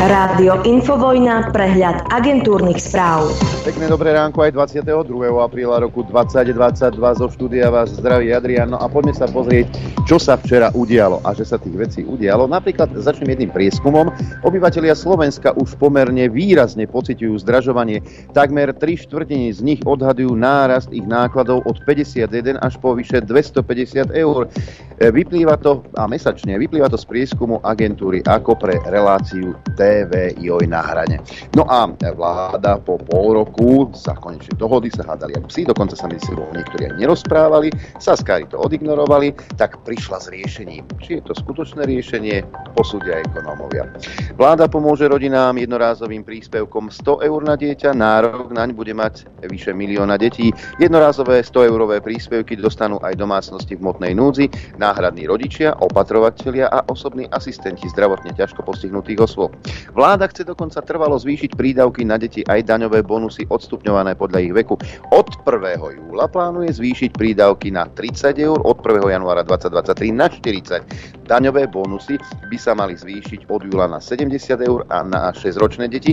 [0.00, 3.36] Rádio Infovojna, prehľad agentúrnych správ.
[3.68, 4.88] Pekné dobré ránko aj 22.
[5.36, 8.72] apríla roku 2022 zo štúdia vás zdraví Adrian.
[8.72, 9.68] No a poďme sa pozrieť,
[10.08, 12.48] čo sa včera udialo a že sa tých vecí udialo.
[12.48, 14.08] Napríklad začnem jedným prieskumom.
[14.40, 18.00] Obyvatelia Slovenska už pomerne výrazne pociťujú zdražovanie.
[18.32, 24.16] Takmer 3 štvrtiny z nich odhadujú nárast ich nákladov od 51 až po vyše 250
[24.16, 24.48] eur.
[24.96, 30.70] Vyplýva to, a mesačne, vyplýva to z prieskumu agentúry ako pre reláciu T TV Joj
[30.70, 31.18] na hrane.
[31.58, 36.06] No a vláda po pol roku sa konečne dohody, sa hádali aj psi, dokonca sa
[36.06, 40.86] medzi sebou niektorí aj nerozprávali, Saskári to odignorovali, tak prišla s riešením.
[41.02, 42.46] Či je to skutočné riešenie,
[42.78, 43.90] posúdia ekonómovia.
[44.38, 50.14] Vláda pomôže rodinám jednorázovým príspevkom 100 eur na dieťa, nárok naň bude mať vyše milióna
[50.22, 50.54] detí.
[50.78, 54.46] Jednorázové 100 eurové príspevky dostanú aj domácnosti v motnej núdzi,
[54.78, 59.50] náhradní rodičia, opatrovatelia a osobní asistenti zdravotne ťažko postihnutých osôb.
[59.92, 64.74] Vláda chce dokonca trvalo zvýšiť prídavky na deti aj daňové bonusy odstupňované podľa ich veku.
[65.10, 65.76] Od 1.
[65.76, 69.06] júla plánuje zvýšiť prídavky na 30 eur, od 1.
[69.08, 71.30] januára 2023 na 40.
[71.30, 72.18] Daňové bonusy
[72.50, 74.34] by sa mali zvýšiť od júla na 70
[74.66, 76.10] eur a na 6-ročné deti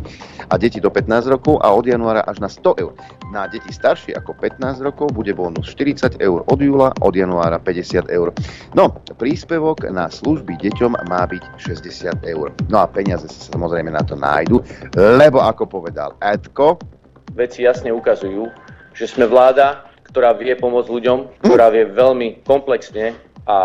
[0.54, 2.94] a deti do 15 rokov a od januára až na 100 eur.
[3.34, 8.14] Na deti staršie ako 15 rokov bude bonus 40 eur od júla, od januára 50
[8.14, 8.30] eur.
[8.78, 12.54] No, príspevok na služby deťom má byť 60 eur.
[12.70, 14.62] No a peniaze sa samozrejme na to nájdu,
[14.94, 16.78] lebo ako povedal Edko,
[17.34, 18.46] veci jasne ukazujú,
[18.94, 23.18] že sme vláda, ktorá vie pomôcť ľuďom, ktorá vie veľmi komplexne
[23.48, 23.58] a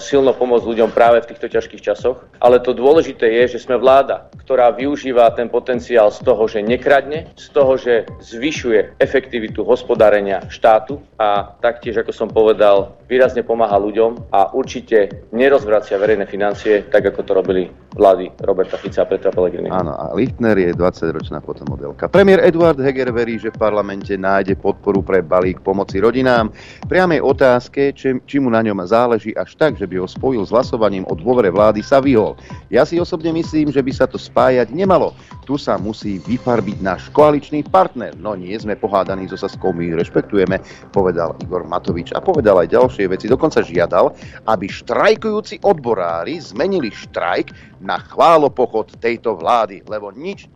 [0.00, 2.24] silno pomôcť ľuďom práve v týchto ťažkých časoch.
[2.40, 7.28] Ale to dôležité je, že sme vláda, ktorá využíva ten potenciál z toho, že nekradne,
[7.36, 14.32] z toho, že zvyšuje efektivitu hospodárenia štátu a taktiež, ako som povedal, výrazne pomáha ľuďom
[14.32, 17.62] a určite nerozvracia verejné financie, tak ako to robili
[17.98, 19.68] vlády Roberta Fica a Petra Pellegrini.
[19.68, 22.06] Áno, a Lichtner je 20-ročná fotomodelka.
[22.08, 26.52] Premiér Eduard Heger verí, že v parlamente nájde podporu pre balík pomoci rodinám.
[26.86, 30.54] Priamej otázke, či, či mu na ňom záleží až tak, že by ho spojil s
[30.54, 32.38] hlasovaním o dôvere vlády, sa vyhol.
[32.70, 35.16] Ja si osobne myslím, že by sa to spájať nemalo.
[35.48, 38.14] Tu sa musí vyfarbiť náš koaličný partner.
[38.14, 40.60] No nie sme pohádaní so Saskou, my rešpektujeme,
[40.94, 43.26] povedal Igor Matovič a povedal aj ďalšie veci.
[43.26, 44.14] Dokonca žiadal,
[44.46, 50.46] aby štrajkujúci odborári zmenili štrajk na chválopochod tejto vlády, lebo nič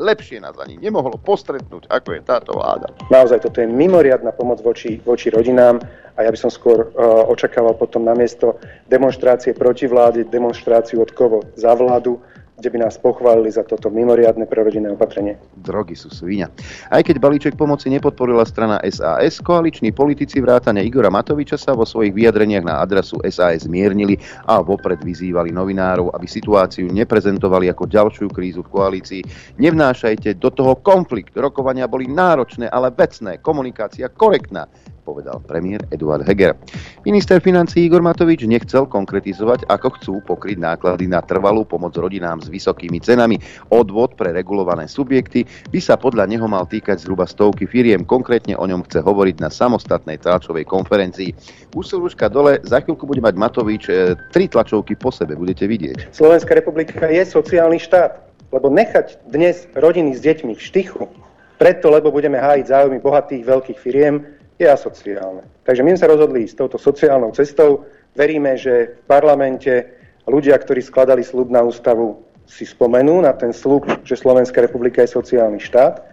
[0.00, 2.88] lepšie nás ani nemohlo postretnúť, ako je táto vláda.
[3.12, 5.78] Naozaj toto je mimoriadná pomoc voči, voči rodinám
[6.16, 11.40] a ja by som skôr uh, očakával potom namiesto demonstrácie proti vláde, demonstráciu od kovo
[11.56, 12.20] za vládu,
[12.62, 15.34] kde by nás pochválili za toto mimoriadne prerodinné opatrenie.
[15.58, 16.46] Drogy sú svíňa.
[16.94, 22.14] Aj keď balíček pomoci nepodporila strana SAS, koaliční politici vrátane Igora Matoviča sa vo svojich
[22.14, 24.14] vyjadreniach na adresu SAS zmiernili
[24.46, 29.22] a vopred vyzývali novinárov, aby situáciu neprezentovali ako ďalšiu krízu v koalícii.
[29.58, 31.34] Nevnášajte do toho konflikt.
[31.34, 33.42] Rokovania boli náročné, ale vecné.
[33.42, 34.70] Komunikácia korektná
[35.02, 36.54] povedal premiér Eduard Heger.
[37.02, 42.48] Minister financí Igor Matovič nechcel konkretizovať, ako chcú pokryť náklady na trvalú pomoc rodinám s
[42.48, 43.42] vysokými cenami.
[43.74, 45.42] Odvod pre regulované subjekty
[45.74, 48.06] by sa podľa neho mal týkať zhruba stovky firiem.
[48.06, 51.34] Konkrétne o ňom chce hovoriť na samostatnej tlačovej konferencii.
[51.74, 56.14] Úsilúška dole, za chvíľku bude mať Matovič e, tri tlačovky po sebe, budete vidieť.
[56.14, 58.22] Slovenská republika je sociálny štát,
[58.54, 61.08] lebo nechať dnes rodiny s deťmi v štychu,
[61.56, 65.42] preto, lebo budeme hájiť záujmy bohatých veľkých firiem, je asociálne.
[65.66, 67.84] Takže my sme sa rozhodli s touto sociálnou cestou.
[68.14, 73.84] Veríme, že v parlamente ľudia, ktorí skladali slub na ústavu, si spomenú na ten slub,
[74.06, 76.04] že Slovenská republika je sociálny štát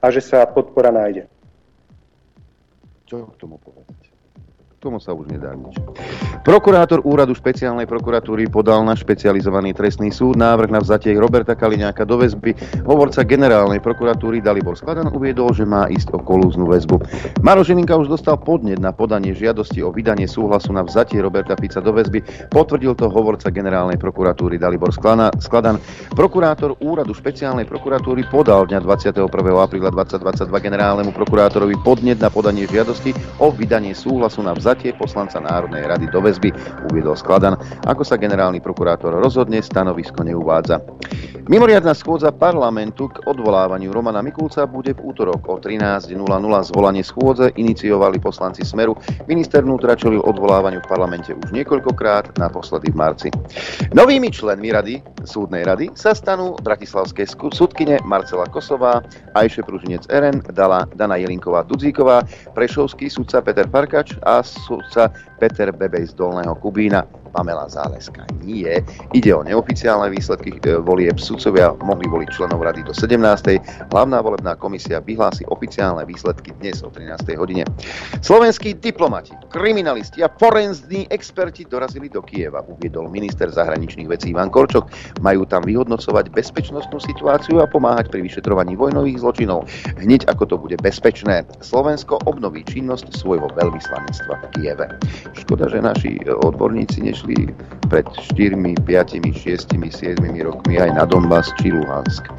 [0.00, 1.26] a že sa podpora nájde.
[3.08, 3.77] Čo k tomu povedať?
[4.78, 5.74] Tomu sa už nedá nič.
[6.46, 12.22] Prokurátor úradu špeciálnej prokuratúry podal na špecializovaný trestný súd návrh na vzatie Roberta Kaliňáka do
[12.22, 12.54] väzby.
[12.86, 17.02] Hovorca generálnej prokuratúry Dalibor Skladan uviedol, že má ísť o kolúznu väzbu.
[17.42, 21.82] Maro Žilinka už dostal podnet na podanie žiadosti o vydanie súhlasu na vzatie Roberta Fica
[21.82, 22.46] do väzby.
[22.46, 25.82] Potvrdil to hovorca generálnej prokuratúry Dalibor Skladan.
[26.14, 29.26] Prokurátor úradu špeciálnej prokuratúry podal dňa 21.
[29.58, 33.10] apríla 2022 generálnemu prokurátorovi podnet na podanie žiadosti
[33.42, 36.52] o vydanie súhlasu na vzatie vzatie poslanca Národnej rady do väzby,
[36.92, 37.56] uviedol Skladan.
[37.88, 40.84] Ako sa generálny prokurátor rozhodne, stanovisko neuvádza.
[41.48, 46.12] Mimoriadná schôdza parlamentu k odvolávaniu Romana Mikulca bude v útorok o 13.00.
[46.68, 48.92] Zvolanie schôdze iniciovali poslanci Smeru.
[49.24, 53.28] Minister vnútra čelil odvolávaniu v parlamente už niekoľkokrát, naposledy v marci.
[53.96, 59.00] Novými členmi rady, súdnej rady, sa stanú bratislavské súdkyne Marcela Kosová,
[59.32, 64.44] Ajše Pružinec RN, Dana Jelinková Dudzíková, Prešovský sudca Peter Parkač a
[64.90, 68.66] sabe, Peter Bebej z Dolného Kubína, Pamela Záleska nie.
[69.12, 71.20] Ide o neoficiálne výsledky e, volieb.
[71.20, 73.14] Sudcovia mohli voliť členov rady do 17.
[73.92, 77.36] Hlavná volebná komisia vyhlási oficiálne výsledky dnes o 13.
[77.36, 77.62] hodine.
[78.24, 84.88] Slovenskí diplomati, kriminalisti a forenzní experti dorazili do Kieva, uviedol minister zahraničných vecí Ivan Korčok.
[85.20, 89.68] Majú tam vyhodnocovať bezpečnostnú situáciu a pomáhať pri vyšetrovaní vojnových zločinov.
[90.00, 94.86] Hneď ako to bude bezpečné, Slovensko obnoví činnosť svojho veľvyslanectva v Kieve.
[95.36, 97.50] Škoda, že naši odborníci než išli
[97.88, 98.54] pred 4,
[98.84, 102.30] 5, 6, 7 rokmi aj na Donbass či Luhansk.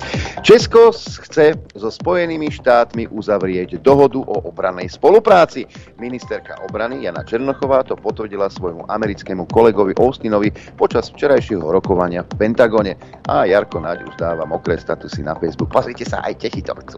[0.45, 5.65] Česko chce so Spojenými štátmi uzavrieť dohodu o obranej spolupráci.
[5.99, 12.95] Ministerka obrany Jana Černochová to potvrdila svojmu americkému kolegovi Austinovi počas včerajšieho rokovania v Pentagone.
[13.27, 15.73] A Jarko Naď už dáva mokré statusy na Facebook.
[15.73, 16.97] Pozrite sa, aj Čechy to chcú.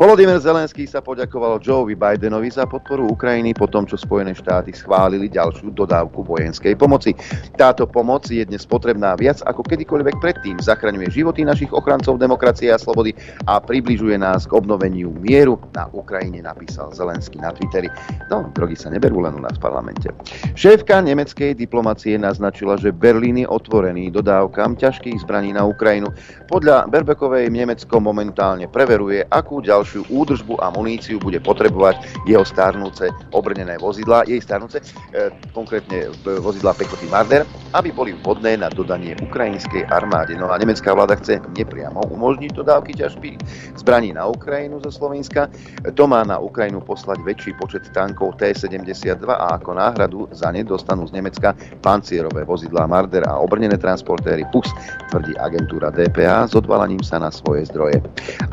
[0.00, 5.13] Volodymyr Zelenský sa poďakoval Joeovi Bidenovi za podporu Ukrajiny po tom, čo Spojené štáty schválili
[5.30, 7.14] ďalšiu dodávku vojenskej pomoci.
[7.54, 10.58] Táto pomoc je dnes potrebná viac ako kedykoľvek predtým.
[10.58, 13.14] Zachraňuje životy našich ochrancov demokracie a slobody
[13.46, 15.56] a približuje nás k obnoveniu mieru.
[15.74, 17.86] Na Ukrajine napísal Zelenský na Twitteri.
[18.30, 20.10] No, drogy sa neberú len u nás v parlamente.
[20.58, 26.10] Šéfka nemeckej diplomacie naznačila, že Berlín je otvorený dodávkam ťažkých zbraní na Ukrajinu.
[26.50, 33.76] Podľa Berbekovej Nemecko momentálne preveruje, akú ďalšiu údržbu a muníciu bude potrebovať jeho starnúce obrnené
[33.76, 34.80] vozidla, jej starnúce,
[35.54, 36.10] konkrétne
[36.42, 40.34] vozidla pechoty Marder, aby boli vhodné na dodanie ukrajinskej armáde.
[40.38, 43.38] No a nemecká vláda chce nepriamo umožniť dodávky ťažby
[43.78, 45.50] zbraní na Ukrajinu zo Slovenska.
[45.94, 51.06] To má na Ukrajinu poslať väčší počet tankov T-72 a ako náhradu za ne dostanú
[51.06, 54.70] z Nemecka pancierové vozidlá Marder a obrnené transportéry PUS,
[55.10, 58.02] tvrdí agentúra DPA s odvalaním sa na svoje zdroje.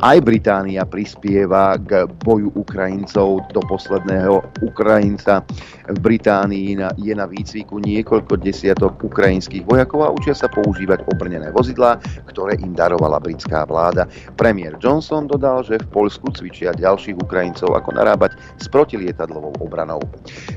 [0.01, 5.45] Aj Británia prispieva k boju Ukrajincov do posledného Ukrajinca.
[5.91, 12.01] V Británii je na výcviku niekoľko desiatok ukrajinských vojakov a učia sa používať obrnené vozidlá,
[12.31, 14.09] ktoré im darovala britská vláda.
[14.39, 20.01] Premiér Johnson dodal, že v Poľsku cvičia ďalších Ukrajincov, ako narábať s protilietadlovou obranou.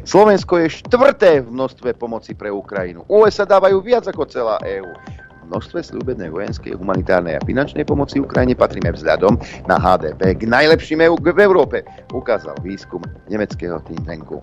[0.08, 3.04] Slovensko je štvrté v množstve pomoci pre Ukrajinu.
[3.10, 4.88] USA dávajú viac ako celá EÚ
[5.44, 9.36] množstve slúbenej vojenskej, humanitárnej a finančnej pomoci Ukrajine patríme vzhľadom
[9.68, 11.84] na HDP k najlepším EU v Európe,
[12.16, 14.40] ukázal výskum nemeckého think tanku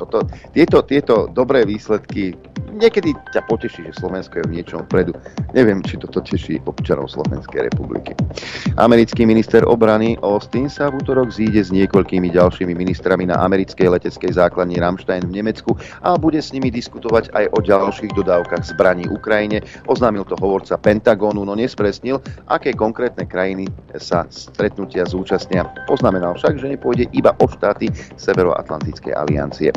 [0.00, 0.24] toto,
[0.56, 2.32] tieto, tieto dobré výsledky
[2.80, 5.12] niekedy ťa poteší, že Slovensko je v niečom vpredu.
[5.52, 8.16] Neviem, či toto teší občanov Slovenskej republiky.
[8.80, 14.38] Americký minister obrany Austin sa v útorok zíde s niekoľkými ďalšími ministrami na americkej leteckej
[14.38, 19.60] základni Ramstein v Nemecku a bude s nimi diskutovať aj o ďalších dodávkach zbraní Ukrajine.
[19.90, 23.68] Oznámil to hovorca Pentagonu, no nespresnil, aké konkrétne krajiny
[23.98, 25.66] sa stretnutia zúčastnia.
[25.84, 29.74] Poznamenal však, že nepôjde iba o štáty Severoatlantickej aliancie.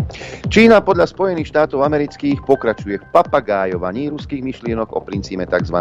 [0.49, 5.77] Čína podľa Spojených štátov amerických pokračuje v papagájovaní ruských myšlienok o princípe tzv.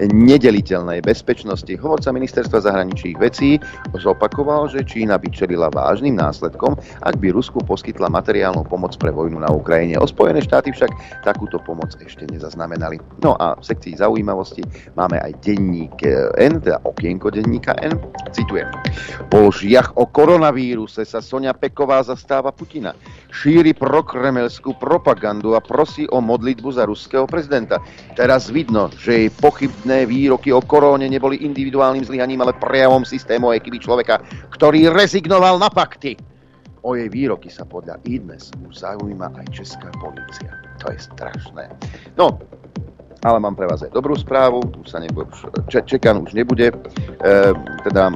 [0.00, 1.70] nedeliteľnej bezpečnosti.
[1.78, 3.60] Hovorca ministerstva zahraničných vecí
[3.94, 6.74] zopakoval, že Čína by čelila vážnym následkom,
[7.04, 10.00] ak by Rusku poskytla materiálnu pomoc pre vojnu na Ukrajine.
[10.00, 10.90] O Spojené štáty však
[11.22, 12.96] takúto pomoc ešte nezaznamenali.
[13.22, 14.64] No a v sekcii zaujímavosti
[14.96, 16.00] máme aj denník
[16.40, 18.00] N, teda okienko denníka N.
[18.32, 18.66] Citujem.
[19.28, 22.96] Po lžiach o koronavíruse sa Sonia Peková zastáva Putina.
[23.30, 27.76] Šíri prokremelskú propagandu a prosí o modlitbu za ruského prezidenta.
[28.16, 33.78] Teraz vidno, že jej pochybné výroky o koróne neboli individuálnym zlyhaním, ale prejavom systémovej chyby
[33.84, 34.24] človeka,
[34.56, 36.16] ktorý rezignoval na fakty.
[36.80, 40.48] O jej výroky sa podľa IDNES už zaujíma aj česká policia.
[40.80, 41.68] To je strašné.
[42.16, 42.40] No,
[43.24, 45.28] ale mám pre vás aj dobrú správu, už sa nebude,
[45.68, 46.74] če, čekan už nebude e,
[47.84, 48.12] teda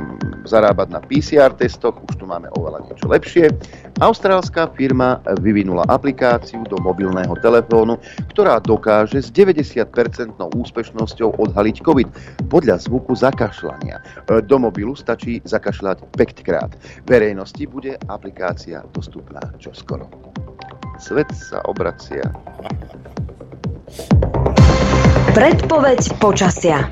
[0.48, 3.52] zarábať na PCR testoch, už tu máme oveľa niečo lepšie.
[4.00, 8.00] Austrálska firma vyvinula aplikáciu do mobilného telefónu,
[8.32, 9.84] ktorá dokáže s 90%
[10.36, 12.08] úspešnosťou odhaliť COVID
[12.48, 14.00] podľa zvuku zakašľania.
[14.00, 16.70] E, do mobilu stačí zakašľať 5 krát.
[17.04, 20.08] Verejnosti bude aplikácia dostupná čoskoro.
[20.98, 22.22] Svet sa obracia.
[25.34, 26.86] Predpoveď počasia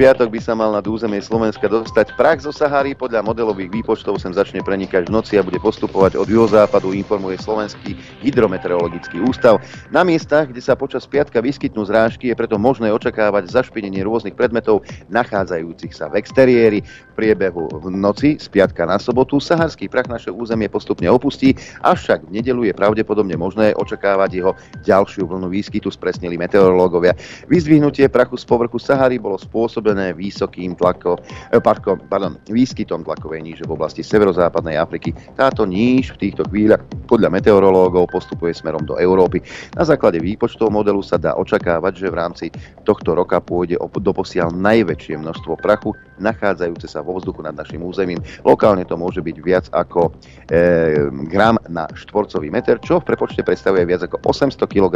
[0.00, 2.96] piatok by sa mal nad územie Slovenska dostať prach zo Sahary.
[2.96, 8.00] Podľa modelových výpočtov sem začne prenikať v noci a bude postupovať od juhozápadu, informuje Slovenský
[8.24, 9.60] hydrometeorologický ústav.
[9.92, 14.88] Na miestach, kde sa počas piatka vyskytnú zrážky, je preto možné očakávať zašpinenie rôznych predmetov
[15.12, 16.80] nachádzajúcich sa v exteriéri.
[16.80, 21.52] V priebehu v noci z piatka na sobotu saharský prach naše územie postupne opustí,
[21.84, 27.12] avšak v nedelu je pravdepodobne možné očakávať jeho ďalšiu vlnu výskytu, spresnili meteorológovia.
[27.52, 31.18] Vyzdvihnutie prachu z povrchu Sahary bolo spôsobené spôsobené vysokým tlako,
[31.50, 35.10] eh, pardon, pardon, výskytom tlakovej níže v oblasti severozápadnej Afriky.
[35.34, 39.42] Táto níž v týchto chvíľach podľa meteorológov postupuje smerom do Európy.
[39.74, 42.46] Na základe výpočtov modelu sa dá očakávať, že v rámci
[42.86, 48.20] tohto roka pôjde o doposiaľ najväčšie množstvo prachu, nachádzajúce sa vo vzduchu nad našim územím.
[48.44, 50.12] Lokálne to môže byť viac ako
[50.52, 54.94] e, gram na štvorcový meter, čo v prepočte predstavuje viac ako 800 kg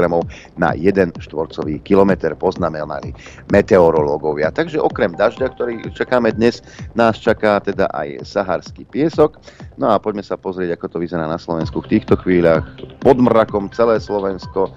[0.60, 3.16] na 1 štvorcový kilometr, poznamenali
[3.50, 4.52] meteorológovia.
[4.52, 6.60] Takže okrem dažďa, ktorý čakáme dnes,
[6.92, 9.40] nás čaká teda aj saharský piesok.
[9.80, 12.62] No a poďme sa pozrieť, ako to vyzerá na Slovensku v týchto chvíľach.
[13.00, 14.70] Pod mrakom celé Slovensko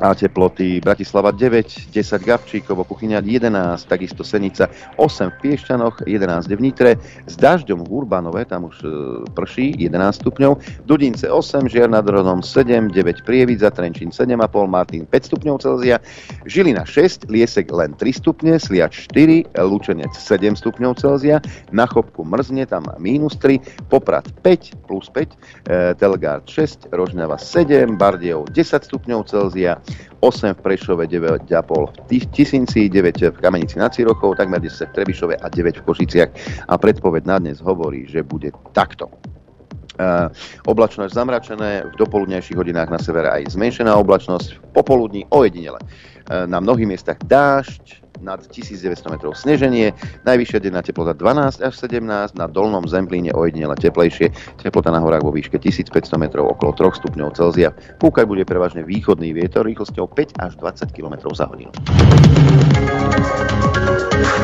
[0.00, 6.60] a teploty Bratislava 9, 10 Gavčíkovo, Kuchyňa 11, takisto Senica 8 v Piešťanoch, 11 v
[6.60, 6.92] Nitre,
[7.28, 8.88] s dažďom v Urbanove, tam už e,
[9.36, 10.56] prší 11 stupňov,
[10.88, 16.00] Dudince 8, Žiar nad Rodom 7, 9 Prievidza, Trenčín 7,5, Martin 5 stupňov Celzia,
[16.48, 21.44] Žilina 6, Liesek len 3 stupne, Sliač 4, Lučenec 7 stupňov Celzia,
[21.76, 23.60] na Chopku mrzne, tam minus 3,
[23.92, 25.36] Poprad 5 plus 5,
[25.68, 29.76] e, Telgard 6, Rožňava 7, Bardejov 10 stupňov Celzia,
[30.20, 31.48] 8 v Prešove, 9,5
[31.96, 36.30] v Tisinci, 9 v Kamenici nad Cirochou, takmer 10 v Trebišove a 9 v Košiciach.
[36.68, 39.08] A predpoveď na dnes hovorí, že bude takto.
[40.00, 40.32] Uh,
[41.12, 45.76] zamračené, v dopoludnejších hodinách na severe aj zmenšená oblačnosť, popoludní ojedinele.
[46.30, 49.96] Uh, na mnohých miestach dážď, nad 1900 metrov sneženie,
[50.28, 55.32] najvyššia denná teplota 12 až 17, na dolnom Zemplíne ojedinele teplejšie, teplota na horách vo
[55.32, 57.72] výške 1500 metrov okolo 3 stupňov Celzia.
[57.98, 61.72] Púkať bude prevažne východný vietor rýchlosťou 5 až 20 km za hodinu.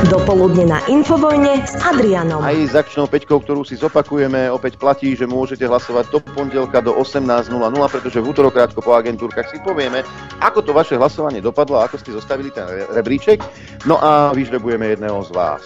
[0.08, 2.40] Dopoludne na Infovojne s Adrianom.
[2.40, 6.94] Aj s akčnou peťkou, ktorú si zopakujeme, opäť platí, že môžete hlasovať do pondelka do
[6.94, 7.48] 18.00,
[7.90, 10.06] pretože v útorok krátko po agentúrkach si povieme,
[10.40, 13.42] ako to vaše hlasovanie dopadlo, ako ste zostavili ten rebríček.
[13.84, 15.62] No a vyžrebujeme jedného z vás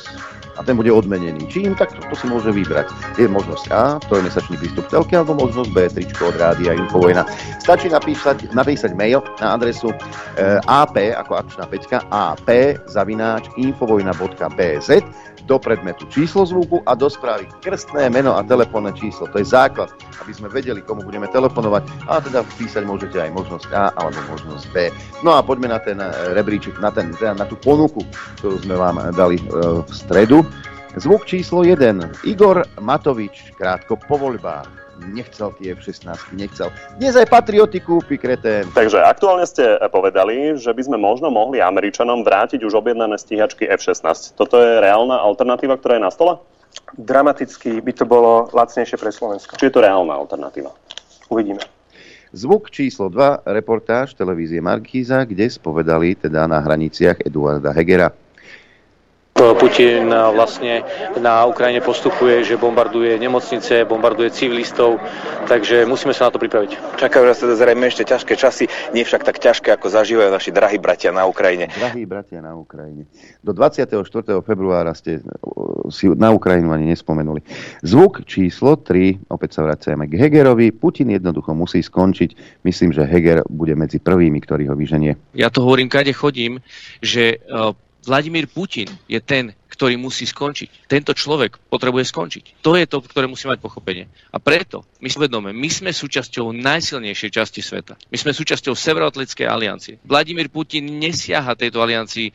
[0.60, 1.48] a ten bude odmenený.
[1.48, 2.92] Čím, tak to, to si môže vybrať.
[3.16, 7.24] Je možnosť A, to je mesačný prístup telky, alebo možnosť B, tričko od rádia Infovojna.
[7.64, 9.96] Stačí napísať, napísať mail na adresu e,
[10.68, 12.44] ap, ako akčná peťka, ap,
[12.92, 14.88] zavináč, infovojna.bz
[15.50, 19.26] do predmetu číslo zvuku a do správy krstné meno a telefónne číslo.
[19.34, 19.90] To je základ,
[20.22, 24.70] aby sme vedeli, komu budeme telefonovať a teda písať môžete aj možnosť A alebo možnosť
[24.70, 24.94] B.
[25.26, 26.06] No a poďme na ten e,
[26.38, 28.06] rebríček, na, ten, teda na tú ponuku,
[28.38, 29.44] ktorú sme vám dali e,
[29.82, 30.46] v stredu.
[30.94, 32.26] Zvuk číslo 1.
[32.30, 34.79] Igor Matovič, krátko po voľbách.
[35.00, 36.68] Nechcel tie F-16, nechcel.
[37.00, 38.68] Dnes aj patrioty kúpi, kretén.
[38.76, 44.36] Takže aktuálne ste povedali, že by sme možno mohli Američanom vrátiť už objednané stíhačky F-16.
[44.36, 46.36] Toto je reálna alternatíva, ktorá je na stole?
[47.00, 49.56] Dramaticky by to bolo lacnejšie pre Slovensko.
[49.56, 50.68] Či je to reálna alternatíva?
[51.32, 51.64] Uvidíme.
[52.30, 58.14] Zvuk číslo 2, reportáž televízie Markíza, kde spovedali teda na hraniciach Eduarda Hegera.
[59.40, 60.84] Putin vlastne
[61.16, 65.00] na Ukrajine postupuje, že bombarduje nemocnice, bombarduje civilistov,
[65.48, 67.00] takže musíme sa na to pripraviť.
[67.00, 70.76] Čakajú nás teda zrejme ešte ťažké časy, nie však tak ťažké, ako zažívajú naši drahí
[70.76, 71.72] bratia na Ukrajine.
[71.72, 73.08] Drahí bratia na Ukrajine.
[73.40, 73.96] Do 24.
[74.44, 75.24] februára ste
[75.88, 77.40] si na Ukrajinu ani nespomenuli.
[77.80, 80.68] Zvuk číslo 3, opäť sa vraciame k Hegerovi.
[80.76, 82.60] Putin jednoducho musí skončiť.
[82.68, 85.16] Myslím, že Heger bude medzi prvými, ktorý ho vyženie.
[85.32, 86.60] Ja to hovorím, kade chodím,
[87.00, 87.40] že
[88.00, 90.88] Vladimír Putin je ten, ktorý musí skončiť.
[90.88, 92.44] Tento človek potrebuje skončiť.
[92.60, 94.12] To je to, ktoré musí mať pochopenie.
[94.28, 97.96] A preto my si vedome, my sme súčasťou najsilnejšej časti sveta.
[98.12, 99.94] My sme súčasťou Severoatlantickej aliancie.
[100.04, 102.28] Vladimír Putin nesiaha tejto aliancii,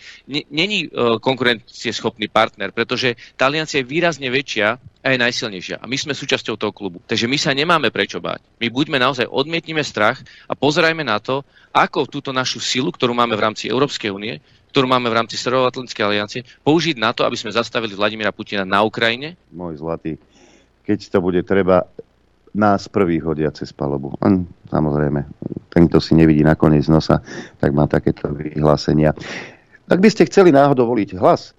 [0.49, 5.81] není uh, konkurencieschopný partner, pretože tá aliancia je výrazne väčšia a je najsilnejšia.
[5.81, 6.97] A my sme súčasťou toho klubu.
[7.05, 8.41] Takže my sa nemáme prečo báť.
[8.57, 10.17] My buďme naozaj, odmietnime strach
[10.49, 14.41] a pozerajme na to, ako túto našu silu, ktorú máme v rámci Európskej únie,
[14.75, 18.83] ktorú máme v rámci Severoatlantickej aliancie, použiť na to, aby sme zastavili Vladimíra Putina na
[18.83, 19.39] Ukrajine?
[19.55, 20.19] Môj zlatý,
[20.83, 21.87] keď to bude treba,
[22.51, 24.19] nás prvých hodia cez palubu.
[24.19, 25.23] On, samozrejme,
[25.71, 27.23] ten, kto si nevidí nakoniec nosa,
[27.55, 29.15] tak má takéto vyhlásenia.
[29.87, 31.55] Ak by ste chceli náhodou voliť hlas,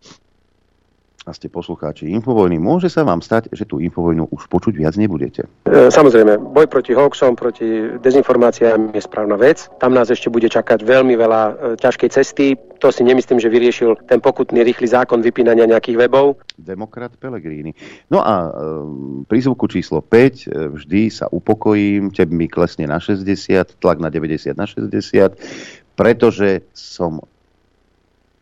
[1.27, 5.51] a ste poslucháči Infovojny, môže sa vám stať, že tú Infovojnu už počuť viac nebudete.
[5.67, 9.67] E, samozrejme, boj proti hoaxom, proti dezinformáciám je správna vec.
[9.83, 11.53] Tam nás ešte bude čakať veľmi veľa e,
[11.83, 12.55] ťažkej cesty.
[12.79, 16.39] To si nemyslím, že vyriešil ten pokutný rýchly zákon vypínania nejakých webov.
[16.55, 17.75] Demokrat Pelegrini.
[18.07, 18.51] No a e,
[19.27, 20.19] pri zvuku číslo 5 e,
[20.79, 24.95] vždy sa upokojím, teb mi klesne na 60, tlak na 90 na 60,
[25.99, 27.19] pretože som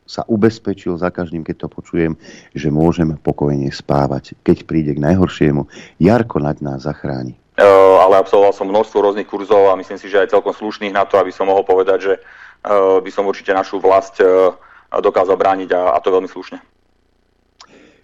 [0.05, 2.13] sa ubezpečil za každým, keď to počujem,
[2.53, 4.37] že môžem pokojne spávať.
[4.45, 5.65] Keď príde k najhoršiemu,
[6.01, 7.41] Jarko nad nás zachráni.
[7.55, 11.07] Uh, ale absolvoval som množstvo rôznych kurzov a myslím si, že aj celkom slušných na
[11.07, 14.51] to, aby som mohol povedať, že uh, by som určite našu vlast uh,
[14.91, 16.59] dokázal brániť a, a to veľmi slušne.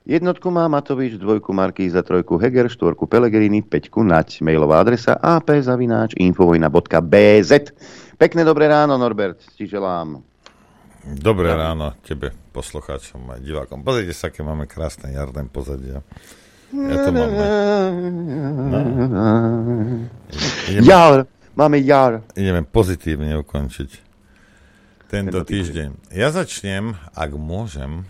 [0.06, 4.40] Jednotku má Matovič, dvojku Markíza, trojku Heger, štvorku Pelegrini, peťku Nať.
[4.40, 7.52] Mailová adresa ap.infovojna.bz
[8.16, 10.29] Pekné dobré ráno, Norbert, ti želám.
[11.00, 13.80] Dobré ráno tebe, poslucháčom a divákom.
[13.80, 16.04] Pozrite sa, aké máme krásne jarné pozadia.
[16.76, 17.30] Ja to mám.
[18.68, 18.78] No.
[20.68, 21.24] Ideme, jar,
[21.56, 22.20] máme jar.
[22.36, 23.90] ideme pozitívne ukončiť
[25.08, 26.12] tento týždeň.
[26.12, 28.04] Ja začnem, ak môžem.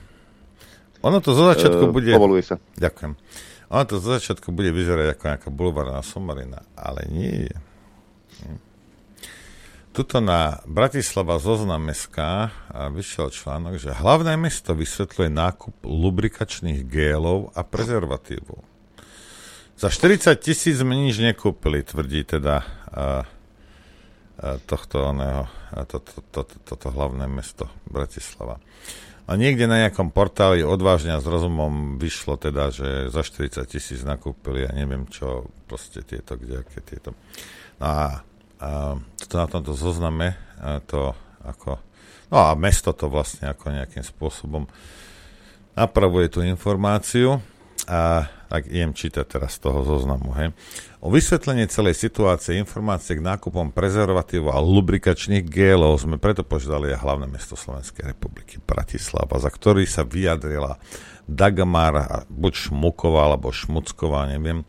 [1.01, 2.13] Ono to zo začiatku Eh, bude...
[2.13, 2.57] Povoluje sa.
[2.77, 3.17] Ďakujem.
[3.71, 7.55] Ono to zo začiatku bude vyzerať ako nejaká bulvárna somarina, ale nie je.
[9.91, 12.19] Tuto na Bratislava Zoznam.sk
[12.71, 18.63] a vyšiel článok, že hlavné mesto vysvetľuje nákup lubrikačných gélov a prezervatívov.
[19.75, 22.63] Za 40 tisíc sme nič nekúpili, tvrdí teda
[24.71, 25.99] tohto oného, a to,
[26.31, 28.63] to, toto hlavné mesto Bratislava.
[29.27, 34.67] A niekde na nejakom portáli odvážne s rozumom vyšlo teda, že za 40 tisíc nakúpili
[34.67, 37.11] a neviem čo, proste tieto, kde aké tieto.
[37.83, 38.23] No a,
[39.17, 40.37] toto na tomto zozname
[40.87, 41.81] to ako,
[42.29, 44.69] no a mesto to vlastne ako nejakým spôsobom
[45.73, 47.41] napravuje tú informáciu
[47.89, 50.35] a tak idem čítať teraz z toho zoznamu.
[50.37, 50.53] Hej.
[51.01, 57.01] O vysvetlenie celej situácie, informácie k nákupom prezervatívov a lubrikačných gélov sme preto požiadali aj
[57.01, 60.77] hlavné mesto Slovenskej republiky Bratislava, za ktorý sa vyjadrila
[61.31, 64.67] Dagmar, buď Šmuková alebo Šmucková, neviem,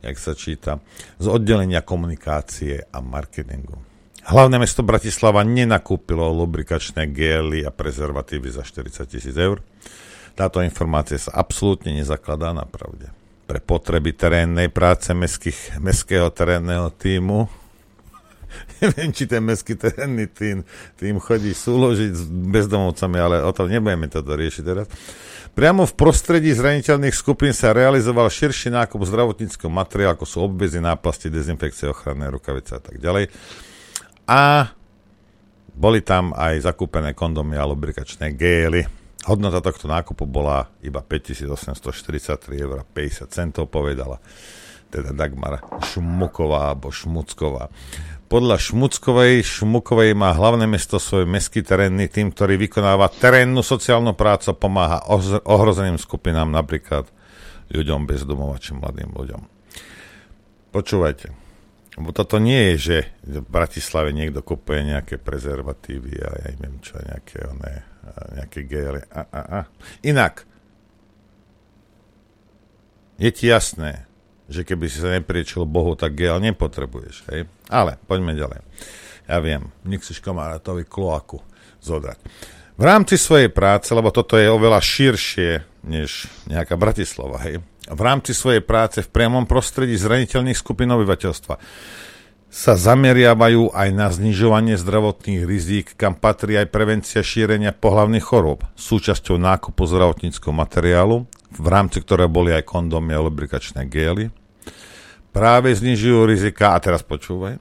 [0.00, 0.80] jak sa číta,
[1.20, 3.76] z oddelenia komunikácie a marketingu.
[4.20, 9.64] Hlavné mesto Bratislava nenakúpilo lubrikačné gély a prezervatívy za 40 tisíc eur.
[10.36, 13.08] Táto informácia sa absolútne nezakladá na pravde.
[13.48, 17.48] Pre potreby terénnej práce mestských, mestského terénneho týmu
[18.82, 20.66] neviem, či ten mestský terénny tým,
[20.98, 24.86] tým chodí súložiť s bezdomovcami, ale o tom nebudeme toto riešiť teraz.
[25.50, 31.26] Priamo v prostredí zraniteľných skupín sa realizoval širší nákup zdravotníckého materiálu, ako sú obvezy, náplasti,
[31.26, 33.28] dezinfekcie, ochranné rukavice a tak ďalej.
[34.30, 34.70] A
[35.74, 38.86] boli tam aj zakúpené kondomy a lubrikačné gély.
[39.26, 44.22] Hodnota tohto nákupu bola iba 5843 eur 50 centov, povedala
[44.90, 47.70] teda Dagmar Šmuková alebo Šmucková.
[48.30, 54.54] Podľa Šmuckovej, Šmukovej má hlavné mesto svoj mestský terénny tým, ktorý vykonáva terénnu sociálnu prácu
[54.54, 57.10] pomáha oz- ohrozeným skupinám, napríklad
[57.74, 59.42] ľuďom bez domova či mladým ľuďom.
[60.70, 61.26] Počúvajte,
[61.98, 67.02] lebo toto nie je, že v Bratislave niekto kupuje nejaké prezervatívy a ja neviem čo,
[67.02, 67.82] nejaké, oné,
[68.38, 69.02] nejaké gély.
[69.10, 69.60] A, a, a.
[70.06, 70.46] Inak,
[73.18, 74.06] je ti jasné,
[74.50, 77.30] že keby si sa nepriečil Bohu, tak gel nepotrebuješ.
[77.30, 77.46] Hej?
[77.70, 78.60] Ale poďme ďalej.
[79.30, 81.38] Ja viem, nechceš kamarátovi kloaku
[81.78, 82.18] zodrať.
[82.74, 85.50] V rámci svojej práce, lebo toto je oveľa širšie
[85.86, 91.54] než nejaká Bratislava, hej, v rámci svojej práce v priamom prostredí zraniteľných skupín obyvateľstva
[92.50, 99.38] sa zameriavajú aj na znižovanie zdravotných rizík, kam patrí aj prevencia šírenia pohlavných chorôb, súčasťou
[99.38, 104.30] nákupu zdravotníckého materiálu, v rámci ktoré boli aj kondomy a lubrikačné gély,
[105.30, 107.58] práve znižujú rizika, a teraz počúvaj,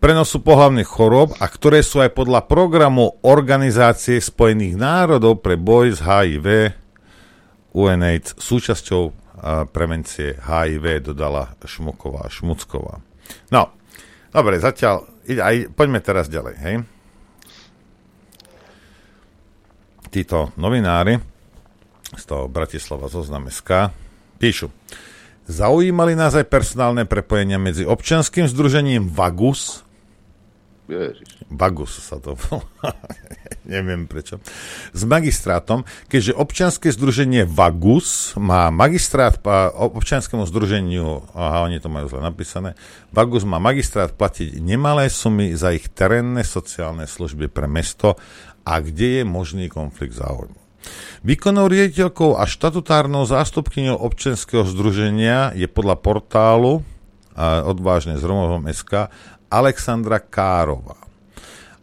[0.00, 6.00] prenosu pohlavných chorôb a ktoré sú aj podľa programu Organizácie spojených národov pre boj s
[6.00, 6.72] HIV
[7.76, 9.02] UNAIDS súčasťou
[9.72, 13.00] prevencie HIV, dodala Šmuková Šmucková.
[13.48, 13.62] No,
[14.28, 16.76] dobre, zatiaľ, ide aj, poďme teraz ďalej, hej.
[20.10, 21.29] Títo novinári
[22.14, 23.94] z toho Bratislava Zoznam.sk
[24.40, 24.72] píšu,
[25.50, 29.82] Zaujímali nás aj personálne prepojenia medzi občianským združením Vagus,
[30.90, 31.46] Ježiš.
[31.50, 32.94] Bagus sa to volá,
[33.78, 34.42] neviem prečo,
[34.90, 42.10] s magistrátom, keďže občianske združenie Vagus má magistrát, pa- občianskému združeniu, aha, oni to majú
[42.10, 42.78] zle napísané,
[43.14, 48.18] Vagus má magistrát platiť nemalé sumy za ich terénne sociálne služby pre mesto
[48.66, 50.59] a kde je možný konflikt záujmu.
[51.20, 56.80] Výkonnou riaditeľkou a štatutárnou zástupkyňou občianského združenia je podľa portálu
[57.40, 59.12] odvážne z Romovom SK
[59.52, 60.96] Alexandra Károva.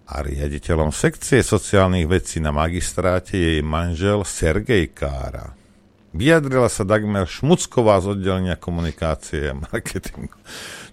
[0.07, 5.51] A riaditeľom sekcie sociálnych vecí na magistráte je jej manžel Sergej Kára.
[6.15, 10.39] Vyjadrila sa Dagmar Šmucková z oddelenia komunikácie a marketingu.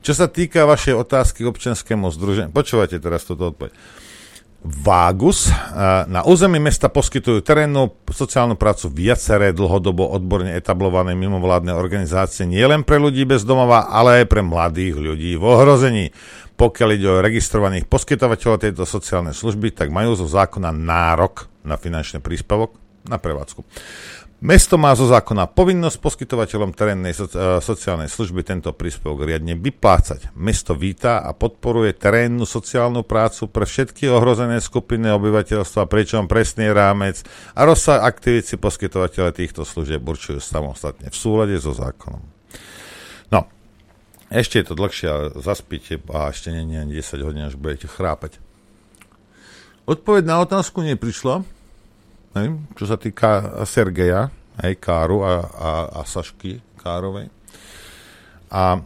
[0.05, 3.73] Čo sa týka vašej otázky k občianskému združeniu, počúvajte teraz toto odpoveď.
[4.65, 5.53] Vágus.
[6.09, 12.97] Na území mesta poskytujú terénnu sociálnu prácu viaceré dlhodobo odborne etablované mimovládne organizácie nielen pre
[12.97, 16.07] ľudí bez domova, ale aj pre mladých ľudí v ohrození.
[16.57, 22.25] Pokiaľ ide o registrovaných poskytovateľov tejto sociálnej služby, tak majú zo zákona nárok na finančný
[22.25, 22.73] príspevok
[23.05, 23.61] na prevádzku.
[24.45, 27.25] Mesto má zo zákona povinnosť poskytovateľom terénnej e,
[27.65, 30.37] sociálnej služby tento príspevok riadne vyplácať.
[30.37, 37.25] Mesto víta a podporuje terénnu sociálnu prácu pre všetky ohrozené skupiny obyvateľstva, pričom presný rámec
[37.57, 42.21] a rozsah aktivít si poskytovateľe týchto služieb určujú samostatne v súlade so zákonom.
[43.33, 43.49] No,
[44.29, 48.37] ešte je to dlhšie, ale zaspíte a ešte nie, nie 10 hodín, až budete chrápať.
[49.89, 51.64] Odpoveď na otázku neprišla
[52.35, 54.29] hej, čo sa týka Sergeja,
[54.63, 57.31] hej, Káru a, a, a Sašky Károvej.
[58.51, 58.79] A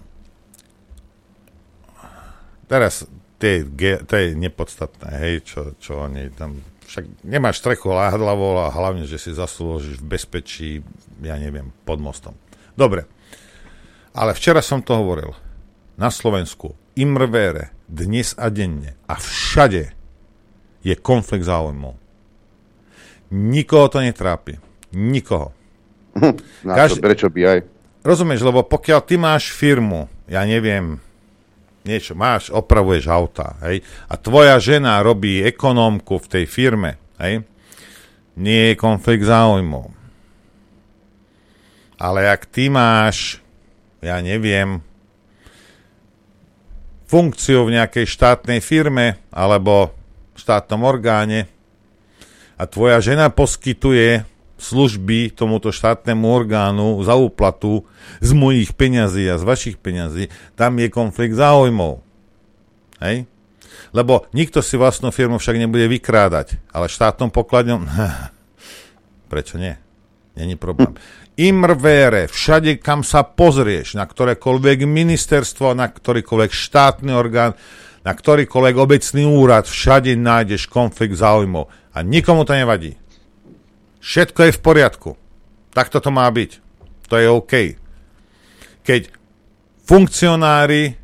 [2.68, 3.08] teraz
[3.40, 3.64] tie,
[4.04, 6.60] to je nepodstatné, hej, čo, čo oni tam...
[6.88, 10.70] Však nemáš strechu hlavu a hlavne, že si zaslúžiš v bezpečí,
[11.20, 12.32] ja neviem, pod mostom.
[12.72, 13.04] Dobre.
[14.16, 15.36] Ale včera som to hovoril.
[16.00, 19.92] Na Slovensku, imrvére, dnes a denne a všade
[20.80, 22.07] je konflikt záujmov
[23.28, 24.56] Nikoho to netrápi.
[24.96, 25.52] Nikoho.
[26.66, 27.00] Na Každý...
[27.00, 27.58] to, prečo by aj?
[28.06, 30.96] Rozumieš, lebo pokiaľ ty máš firmu, ja neviem,
[31.84, 37.44] niečo máš, opravuješ auta, hej, a tvoja žena robí ekonómku v tej firme, hej,
[38.38, 39.92] nie je konflikt záujmov.
[41.98, 43.42] Ale ak ty máš,
[43.98, 44.78] ja neviem,
[47.10, 49.90] funkciu v nejakej štátnej firme alebo
[50.38, 51.50] štátnom orgáne,
[52.58, 54.26] a tvoja žena poskytuje
[54.58, 57.86] služby tomuto štátnemu orgánu za úplatu
[58.18, 62.02] z mojich peňazí a z vašich peňazí, tam je konflikt záujmov.
[62.98, 63.30] Hej?
[63.94, 67.86] Lebo nikto si vlastnú firmu však nebude vykrádať, ale štátnom pokladňom...
[69.32, 69.78] Prečo nie?
[70.34, 70.98] Není problém.
[71.38, 77.54] Imrvére, všade, kam sa pozrieš, na ktorékoľvek ministerstvo, na ktorýkoľvek štátny orgán,
[78.08, 81.68] na ktorýkoľvek obecný úrad, všade nájdeš konflikt záujmov.
[81.92, 82.96] A nikomu to nevadí.
[84.00, 85.10] Všetko je v poriadku.
[85.76, 86.50] Takto to má byť.
[87.12, 87.52] To je OK.
[88.80, 89.12] Keď
[89.84, 90.96] funkcionári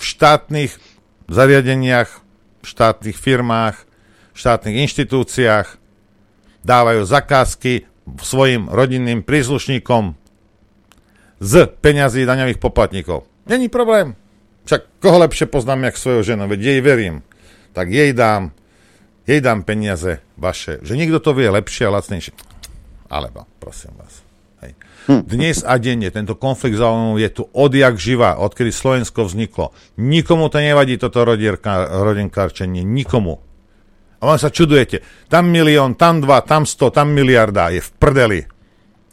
[0.00, 0.80] v štátnych
[1.28, 2.24] zariadeniach,
[2.64, 3.76] v štátnych firmách,
[4.32, 5.76] v štátnych inštitúciách
[6.64, 7.84] dávajú zakázky
[8.24, 10.16] svojim rodinným príslušníkom
[11.36, 13.28] z peňazí daňových poplatníkov.
[13.44, 14.16] Není problém.
[14.66, 17.22] Však koho lepšie poznám, jak svojho ženu, veď jej verím.
[17.72, 18.50] Tak jej dám
[19.26, 20.78] jej dám peniaze vaše.
[20.86, 22.32] Že niekto to vie lepšie a lacnejšie.
[23.10, 24.22] Alebo, prosím vás.
[24.62, 24.78] Hej.
[25.10, 25.22] Hm.
[25.26, 29.74] Dnes a denne tento konflikt záujmov je tu odjak živa, odkedy Slovensko vzniklo.
[29.98, 32.86] Nikomu to nevadí, toto rodinkárčenie.
[32.86, 33.42] Nikomu.
[34.22, 35.02] A vám sa čudujete.
[35.26, 37.74] Tam milión, tam dva, tam sto, tam miliarda.
[37.74, 38.40] Je v prdeli.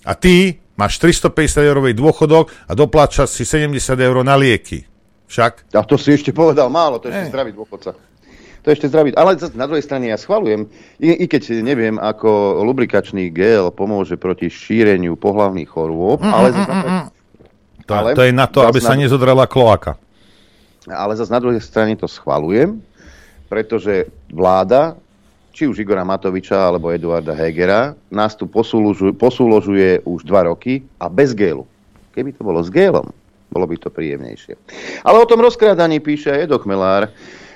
[0.05, 4.92] A ty máš 350 eurový dôchodok a dopláčaš si 70 eur na lieky.
[5.33, 5.73] Však?
[5.73, 7.97] A to si ešte povedal málo, to je ešte zdravý dôchodca
[8.63, 9.13] to ešte zdraviť.
[9.19, 14.47] Ale na druhej strane ja schvalujem, i, i keď neviem, ako lubrikačný gel pomôže proti
[14.47, 17.03] šíreniu pohlavných chorôb, mm, ale mm, zase, mm,
[17.83, 19.99] to, ale to je na to, aby sa nezodrala kloaka.
[20.87, 22.79] Ale zase na druhej strane to schvalujem,
[23.51, 24.95] pretože vláda,
[25.51, 31.11] či už Igora Matoviča alebo Eduarda Hegera, nás tu posúložuje, posúložuje už dva roky a
[31.11, 31.67] bez gélu.
[32.15, 33.11] Keby to bolo s gélom,
[33.53, 34.57] bolo by to príjemnejšie.
[35.05, 37.13] Ale o tom rozkrádaní píše aj Edo Chmelár.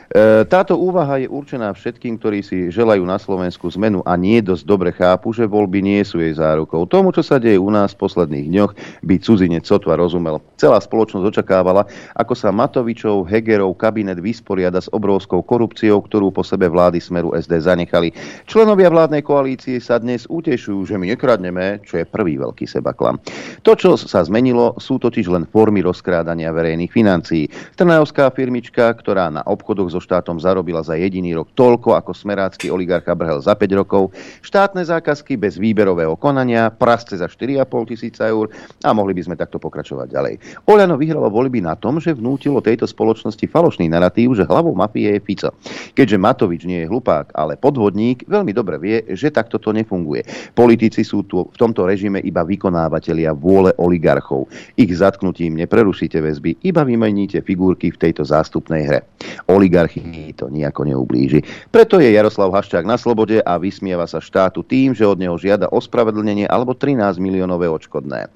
[0.08, 4.63] E, táto úvaha je určená všetkým, ktorí si želajú na Slovensku zmenu a nie dosť
[4.63, 6.88] dobre chápu, že voľby nie sú jej zárukou.
[6.88, 8.72] Tomu, čo sa deje u nás v posledných dňoch,
[9.04, 10.39] by cudzinec sotva rozumel.
[10.56, 11.84] Celá spoločnosť očakávala,
[12.15, 17.67] ako sa Matovičov, Hegerov kabinet vysporiada s obrovskou korupciou, ktorú po sebe vlády Smeru SD
[17.67, 18.15] zanechali.
[18.48, 23.20] Členovia vládnej koalície sa dnes utešujú, že my nekradneme, čo je prvý veľký sebaklam.
[23.67, 27.52] To, čo sa zmenilo, sú totiž len formy rozkrádania verejných financií.
[27.76, 33.18] Trnajovská firmička, ktorá na obchodoch so štátom zarobila za jediný rok toľko, ako smerácky oligarcha
[33.18, 34.14] Brhel za 5 rokov,
[34.46, 38.54] štátne zákazky bez výberového konania, prasce za 4,5 tisíca eur
[38.86, 40.34] a mohli by sme takto pokračovať ďalej.
[40.70, 45.26] Oľano vyhralo voľby na tom, že vnútilo tejto spoločnosti falošný narratív, že hlavou mafie je
[45.26, 45.50] Fico.
[45.98, 50.22] Keďže Matovič nie je hlupák, ale podvodník, veľmi dobre vie, že takto to nefunguje.
[50.54, 54.46] Politici sú tu v tomto režime iba vykonávateľia vôle oligarchov.
[54.78, 59.00] Ich zatknutím neprerušíte väzby, iba vymeníte figurky v tejto zástupnej hre.
[59.48, 61.41] Oligarch oligarchii to nejako neublíži.
[61.71, 65.71] Preto je Jaroslav Haščák na slobode a vysmieva sa štátu tým, že od neho žiada
[65.71, 68.28] ospravedlnenie alebo 13 miliónové odškodné.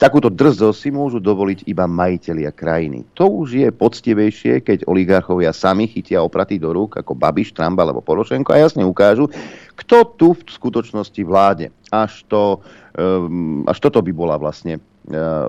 [0.00, 3.04] Takúto drzosť si môžu dovoliť iba majiteľia krajiny.
[3.14, 8.00] To už je poctivejšie, keď oligarchovia sami chytia opratý do rúk ako Babiš, Trump alebo
[8.00, 9.28] Porošenko a jasne ukážu,
[9.76, 11.68] kto tu v skutočnosti vládne.
[11.94, 12.64] Až, to,
[12.98, 14.82] um, až toto by bola vlastne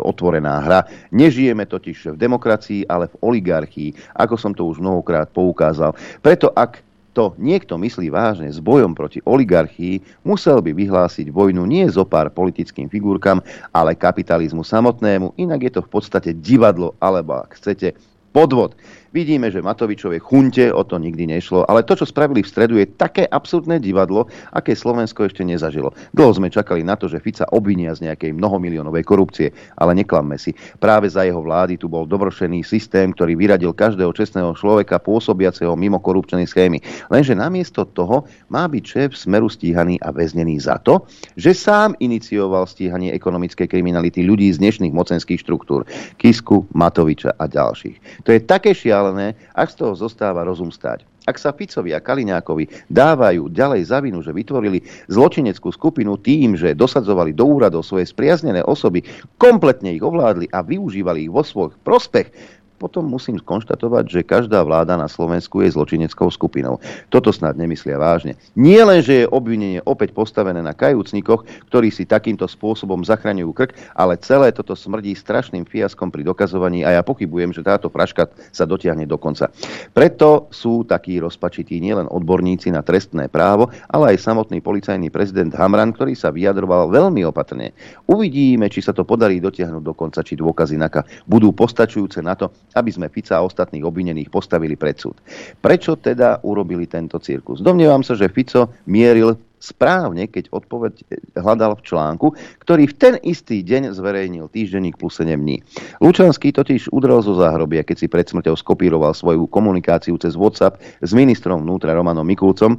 [0.04, 0.84] otvorená hra.
[1.16, 3.90] Nežijeme totiž v demokracii, ale v oligarchii,
[4.20, 5.96] ako som to už mnohokrát poukázal.
[6.20, 6.84] Preto ak
[7.16, 12.28] to niekto myslí vážne s bojom proti oligarchii, musel by vyhlásiť vojnu nie zo pár
[12.28, 13.40] politickým figurkám,
[13.72, 17.96] ale kapitalizmu samotnému, inak je to v podstate divadlo, alebo ak chcete,
[18.36, 18.76] podvod.
[19.16, 22.84] Vidíme, že Matovičovej chunte o to nikdy nešlo, ale to, čo spravili v stredu, je
[23.00, 25.96] také absurdné divadlo, aké Slovensko ešte nezažilo.
[26.12, 30.52] Dlho sme čakali na to, že Fica obvinia z nejakej mnohomiliónovej korupcie, ale neklamme si.
[30.84, 36.04] Práve za jeho vlády tu bol dovršený systém, ktorý vyradil každého čestného človeka pôsobiaceho mimo
[36.04, 36.84] korupčnej schémy.
[37.08, 41.08] Lenže namiesto toho má byť šéf smeru stíhaný a väznený za to,
[41.40, 45.88] že sám inicioval stíhanie ekonomickej kriminality ľudí z dnešných mocenských štruktúr.
[46.20, 48.28] Kisku, Matoviča a ďalších.
[48.28, 51.06] To je také šialené, šialené, ak z toho zostáva rozum stáť.
[51.26, 56.78] Ak sa Ficovi a Kaliňákovi dávajú ďalej za vinu, že vytvorili zločineckú skupinu tým, že
[56.78, 59.06] dosadzovali do úradov svoje spriaznené osoby,
[59.42, 62.30] kompletne ich ovládli a využívali ich vo svoj prospech,
[62.76, 66.78] potom musím skonštatovať, že každá vláda na Slovensku je zločineckou skupinou.
[67.08, 68.36] Toto snad nemyslia vážne.
[68.54, 73.72] Nie len, že je obvinenie opäť postavené na kajúcnikoch, ktorí si takýmto spôsobom zachraňujú krk,
[73.96, 78.68] ale celé toto smrdí strašným fiaskom pri dokazovaní a ja pochybujem, že táto fraška sa
[78.68, 79.48] dotiahne do konca.
[79.96, 85.96] Preto sú takí rozpačití nielen odborníci na trestné právo, ale aj samotný policajný prezident Hamran,
[85.96, 87.72] ktorý sa vyjadroval veľmi opatrne.
[88.12, 92.52] Uvidíme, či sa to podarí dotiahnuť do konca, či dôkazy NAKA budú postačujúce na to,
[92.76, 95.18] aby sme Fica a ostatných obvinených postavili pred súd.
[95.64, 97.64] Prečo teda urobili tento cirkus?
[97.64, 100.94] Domnievam sa, že Fico mieril správne, keď odpoveď
[101.34, 102.28] hľadal v článku,
[102.62, 105.66] ktorý v ten istý deň zverejnil týždenník plus 7 dní.
[105.98, 111.12] Lučanský totiž udrel zo záhrobia, keď si pred smrťou skopíroval svoju komunikáciu cez WhatsApp s
[111.18, 112.78] ministrom vnútra Romanom Mikulcom,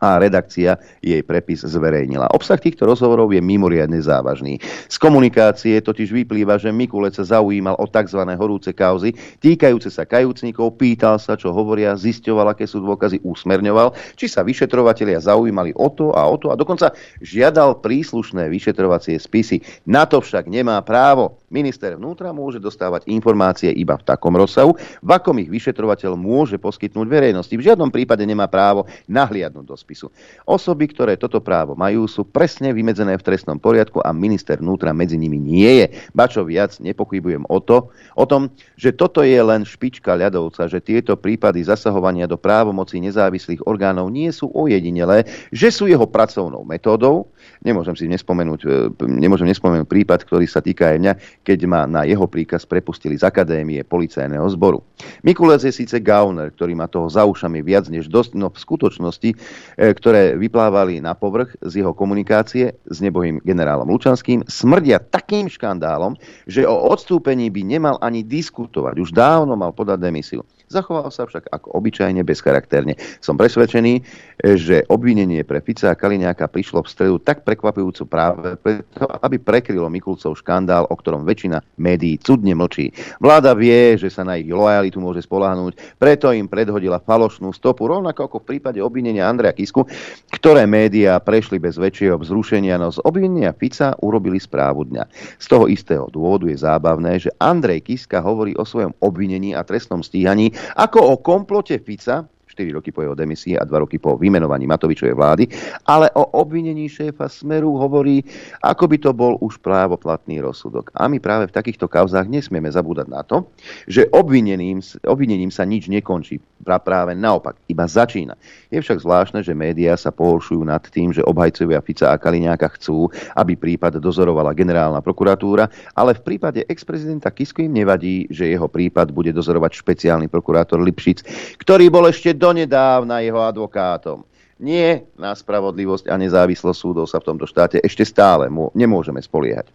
[0.00, 2.32] a redakcia jej prepis zverejnila.
[2.36, 4.60] Obsah týchto rozhovorov je mimoriadne závažný.
[4.86, 8.20] Z komunikácie totiž vyplýva, že Mikulec sa zaujímal o tzv.
[8.36, 14.28] horúce kauzy, týkajúce sa kajúcnikov, pýtal sa, čo hovoria, zisťoval, aké sú dôkazy, usmerňoval, či
[14.28, 16.92] sa vyšetrovatelia zaujímali o to a o to a dokonca
[17.24, 19.64] žiadal príslušné vyšetrovacie spisy.
[19.88, 21.40] Na to však nemá právo.
[21.46, 27.06] Minister vnútra môže dostávať informácie iba v takom rozsahu, v akom ich vyšetrovateľ môže poskytnúť
[27.06, 27.54] verejnosti.
[27.54, 30.10] V žiadnom prípade nemá právo nahliadnúť do spisu.
[30.42, 35.14] Osoby, ktoré toto právo majú, sú presne vymedzené v trestnom poriadku a minister vnútra medzi
[35.14, 35.86] nimi nie je.
[36.10, 41.14] Bačo viac nepochybujem o, to, o tom, že toto je len špička ľadovca, že tieto
[41.14, 45.22] prípady zasahovania do právomocí nezávislých orgánov nie sú ojedinelé,
[45.54, 47.30] že sú jeho pracovnou metódou.
[47.62, 48.68] Nemôžem si nespomenúť, e,
[49.06, 51.12] nemôžem nespomenúť prípad, ktorý sa týka aj mňa,
[51.46, 54.82] keď ma na jeho príkaz prepustili z akadémie policajného zboru.
[55.22, 59.30] Mikulec je síce gauner, ktorý má toho za ušami viac než dosť, no v skutočnosti
[59.76, 66.16] E, ktoré vyplávali na povrch z jeho komunikácie s nebohým generálom Lučanským, smrdia takým škandálom,
[66.48, 68.96] že o odstúpení by nemal ani diskutovať.
[68.96, 70.42] Už dávno mal podať demisiu.
[70.66, 72.98] Zachoval sa však ako obyčajne bezcharakterne.
[73.22, 74.02] Som presvedčený,
[74.42, 79.86] že obvinenie pre Fica a Kaliňáka prišlo v stredu tak prekvapujúco práve preto, aby prekrylo
[79.86, 82.90] Mikulcov škandál, o ktorom väčšina médií cudne mlčí.
[83.22, 88.26] Vláda vie, že sa na ich lojalitu môže spoláhnuť, preto im predhodila falošnú stopu, rovnako
[88.26, 89.86] ako v prípade obvinenia Andreja Kisku,
[90.34, 95.04] ktoré médiá prešli bez väčšieho vzrušenia, no z obvinenia Fica urobili správu dňa.
[95.38, 100.02] Z toho istého dôvodu je zábavné, že Andrej Kiska hovorí o svojom obvinení a trestnom
[100.02, 102.24] stíhaní ako o komplote Fica,
[102.56, 105.44] 4 roky po jeho demisii a 2 roky po vymenovaní Matovičovej vlády,
[105.84, 108.24] ale o obvinení šéfa Smeru hovorí,
[108.64, 110.88] ako by to bol už právoplatný rozsudok.
[110.96, 113.44] A my práve v takýchto kauzách nesmieme zabúdať na to,
[113.84, 116.40] že obvinením, obvinením sa nič nekončí.
[116.64, 118.34] Práve naopak, iba začína.
[118.72, 123.12] Je však zvláštne, že médiá sa pohoršujú nad tým, že obhajcovia Fica a Kaliňáka chcú,
[123.36, 129.12] aby prípad dozorovala generálna prokuratúra, ale v prípade ex-prezidenta Kisku im nevadí, že jeho prípad
[129.12, 131.22] bude dozorovať špeciálny prokurátor Lipšic,
[131.60, 134.22] ktorý bol ešte do donedávna jeho advokátom.
[134.56, 139.68] Nie na spravodlivosť a nezávislosť súdov sa v tomto štáte ešte stále nemôžeme spoliehať.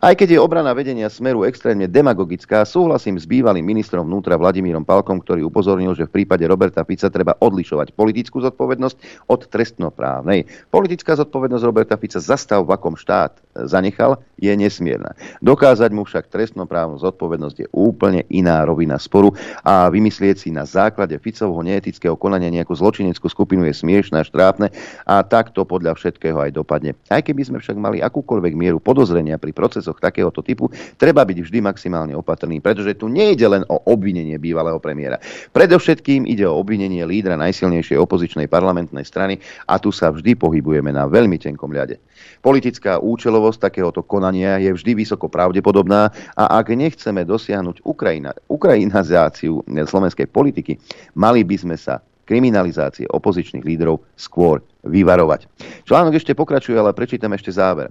[0.00, 5.20] Aj keď je obrana vedenia Smeru extrémne demagogická, súhlasím s bývalým ministrom vnútra Vladimírom Palkom,
[5.20, 10.48] ktorý upozornil, že v prípade Roberta Fica treba odlišovať politickú zodpovednosť od trestnoprávnej.
[10.72, 15.12] Politická zodpovednosť Roberta Fica zastav, v akom štát zanechal, je nesmierna.
[15.44, 21.12] Dokázať mu však trestnoprávnu zodpovednosť je úplne iná rovina sporu a vymyslieť si na základe
[21.20, 24.72] Ficovho neetického konania nejakú zločineckú skupinu je smiešné a štrápne
[25.04, 26.96] a takto podľa všetkého aj dopadne.
[27.12, 30.68] Aj keby sme však mali akúkoľvek mieru podozrenia pri procesoch takéhoto typu,
[31.00, 35.16] treba byť vždy maximálne opatrný, pretože tu nejde len o obvinenie bývalého premiéra.
[35.56, 41.08] Predovšetkým ide o obvinenie lídra najsilnejšej opozičnej parlamentnej strany a tu sa vždy pohybujeme na
[41.08, 41.96] veľmi tenkom ľade.
[42.44, 50.28] Politická účelovosť takéhoto konania je vždy vysoko pravdepodobná a ak nechceme dosiahnuť Ukrajina, ukrajinizáciu slovenskej
[50.28, 50.76] politiky,
[51.16, 55.50] mali by sme sa kriminalizácie opozičných lídrov skôr vyvarovať.
[55.82, 57.90] Článok ešte pokračuje, ale prečítam ešte záver.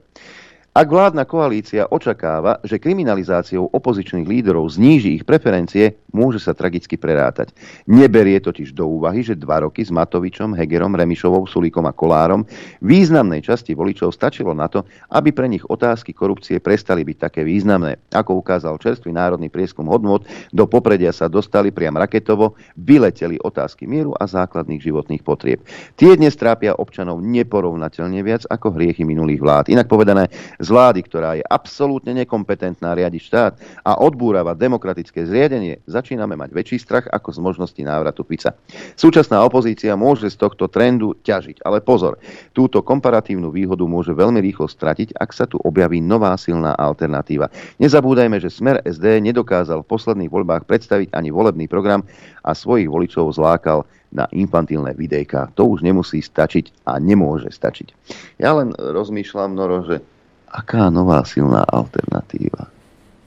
[0.80, 7.52] Ak vládna koalícia očakáva, že kriminalizáciou opozičných líderov zníži ich preferencie, môže sa tragicky prerátať.
[7.84, 12.48] Neberie totiž do úvahy, že dva roky s Matovičom, Hegerom, Remišovou, Sulíkom a Kolárom
[12.80, 18.00] významnej časti voličov stačilo na to, aby pre nich otázky korupcie prestali byť také významné.
[18.15, 24.15] Ako ukázal čerstvý národný prieskum hodnot, do popredia sa dostali priam raketovo, vyleteli otázky mieru
[24.15, 25.60] a základných životných potrieb.
[26.00, 29.76] Tie dnes trápia občanov neporovnateľne viac ako hriechy minulých vlád.
[29.76, 30.32] Inak povedané,
[30.69, 33.53] vlády, ktorá je absolútne nekompetentná riadiť štát
[33.84, 38.55] a odbúrava demokratické zriadenie, začíname mať väčší strach ako z možnosti návratu Fica.
[38.95, 42.21] Súčasná opozícia môže z tohto trendu ťažiť, ale pozor,
[42.53, 47.49] túto komparatívnu výhodu môže veľmi rýchlo stratiť, ak sa tu objaví nová silná alternatíva.
[47.82, 52.05] Nezabúdajme, že Smer SD nedokázal v posledných voľbách predstaviť ani volebný program
[52.45, 55.53] a svojich voličov zlákal na infantilné videjka.
[55.53, 57.93] To už nemusí stačiť a nemôže stačiť.
[58.41, 60.01] Ja len rozmýšľam, Noro, že
[60.50, 62.68] aká nová silná alternatíva?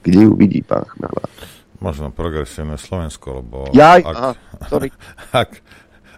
[0.03, 1.31] Kde ju vidí pán Chmelár?
[1.79, 3.67] Možno progresívne Slovensko, lebo...
[3.75, 4.31] Jaj, ak, aha,
[4.71, 4.89] sorry.
[5.43, 5.51] Ak,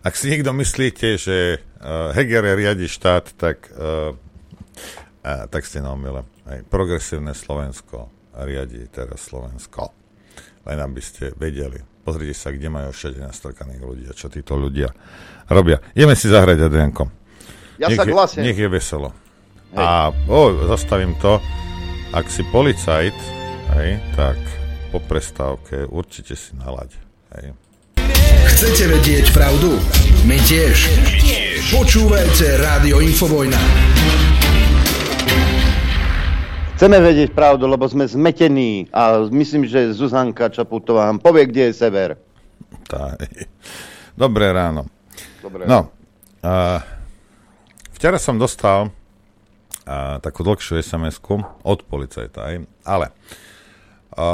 [0.06, 5.98] ak si niekto myslíte, že uh, Heger riadi štát, tak, uh, uh, tak ste na
[5.98, 6.22] omyle.
[6.70, 8.14] Progresívne Slovensko
[8.46, 9.90] riadi teraz Slovensko.
[10.70, 11.82] Len aby ste vedeli.
[12.06, 14.94] Pozrite sa, kde majú všade nastrkaných ľudí a čo títo ľudia
[15.50, 15.82] robia.
[15.98, 17.10] Ideme si zahrať, Adrianko.
[17.82, 18.46] Ja nech sa glasujem.
[18.46, 19.10] nech je veselo.
[19.76, 21.44] A o, zastavím to.
[22.16, 23.16] Ak si policajt,
[23.76, 24.40] hej, tak
[24.92, 26.96] po prestávke určite si nalaď.
[27.36, 27.46] Hej.
[28.56, 29.76] Chcete vedieť pravdu?
[30.24, 30.88] My tiež.
[31.76, 33.60] Počúvajte Rádio Infovojna.
[36.80, 41.74] Chceme vedieť pravdu, lebo sme zmetení a myslím, že Zuzanka Čaputová vám povie, kde je
[41.76, 42.20] sever.
[42.88, 43.20] Tá,
[44.16, 44.88] Dobré ráno.
[45.44, 45.68] Dobré.
[45.68, 45.92] No,
[46.40, 46.80] a,
[47.92, 48.88] včera som dostal
[49.86, 51.22] a, takú dlhšiu sms
[51.64, 53.08] od policajta, aj, ale
[54.18, 54.28] a,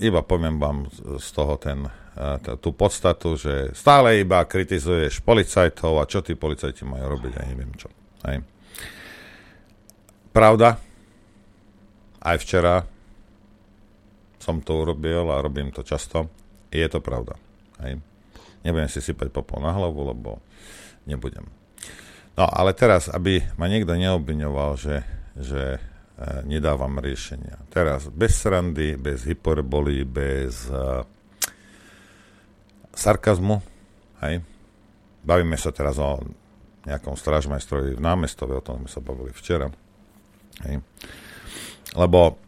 [0.00, 1.86] iba poviem vám z- toho ten,
[2.18, 7.44] a, tú podstatu, že stále iba kritizuješ policajtov a čo tí policajti majú robiť, ja
[7.46, 7.88] neviem čo.
[8.26, 8.36] Aj.
[10.30, 10.78] Pravda,
[12.20, 12.84] aj včera
[14.40, 16.32] som to urobil a robím to často.
[16.72, 17.36] Je to pravda.
[17.84, 18.00] Hej.
[18.64, 20.40] Nebudem si sypať popol na hlavu, lebo
[21.04, 21.44] nebudem.
[22.40, 25.04] No ale teraz, aby ma niekto neobviňoval, že,
[25.36, 25.80] že e,
[26.48, 27.60] nedávam riešenia.
[27.68, 31.04] Teraz bez srandy, bez hyperboly, bez e,
[32.96, 33.60] sarkazmu.
[34.24, 34.40] Hej.
[35.20, 36.24] Bavíme sa teraz o
[36.88, 39.68] nejakom strážmajstrovi v námestove, o tom sme sa bavili včera.
[40.64, 40.80] Hej.
[41.92, 42.40] Lebo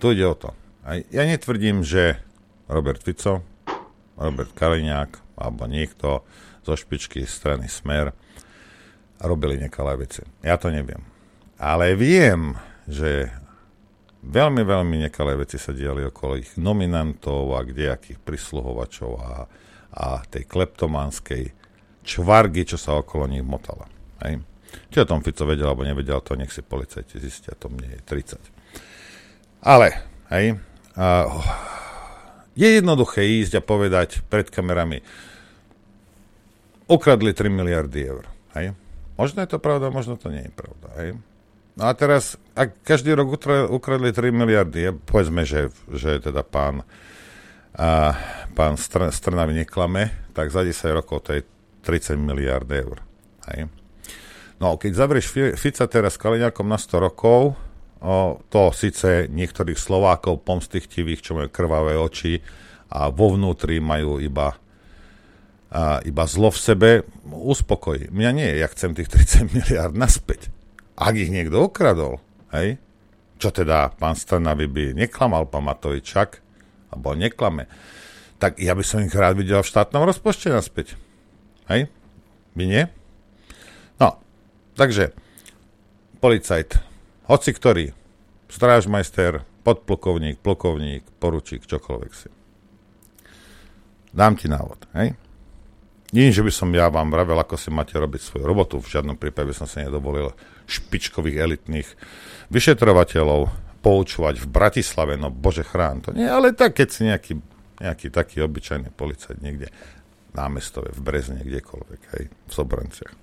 [0.00, 0.56] tu ide o to.
[0.88, 2.16] Aj ja netvrdím, že
[2.64, 3.44] Robert Fico,
[4.16, 6.24] Robert Kaliňák alebo niekto
[6.64, 8.16] zo špičky strany Smer
[9.20, 10.20] robili nekalé veci.
[10.44, 11.00] Ja to neviem.
[11.56, 12.52] Ale viem,
[12.84, 13.32] že
[14.20, 19.32] veľmi, veľmi nekalé veci sa diali okolo ich nominantov a kdejakých prisluhovačov a,
[19.96, 21.54] a tej kleptománskej
[22.06, 23.88] čvargy, čo sa okolo nich motala.
[24.22, 24.44] Hej.
[24.92, 28.00] Či o tom Fico vedel alebo nevedel, to nech si policajti zistia, to mne je
[28.04, 29.64] 30.
[29.66, 29.88] Ale,
[30.30, 30.60] hej,
[30.94, 31.26] uh,
[32.54, 35.02] je jednoduché ísť a povedať pred kamerami
[36.86, 38.24] ukradli 3 miliardy eur.
[38.54, 38.76] Hej.
[39.16, 40.88] Možno je to pravda, možno to nie je pravda.
[41.00, 41.08] Hej.
[41.76, 43.36] No a teraz, ak každý rok
[43.68, 46.84] ukradli 3 miliardy, je, povedzme, že, že teda pán,
[47.76, 48.16] a,
[48.56, 51.44] pán Str- Strnavy neklame, tak za 10 rokov to je
[51.84, 53.04] 30 miliard eur.
[53.52, 53.68] Hej.
[54.56, 57.60] No, keď zavrieš Fi- Fica teraz s Kaliňákom na 100 rokov,
[58.00, 62.40] o, to síce niektorých Slovákov pomstichtivých, čo majú krvavé oči
[62.88, 64.56] a vo vnútri majú iba,
[65.70, 66.90] a, iba zlo v sebe,
[67.26, 68.10] uspokojí.
[68.14, 70.50] Mňa nie, ja chcem tých 30 miliard naspäť.
[70.96, 72.22] Ak ich niekto ukradol,
[72.54, 72.80] hej,
[73.36, 76.40] čo teda pán Strnavy by neklamal, pán Matovičak,
[76.88, 77.68] alebo neklame,
[78.40, 80.96] tak ja by som ich rád videl v štátnom rozpočte naspäť.
[81.68, 81.88] Hej?
[82.56, 82.84] Vy nie?
[84.00, 84.20] No,
[84.76, 85.12] takže
[86.20, 86.80] policajt,
[87.28, 87.84] hoci ktorý,
[88.48, 92.30] strážmajster, podplukovník, plukovník, poručík, čokoľvek si.
[94.16, 95.18] Dám ti návod, hej?
[96.16, 98.80] Nie, že by som ja vám vravel, ako si máte robiť svoju robotu.
[98.80, 100.32] V žiadnom prípade by som sa nedovolil
[100.64, 101.88] špičkových elitných
[102.48, 103.52] vyšetrovateľov
[103.84, 107.32] poučovať v Bratislave, no bože chrán to nie, ale tak, keď si nejaký,
[107.84, 109.68] nejaký taký obyčajný policajt niekde
[110.32, 113.14] námestove, v Brezne, kdekoľvek, hej, v Sobranciach.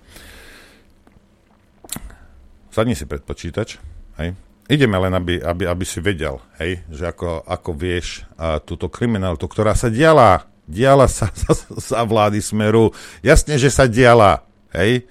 [2.72, 3.76] Sadni si pred počítač,
[4.22, 4.32] hej,
[4.70, 9.44] ideme len, aby, aby, aby si vedel, hej, že ako, ako vieš a, túto kriminalitu,
[9.44, 11.28] ktorá sa diala Diala sa
[11.92, 12.92] za vlády Smeru.
[13.20, 14.44] Jasne, že sa diala.
[14.72, 15.04] Hej?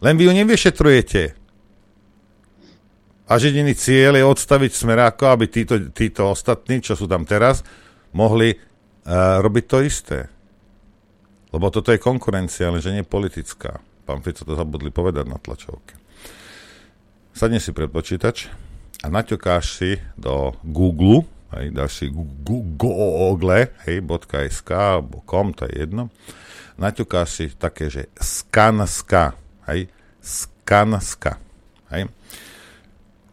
[0.00, 1.22] Len vy ju nevyšetrujete.
[3.24, 7.64] A jediný cieľ je odstaviť Smeráko, aby títo, títo ostatní, čo sú tam teraz,
[8.12, 10.18] mohli uh, robiť to isté.
[11.48, 13.80] Lebo toto je konkurencia, ale že nie politická.
[14.04, 15.96] Pán Fico to zabudli povedať na tlačovke.
[17.32, 18.52] Sadne si pred počítač
[19.00, 19.90] a naťokáš si
[20.20, 21.24] do Google,
[21.58, 24.02] hej, dáš si google, hej,
[24.50, 26.10] .sk alebo com, to je jedno,
[26.78, 29.38] naťukáš si také, že skanska,
[29.70, 29.88] hej,
[30.18, 31.38] skanska,
[31.94, 32.10] hej.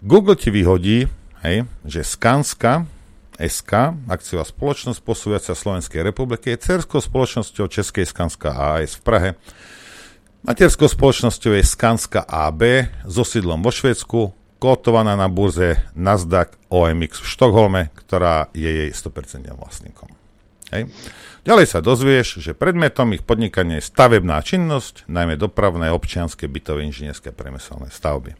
[0.01, 1.05] Google ti vyhodí,
[1.45, 2.89] hej, že Skanska,
[3.37, 9.29] SK, akciová spoločnosť posúvacia Slovenskej republiky, je cerskou spoločnosťou Českej Skanska AS v Prahe.
[10.41, 17.27] Materskou spoločnosťou je Skanska AB so sídlom vo Švedsku, kotovaná na burze Nasdaq OMX v
[17.33, 20.13] Štokholme, ktorá je jej 100% vlastníkom.
[20.69, 20.93] Hej.
[21.41, 27.33] Ďalej sa dozvieš, že predmetom ich podnikania je stavebná činnosť, najmä dopravné, občianske, bytové, inžinierské
[27.33, 28.37] premeselné stavby.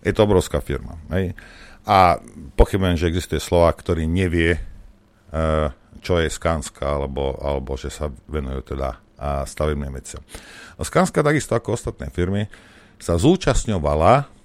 [0.00, 0.96] Je to obrovská firma.
[1.12, 1.36] Hej.
[1.84, 2.18] A
[2.56, 5.70] pochybujem, že existuje Slovák, ktorý nevie, uh,
[6.00, 9.04] čo je Skanska, alebo, alebo že sa venujú teda
[9.48, 10.20] stavebným veciam.
[10.76, 12.52] Skanska, takisto ako ostatné firmy,
[13.00, 14.35] sa zúčastňovala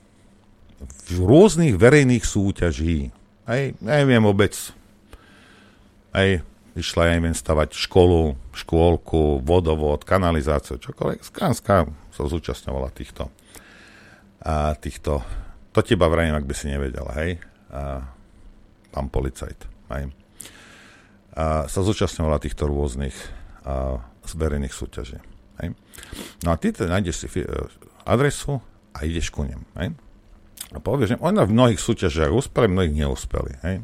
[0.88, 3.14] v rôznych verejných súťaží.
[3.46, 4.54] Aj, neviem vôbec,
[6.14, 6.42] aj
[6.78, 11.20] išla, ja neviem, stavať školu, škôlku, vodovod, kanalizáciu, čokoľvek.
[11.28, 13.28] Skanska sa zúčastňovala týchto,
[14.42, 15.22] a týchto,
[15.76, 18.08] to teba vrajím, ak by si nevedel, hej, a,
[18.90, 19.60] pán policajt,
[19.98, 20.10] hej.
[21.36, 23.16] A, sa zúčastňovala týchto rôznych
[23.68, 24.00] a,
[24.32, 25.20] verejných súťaží.
[25.60, 25.76] Hej.
[26.48, 27.44] No a ty teda nájdeš si
[28.08, 28.64] adresu
[28.96, 29.60] a ideš ku nim.
[29.76, 29.92] Hej.
[30.72, 33.51] A povieš, že ona v mnohých súťažiach uspeli, mnohých neúspeli.
[33.67, 33.84] Hej.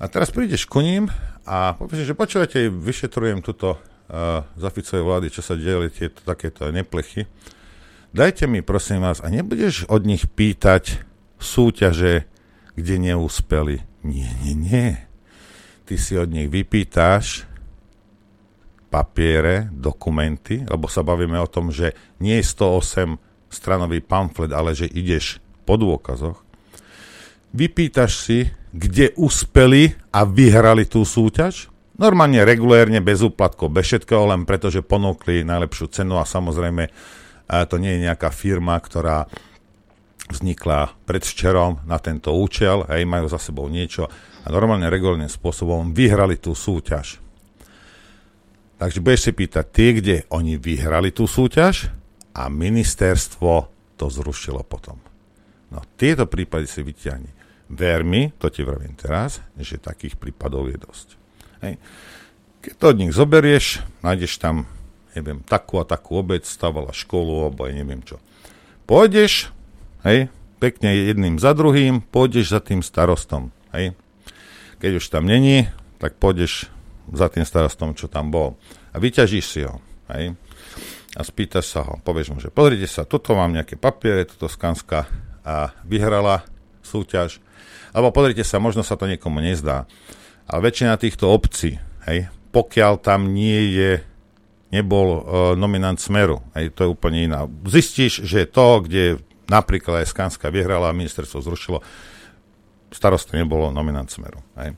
[0.00, 1.12] A teraz prídeš ku ním
[1.44, 6.72] a povieš, že počúvate, vyšetrujem túto uh, za Ficovej vlády, čo sa dieli, tieto takéto
[6.72, 7.28] neplechy.
[8.14, 11.04] Dajte mi, prosím vás, a nebudeš od nich pýtať
[11.36, 12.24] súťaže,
[12.74, 13.84] kde neúspeli.
[14.06, 14.88] Nie, nie, nie.
[15.84, 17.44] Ty si od nich vypýtaš
[18.88, 23.18] papiere, dokumenty, lebo sa bavíme o tom, že nie je 108
[23.50, 26.44] stranový pamflet, ale že ideš po dôkazoch.
[27.56, 28.38] Vypýtaš si,
[28.74, 31.72] kde uspeli a vyhrali tú súťaž.
[31.94, 36.90] Normálne regulérne, bez úplatkov, bez všetkého, len preto, že ponúkli najlepšiu cenu a samozrejme
[37.46, 39.30] to nie je nejaká firma, ktorá
[40.26, 44.10] vznikla predvčerom na tento účel, hej, majú za sebou niečo
[44.42, 47.22] a normálne regulárnym spôsobom vyhrali tú súťaž.
[48.74, 51.94] Takže budeš si pýtať tie, kde oni vyhrali tú súťaž
[52.34, 54.98] a ministerstvo to zrušilo potom.
[55.74, 57.30] No, tieto prípady si vyťahni.
[57.66, 61.08] Ver mi, to ti vravím teraz, že takých prípadov je dosť.
[61.66, 61.74] Hej.
[62.62, 64.70] Keď to od nich zoberieš, nájdeš tam,
[65.18, 68.22] neviem, takú a takú obec, stavala školu, alebo aj neviem čo.
[68.86, 69.50] Pôjdeš,
[70.06, 70.30] hej,
[70.62, 73.98] pekne jedným za druhým, pôjdeš za tým starostom, hej.
[74.78, 75.66] Keď už tam není,
[75.98, 76.70] tak pôjdeš
[77.10, 78.54] za tým starostom, čo tam bol.
[78.94, 79.82] A vyťažíš si ho,
[80.14, 80.38] hej.
[81.16, 85.08] A spýtaš sa ho, povieš mu, že pozrite sa, toto mám nejaké papiere, toto Skanska
[85.44, 86.42] a vyhrala
[86.80, 87.38] súťaž,
[87.92, 89.84] alebo pozrite sa, možno sa to niekomu nezdá,
[90.48, 91.78] ale väčšina týchto obcí,
[92.08, 93.92] hej, pokiaľ tam nie je,
[94.74, 95.22] nebol uh,
[95.54, 97.46] nominant Smeru, hej, to je úplne iná.
[97.68, 101.78] Zistíš, že to, kde napríklad aj Skanska vyhrala a ministerstvo zrušilo,
[102.90, 104.40] starosta nebolo nominant Smeru.
[104.58, 104.74] Hej.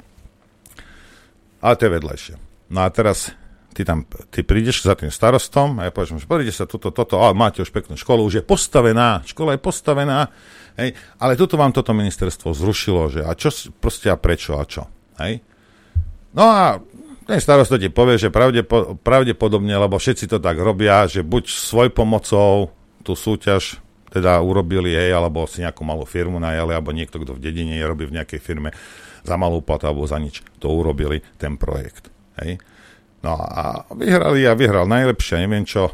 [1.62, 2.35] Ale to je vedľajšie.
[2.73, 3.33] No a teraz
[3.77, 7.20] ty tam, ty prídeš za tým starostom a ja poviem, že pozrite sa toto, toto,
[7.20, 10.33] a máte už peknú školu, už je postavená, škola je postavená,
[10.77, 10.93] Hej?
[11.18, 13.49] Ale toto vám toto ministerstvo zrušilo, že a čo
[13.81, 14.85] proste a prečo a čo.
[15.20, 15.41] Hej?
[16.37, 16.79] No a
[17.24, 21.89] ten starosta ti povie, že pravdepo, pravdepodobne, lebo všetci to tak robia, že buď svoj
[21.91, 22.70] pomocou
[23.03, 23.81] tú súťaž
[24.12, 28.07] teda urobili jej, alebo si nejakú malú firmu najali, alebo niekto, kto v dedine robí
[28.07, 28.70] v nejakej firme
[29.27, 32.12] za malú platu alebo za nič, to urobili ten projekt.
[32.39, 32.62] Hej?
[33.25, 35.93] No a vyhrali a vyhral najlepšie, neviem čo,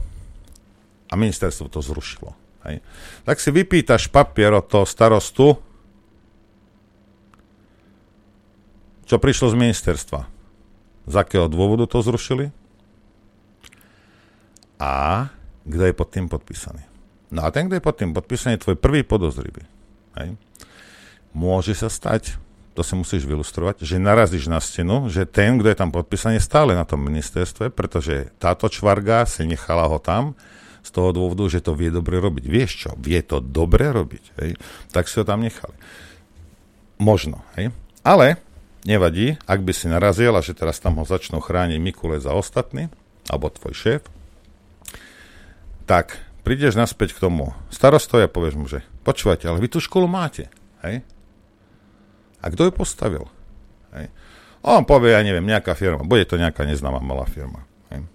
[1.08, 2.32] a ministerstvo to zrušilo.
[2.64, 2.80] Hej.
[3.26, 5.58] Tak si vypýtaš papier od toho starostu,
[9.06, 10.20] čo prišlo z ministerstva.
[11.04, 12.54] Z akého dôvodu to zrušili?
[14.78, 15.28] A
[15.66, 16.82] kto je pod tým podpísaný.
[17.28, 19.68] No a ten, kto je pod tým podpísaný, je tvoj prvý podozrivý.
[20.16, 20.38] Hej.
[21.36, 22.36] Môže sa stať,
[22.72, 26.72] to si musíš vylustrovať, že narazíš na stenu, že ten, kto je tam podpísaný, stále
[26.72, 30.32] na tom ministerstve, pretože táto čvarga si nechala ho tam
[30.82, 32.44] z toho dôvodu, že to vie dobre robiť.
[32.48, 32.90] Vieš čo?
[32.98, 34.24] Vie to dobre robiť.
[34.40, 34.50] Hej?
[34.90, 35.76] Tak si ho tam nechali.
[36.98, 37.44] Možno.
[37.54, 37.70] Hej?
[38.02, 38.40] Ale
[38.82, 42.90] nevadí, ak by si narazil a že teraz tam ho začnú chrániť Mikule za ostatný,
[43.30, 44.02] alebo tvoj šéf,
[45.86, 50.10] tak prídeš naspäť k tomu starostovi a povieš mu, že počúvajte, ale vy tú školu
[50.10, 50.50] máte,
[50.82, 51.06] hej?
[52.42, 53.24] A kto ju postavil?
[53.94, 54.10] Hej?
[54.66, 56.02] On povie, ja neviem, nejaká firma.
[56.02, 57.62] Bude to nejaká neznáma malá firma.
[57.94, 58.06] Hej?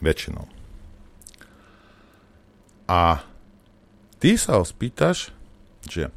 [0.00, 0.48] Väčšinou.
[2.88, 3.24] A
[4.16, 5.32] ty sa ho spýtaš,
[5.86, 6.12] že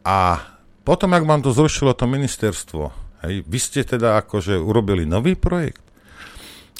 [0.00, 0.40] a
[0.80, 2.90] potom, ak vám to zrušilo to ministerstvo,
[3.22, 5.84] hej, vy ste teda akože urobili nový projekt.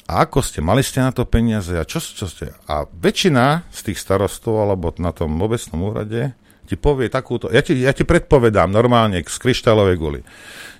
[0.09, 0.59] A ako ste?
[0.59, 1.71] Mali ste na to peniaze?
[1.77, 2.51] A čo, čo ste?
[2.67, 6.35] A väčšina z tých starostov alebo na tom obecnom úrade
[6.71, 7.51] ti povie takúto...
[7.51, 10.23] Ja ti, ja ti predpovedám normálne z kryštálovej guli.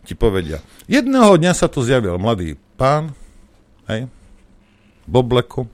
[0.08, 3.12] Ti povedia, jedného dňa sa tu zjavil mladý pán,
[3.92, 4.08] hej,
[5.04, 5.68] v obleku,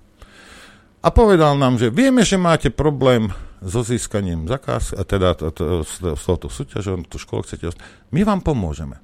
[1.06, 3.30] a povedal nám, že vieme, že máte problém
[3.62, 7.78] so získaním zakázky, teda to, to, s, s touto súťažou, tú školu chcete
[8.10, 8.98] my vám pomôžeme.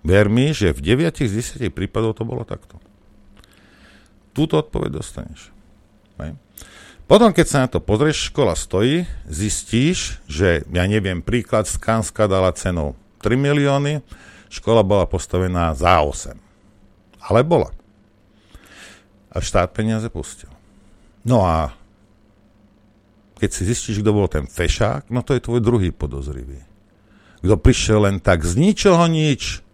[0.00, 2.80] Ver mi, že v 9 z 10 prípadov to bolo takto.
[4.32, 5.52] Túto odpoveď dostaneš.
[6.24, 6.40] Hej.
[7.10, 12.54] Potom, keď sa na to pozrieš, škola stojí, zistíš, že, ja neviem, príklad Skanska dala
[12.54, 13.98] cenu 3 milióny,
[14.46, 16.38] škola bola postavená za 8.
[17.26, 17.74] Ale bola.
[19.34, 20.54] A štát peniaze pustil.
[21.26, 21.74] No a
[23.42, 26.62] keď si zistíš, kto bol ten fešák, no to je tvoj druhý podozrivý.
[27.42, 29.66] Kto prišiel len tak z ničoho nič,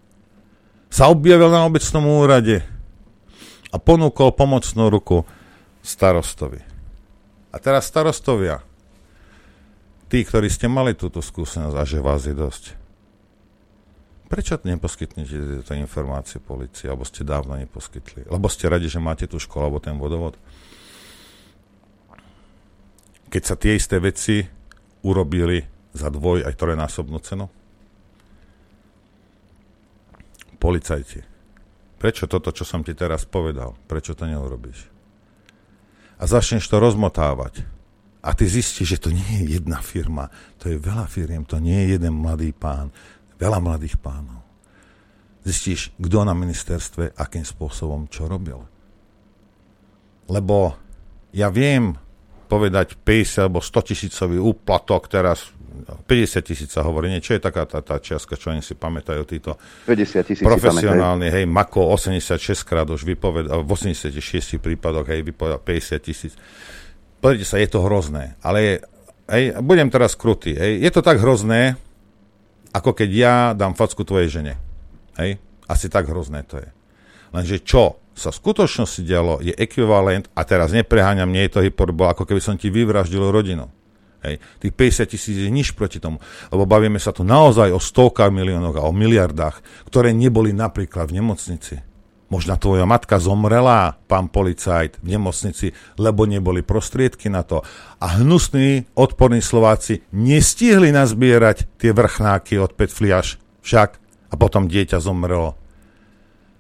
[0.89, 2.64] sa objavil na obecnom úrade
[3.68, 5.28] a ponúkol pomocnú ruku
[5.84, 6.75] starostovi.
[7.57, 8.61] A teraz starostovia,
[10.12, 12.76] tí, ktorí ste mali túto skúsenosť a že vás je dosť,
[14.28, 18.28] prečo neposkytnete tieto informácie policii, alebo ste dávno neposkytli?
[18.28, 20.36] Lebo ste radi, že máte tú školu alebo ten vodovod?
[23.36, 24.40] keď sa tie isté veci
[25.04, 25.61] urobili
[25.92, 27.46] za dvoj aj trojnásobnú cenu?
[30.57, 31.20] Policajti,
[32.00, 34.95] prečo toto, čo som ti teraz povedal, prečo to neurobíš?
[36.16, 37.66] A začneš to rozmotávať.
[38.26, 40.26] A ty zistíš, že to nie je jedna firma,
[40.58, 42.90] to je veľa firiem, to nie je jeden mladý pán,
[43.38, 44.42] veľa mladých pánov.
[45.46, 48.58] Zistíš, kto na ministerstve, akým spôsobom, čo robil.
[50.26, 50.74] Lebo
[51.30, 51.94] ja viem,
[52.50, 55.54] povedať 50 alebo 100 tisícový úplatok teraz
[55.95, 59.22] 50 tisíc sa hovorí, nie, čo je taká tá, tá čiastka, čo oni si pamätajú
[59.22, 59.55] títo
[59.87, 66.03] 50 tisíc profesionálni, hej, Mako 86 krát už vypovedal, v 86 prípadoch, hej, vypovedal 50
[66.03, 66.34] tisíc.
[67.22, 68.82] Pozrite sa, je to hrozné, ale
[69.30, 71.78] hej, budem teraz krutý, hej, je to tak hrozné,
[72.74, 74.55] ako keď ja dám facku tvojej žene,
[75.22, 75.39] hej,
[75.70, 76.68] asi tak hrozné to je.
[77.30, 78.03] Lenže čo?
[78.16, 82.41] sa v skutočnosti dialo, je ekvivalent, a teraz nepreháňam, nie je to hyperbola, ako keby
[82.41, 83.68] som ti vyvraždil rodinu.
[84.24, 84.40] Hej.
[84.62, 88.76] Tých 50 tisíc je nič proti tomu, lebo bavíme sa tu naozaj o stovkách miliónoch
[88.80, 91.76] a o miliardách, ktoré neboli napríklad v nemocnici.
[92.26, 97.62] Možno tvoja matka zomrela, pán policajt, v nemocnici, lebo neboli prostriedky na to.
[98.02, 103.90] A hnusní, odporní Slováci nestihli nazbierať tie vrchnáky od 5 fliaž však
[104.26, 105.54] a potom dieťa zomrelo.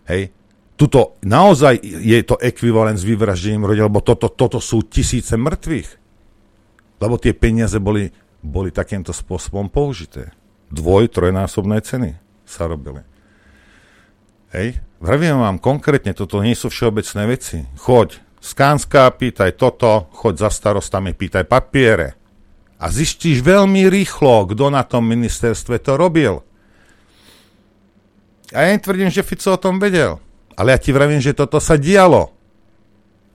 [0.06, 0.30] Hej,
[0.78, 6.05] tuto naozaj je to ekvivalent s vyvraždením rodiny, lebo toto, toto sú tisíce mŕtvych.
[6.96, 8.08] Lebo tie peniaze boli,
[8.40, 10.32] boli takýmto spôsobom použité.
[10.72, 12.16] Dvoj, trojnásobné ceny
[12.48, 13.04] sa robili.
[14.54, 17.58] Hej, vravím vám konkrétne, toto nie sú všeobecné veci.
[17.76, 22.14] Choď z Kánska, pýtaj toto, choď za starostami, pýtaj papiere.
[22.78, 26.44] A zistíš veľmi rýchlo, kto na tom ministerstve to robil.
[28.54, 30.22] A ja netvrdím, že Fico o tom vedel.
[30.54, 32.32] Ale ja ti vravím, že toto sa dialo.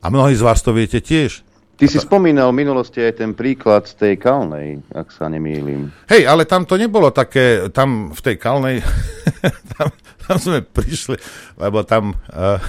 [0.01, 1.45] A mnohí z vás to viete tiež.
[1.81, 5.89] Ty si spomínal v minulosti aj ten príklad z tej kalnej, ak sa nemýlim.
[6.13, 8.85] Hej, ale tam to nebolo také, tam v tej kalnej,
[9.73, 9.89] tam,
[10.21, 11.17] tam sme prišli,
[11.57, 12.61] lebo tam, uh,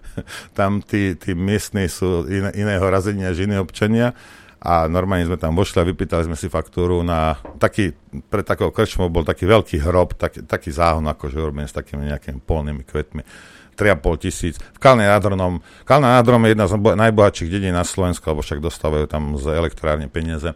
[0.56, 4.16] tam tí, tí miestni sú iné, iného razenia, že iné občania.
[4.64, 7.92] A normálne sme tam vošli a vypýtali sme si faktúru na taký,
[8.32, 12.40] pre takého krčmu bol taký veľký hrob, taký, taký záhon, akože urobený s takými nejakými
[12.40, 14.54] polnými kvetmi 3,5 tisíc.
[14.56, 19.10] V Kalnej Nádronom, Kalná Nádrom je jedna z najbohatších dedín na Slovensku, lebo však dostávajú
[19.10, 20.54] tam z elektrárne peniaze.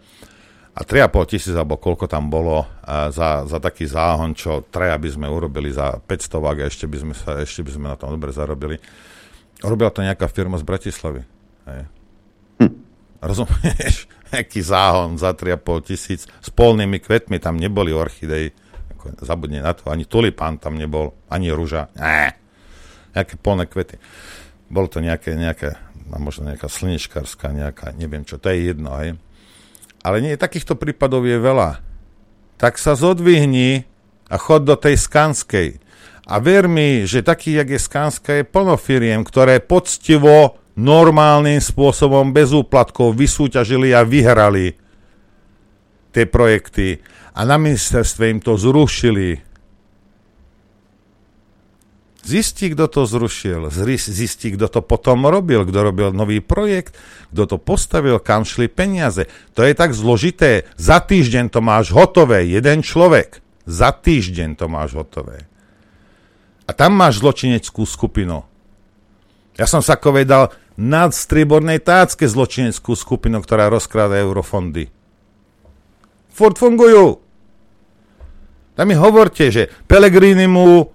[0.79, 5.27] A 3,5 tisíc, alebo koľko tam bolo za, za taký záhon, čo traja by sme
[5.27, 8.79] urobili za 500 a ešte by sme, sa, ešte by sme na tom dobre zarobili.
[9.59, 11.27] Robila to nejaká firma z Bratislavy.
[11.66, 11.83] Hej.
[12.62, 12.75] Hm.
[13.19, 14.07] Rozumieš?
[14.31, 18.55] Aký záhon za 3,5 tisíc s polnými kvetmi, tam neboli orchidej.
[19.19, 21.91] Zabudne na to, ani tulipán tam nebol, ani rúža.
[21.99, 22.47] Ne
[23.16, 23.96] nejaké polné kvety.
[24.68, 25.80] Bolo to nejaké, nejaké,
[26.16, 29.16] možno nejaká slnečkárska, nejaká, neviem čo, to je jedno, aj.
[30.04, 31.80] Ale nie, takýchto prípadov je veľa.
[32.59, 33.86] tak sa zodvihni
[34.26, 35.78] a chod do tej Skanskej.
[36.28, 42.30] A ver mi, že taký, jak je Skanska, je plno firiem, ktoré poctivo, normálnym spôsobom,
[42.30, 44.76] bez úplatkov vysúťažili a vyhrali
[46.12, 47.00] tie projekty.
[47.32, 49.40] A na ministerstve im to zrušili.
[52.29, 56.93] Zistí, kto to zrušil, zistí, kto to potom robil, kto robil nový projekt,
[57.33, 59.33] kto to postavil, kam šli peniaze.
[59.57, 60.68] To je tak zložité.
[60.76, 63.41] Za týždeň to máš hotové, jeden človek.
[63.64, 65.49] Za týždeň to máš hotové.
[66.68, 68.45] A tam máš zločineckú skupinu.
[69.57, 69.97] Ja som sa
[70.29, 74.93] dal nad stribornej tácke zločineckú skupinu, ktorá rozkráda eurofondy.
[76.29, 77.24] Furt fungujú.
[78.76, 80.93] Tam mi hovorte, že Pelegrini mu,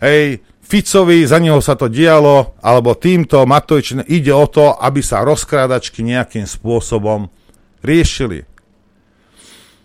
[0.00, 5.22] hej, Ficovi, za neho sa to dialo, alebo týmto Matovič ide o to, aby sa
[5.22, 7.30] rozkrádačky nejakým spôsobom
[7.86, 8.42] riešili.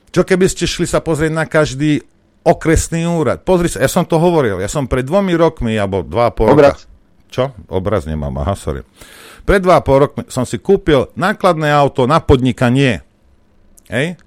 [0.10, 2.02] Čo keby ste šli sa pozrieť na každý
[2.42, 3.46] okresný úrad?
[3.46, 6.50] Pozri sa, ja som to hovoril, ja som pred dvomi rokmi, alebo dva a pol
[6.50, 6.82] Obraz.
[6.82, 6.90] roka...
[7.30, 7.44] Čo?
[7.70, 8.82] Obraz nemám, aha, sorry.
[9.46, 13.06] Pred dva a pol rokmi som si kúpil nákladné auto na podnikanie.
[13.86, 14.18] Hej?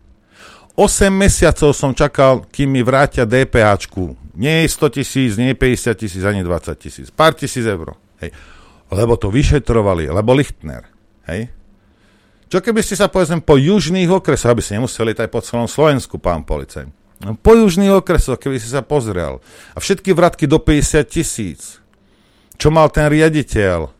[0.75, 4.35] 8 mesiacov som čakal, kým mi vrátia DPHčku.
[4.35, 7.07] Nie je 100 tisíc, nie je 50 tisíc, ani 20 tisíc.
[7.15, 7.95] Pár tisíc eur.
[8.19, 8.35] Hej.
[8.91, 10.91] Lebo to vyšetrovali, lebo Lichtner.
[11.31, 11.55] Hej.
[12.51, 16.19] Čo keby ste sa povedzme po južných okresoch, aby ste nemuseli aj po celom Slovensku,
[16.19, 16.91] pán policajt.
[17.23, 19.39] No, po južných okresoch, keby si sa pozrel.
[19.75, 21.79] A všetky vratky do 50 tisíc.
[22.59, 23.95] Čo mal ten riaditeľ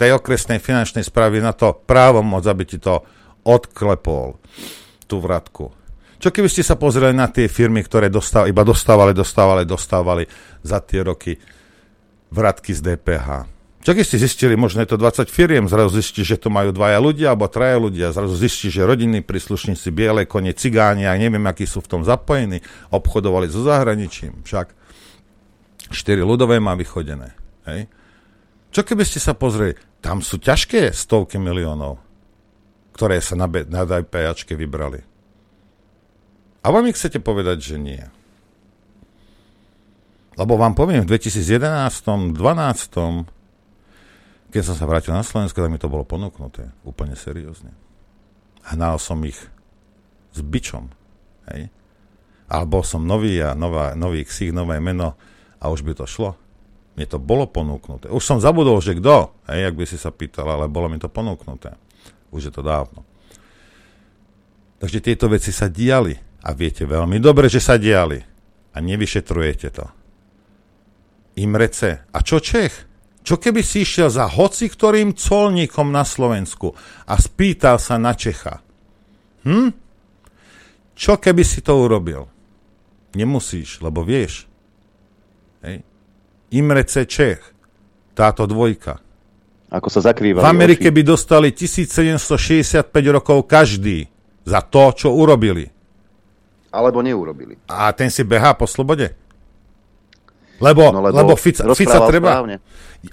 [0.00, 3.04] tej okresnej finančnej správy na to právo moc, aby ti to
[3.44, 4.40] odklepol
[5.06, 5.70] tú vratku.
[6.16, 10.24] Čo keby ste sa pozreli na tie firmy, ktoré dostávali, iba dostávali, dostávali, dostávali
[10.64, 11.36] za tie roky
[12.32, 13.28] vratky z DPH?
[13.86, 16.98] Čo keď ste zistili, možno je to 20 firiem, zrazu zistí, že to majú dvaja
[16.98, 21.70] ľudia alebo traja ľudia, zrazu zistí, že rodinní príslušníci, biele kone, cigáni, a neviem, akí
[21.70, 24.42] sú v tom zapojení, obchodovali so zahraničím.
[24.42, 24.74] Však
[25.94, 27.30] 4 ľudové má vychodené.
[27.70, 27.86] Hej?
[28.74, 32.02] Čo keby ste sa pozreli, tam sú ťažké stovky miliónov,
[32.96, 35.04] ktoré sa na, na DPAčke vybrali.
[36.64, 38.00] A vám ich chcete povedať, že nie.
[40.40, 43.28] Lebo vám poviem, v 2011, 12,
[44.48, 46.72] keď som sa vrátil na Slovensko, tak mi to bolo ponúknuté.
[46.88, 47.76] Úplne seriózne.
[48.72, 49.36] Hnal som ich
[50.32, 50.88] s bičom.
[51.52, 51.68] Hej?
[52.48, 55.20] Ale bol som nový a nová, nový ksich, nové meno
[55.60, 56.32] a už by to šlo.
[56.96, 58.08] Mne to bolo ponúknuté.
[58.08, 61.12] Už som zabudol, že kto, hej, ak by si sa pýtal, ale bolo mi to
[61.12, 61.76] ponúknuté.
[62.30, 63.06] Už je to dávno.
[64.76, 66.14] Takže tieto veci sa diali.
[66.46, 68.22] A viete veľmi dobre, že sa diali.
[68.70, 69.86] A nevyšetrujete to.
[71.42, 72.06] Imrece.
[72.12, 72.86] A čo Čech?
[73.26, 76.70] Čo keby si išiel za hoci ktorým colníkom na Slovensku
[77.10, 78.62] a spýtal sa na Čecha?
[79.42, 79.74] Hm?
[80.94, 82.30] Čo keby si to urobil?
[83.18, 84.46] Nemusíš, lebo vieš.
[85.66, 85.82] Hej.
[86.54, 87.42] Imrece Čech.
[88.14, 89.02] Táto dvojka.
[89.66, 90.42] Ako sa zakrýva.
[90.42, 94.06] V Amerike by dostali 1765 rokov každý
[94.46, 95.76] za to, čo urobili
[96.76, 97.56] alebo neurobili.
[97.72, 99.16] A ten si behá po slobode?
[100.60, 102.40] Lebo, no, lebo, lebo Fica, Fica treba...
[102.40, 102.56] Správne.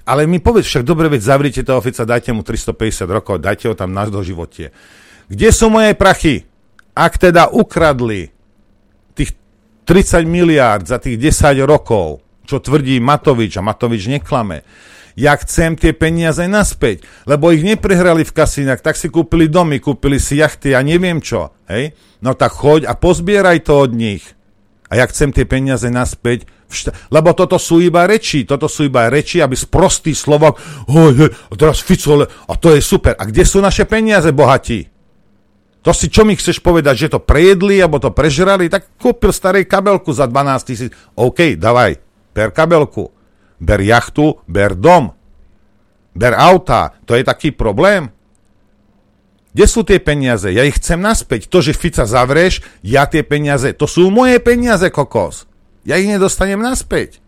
[0.08, 3.76] Ale mi povedz však, dobre, veď zavrite toho Fica, dajte mu 350 rokov, dajte ho
[3.76, 4.72] tam na doživotie.
[5.28, 6.44] Kde sú moje prachy?
[6.96, 8.32] Ak teda ukradli
[9.12, 9.36] tých
[9.84, 14.64] 30 miliárd za tých 10 rokov, čo tvrdí Matovič, a Matovič neklame,
[15.14, 20.18] ja chcem tie peniaze naspäť, lebo ich neprehrali v kasinách, tak si kúpili domy, kúpili
[20.18, 21.94] si jachty a neviem čo, hej?
[22.18, 24.34] No tak choď a pozbieraj to od nich.
[24.90, 29.06] A ja chcem tie peniaze naspäť, šta- lebo toto sú iba reči, toto sú iba
[29.06, 30.58] reči, aby sprostý Slovak,
[30.90, 33.14] oj, hej, a teraz Fico, a to je super.
[33.14, 34.90] A kde sú naše peniaze, bohatí?
[35.84, 38.72] To si čo mi chceš povedať, že to prejedli, alebo to prežrali?
[38.72, 40.90] Tak kúpil starej kabelku za 12 tisíc.
[41.12, 42.00] OK, davaj,
[42.32, 43.13] per kabelku
[43.64, 45.16] ber jachtu, ber dom,
[46.12, 46.92] ber auta.
[47.08, 48.12] To je taký problém?
[49.54, 50.50] Kde sú tie peniaze?
[50.50, 51.46] Ja ich chcem naspäť.
[51.48, 55.46] To, že Fica zavreš, ja tie peniaze, to sú moje peniaze, kokos.
[55.86, 57.22] Ja ich nedostanem naspäť.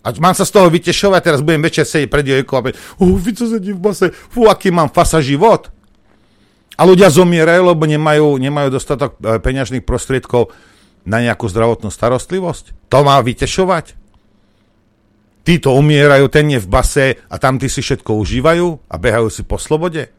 [0.00, 3.16] A mám sa z toho vytešovať, teraz budem večer sedieť pred jojkou a povedať, oh,
[3.20, 5.68] Fico sedí v base, fú, aký mám fasa život.
[6.80, 10.56] A ľudia zomierajú, lebo nemajú, nemajú dostatok e, peňažných prostriedkov
[11.04, 12.88] na nejakú zdravotnú starostlivosť.
[12.88, 13.99] To má vytešovať
[15.44, 19.42] títo umierajú, ten je v base a tam ty si všetko užívajú a behajú si
[19.42, 20.12] po slobode?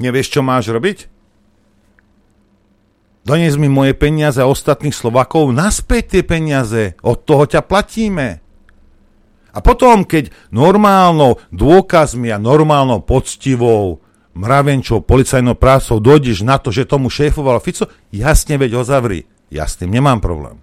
[0.00, 1.20] Nevieš, čo máš robiť?
[3.20, 6.96] Donies mi moje peniaze a ostatných Slovakov naspäť tie peniaze.
[7.04, 8.40] Od toho ťa platíme.
[9.52, 14.00] A potom, keď normálnou dôkazmi a normálnou poctivou
[14.32, 19.28] mravenčou policajnou prácou dojdeš na to, že tomu šéfoval Fico, jasne veď ho zavri.
[19.52, 20.56] Ja s tým nemám problém.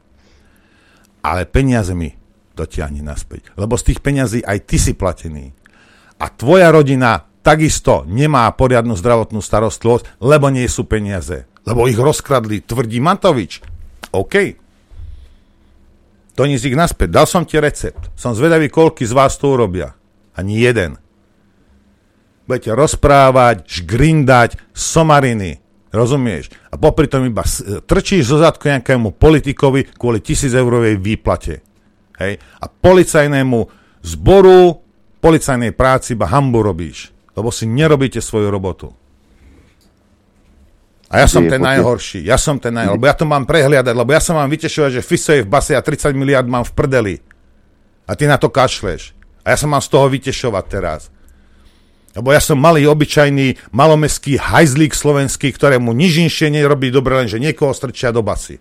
[1.22, 2.17] Ale peniaze mi
[2.58, 3.54] dotiahni naspäť.
[3.54, 5.54] Lebo z tých peňazí aj ty si platený.
[6.18, 11.46] A tvoja rodina takisto nemá poriadnu zdravotnú starostlivosť, lebo nie sú peniaze.
[11.62, 13.62] Lebo ich rozkradli, tvrdí Matovič.
[14.18, 14.36] OK.
[16.38, 17.14] Z ich naspäť.
[17.14, 18.14] Dal som ti recept.
[18.18, 19.94] Som zvedavý, koľky z vás to urobia.
[20.34, 20.98] Ani jeden
[22.48, 25.60] budete rozprávať, žgrindať, somariny.
[25.92, 26.52] Rozumieš?
[26.72, 27.44] A popri tom iba
[27.84, 31.67] trčíš zo zadku nejakému politikovi kvôli tisíc eurovej výplate.
[32.18, 32.42] Hej?
[32.62, 33.60] A policajnému
[34.02, 34.82] zboru,
[35.22, 37.14] policajnej práci iba hambu robíš.
[37.38, 38.90] Lebo si nerobíte svoju robotu.
[41.08, 44.12] A ja som ten najhorší, ja som ten najhorší, lebo ja to mám prehliadať, lebo
[44.12, 47.16] ja som mám vytešovať, že Fiso je v base a 30 miliard mám v prdeli.
[48.04, 49.16] A ty na to kašleš.
[49.48, 51.08] A ja sa mám z toho vytešovať teraz.
[52.12, 57.40] Lebo ja som malý, obyčajný, malomestský hajzlík slovenský, ktorému nič inšie nerobí dobre, len že
[57.40, 58.60] niekoho strčia do basy.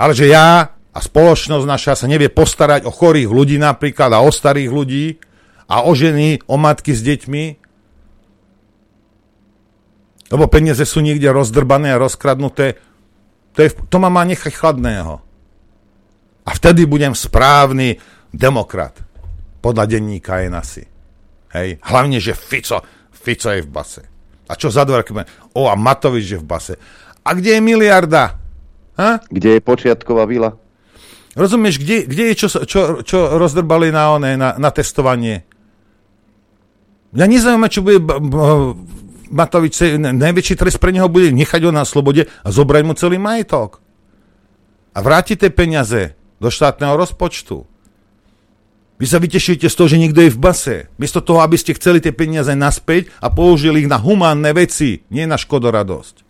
[0.00, 4.32] Ale že ja a spoločnosť naša sa nevie postarať o chorých ľudí napríklad a o
[4.32, 5.20] starých ľudí
[5.68, 7.44] a o ženy, o matky s deťmi,
[10.32, 12.80] lebo peniaze sú niekde rozdrbané a rozkradnuté,
[13.52, 15.20] to, je, to ma má nechať chladného.
[16.46, 18.00] A vtedy budem správny
[18.32, 18.96] demokrat.
[19.60, 20.84] Podľa denníka je nasi.
[21.52, 21.82] Hej.
[21.82, 22.80] Hlavne, že Fico,
[23.10, 24.02] Fico je v base.
[24.46, 25.02] A čo za dva
[25.58, 26.74] O, a Matovič je v base.
[27.26, 28.38] A kde je miliarda?
[28.94, 29.18] Ha?
[29.26, 30.54] Kde je počiatková vila?
[31.36, 35.44] Rozumieš, kde, kde je čo, čo, čo rozdrbali na, one, na, na testovanie?
[37.12, 38.00] Mňa nezaujíma, čo bude
[39.28, 43.84] Matovič, najväčší trest pre neho bude nechať ho na slobode a zobrať mu celý majetok.
[44.96, 47.68] A vrátiť tie peniaze do štátneho rozpočtu.
[48.96, 50.76] Vy sa vytešujete z toho, že niekto je v base.
[50.96, 55.28] Miesto toho, aby ste chceli tie peniaze naspäť a použili ich na humánne veci, nie
[55.28, 56.24] na škodoradosť.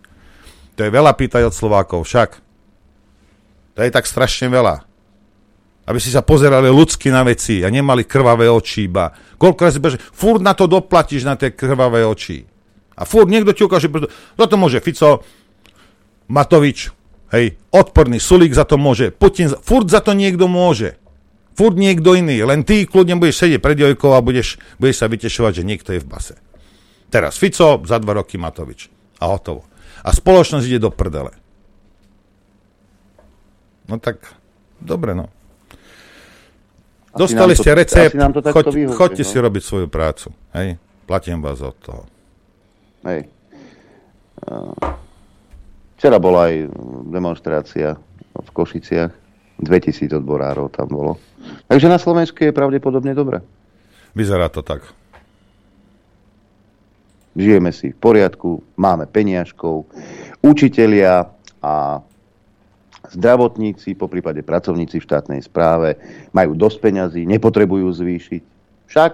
[0.74, 2.42] To je veľa pýtať od Slovákov, však.
[3.78, 4.82] To je tak strašne veľa.
[5.87, 9.14] Aby si sa pozerali ľudsky na veci a nemali krvavé oči iba.
[9.39, 12.43] Koľko si beže, furt na to doplatíš na tie krvavé oči.
[12.97, 13.87] A furt niekto ti ukáže,
[14.34, 15.22] za to môže Fico,
[16.26, 16.91] Matovič,
[17.30, 20.99] hej, odporný Sulík za to môže, Putin, furt za to niekto môže.
[21.57, 25.62] Furt niekto iný, len ty kľudne budeš sedieť pred Jojkou a budeš, budeš sa vytešovať,
[25.62, 26.34] že niekto je v base.
[27.09, 28.93] Teraz Fico, za dva roky Matovič.
[29.22, 29.64] A hotovo.
[30.05, 31.32] A spoločnosť ide do prdele.
[33.89, 34.37] No tak,
[34.82, 35.30] dobre no.
[37.16, 38.12] Asi Dostali ste to, recept,
[38.52, 39.30] choď, vyhodí, choďte no?
[39.32, 40.28] si robiť svoju prácu.
[40.52, 40.76] Hej?
[41.08, 42.04] Platím vás od toho.
[43.08, 43.32] Hej.
[45.96, 46.68] Včera bola aj
[47.08, 47.96] demonstrácia
[48.36, 49.12] v Košiciach
[49.60, 51.12] 2000 odborárov tam bolo.
[51.64, 53.40] Takže na Slovensku je pravdepodobne dobre.
[54.12, 54.84] Vyzerá to tak.
[57.36, 59.88] Žijeme si v poriadku, máme peniažkov,
[60.40, 61.28] učitelia
[61.60, 62.00] a
[63.14, 66.00] zdravotníci, po prípade pracovníci v štátnej správe
[66.32, 68.42] majú dosť peňazí, nepotrebujú zvýšiť.
[68.90, 69.12] Však,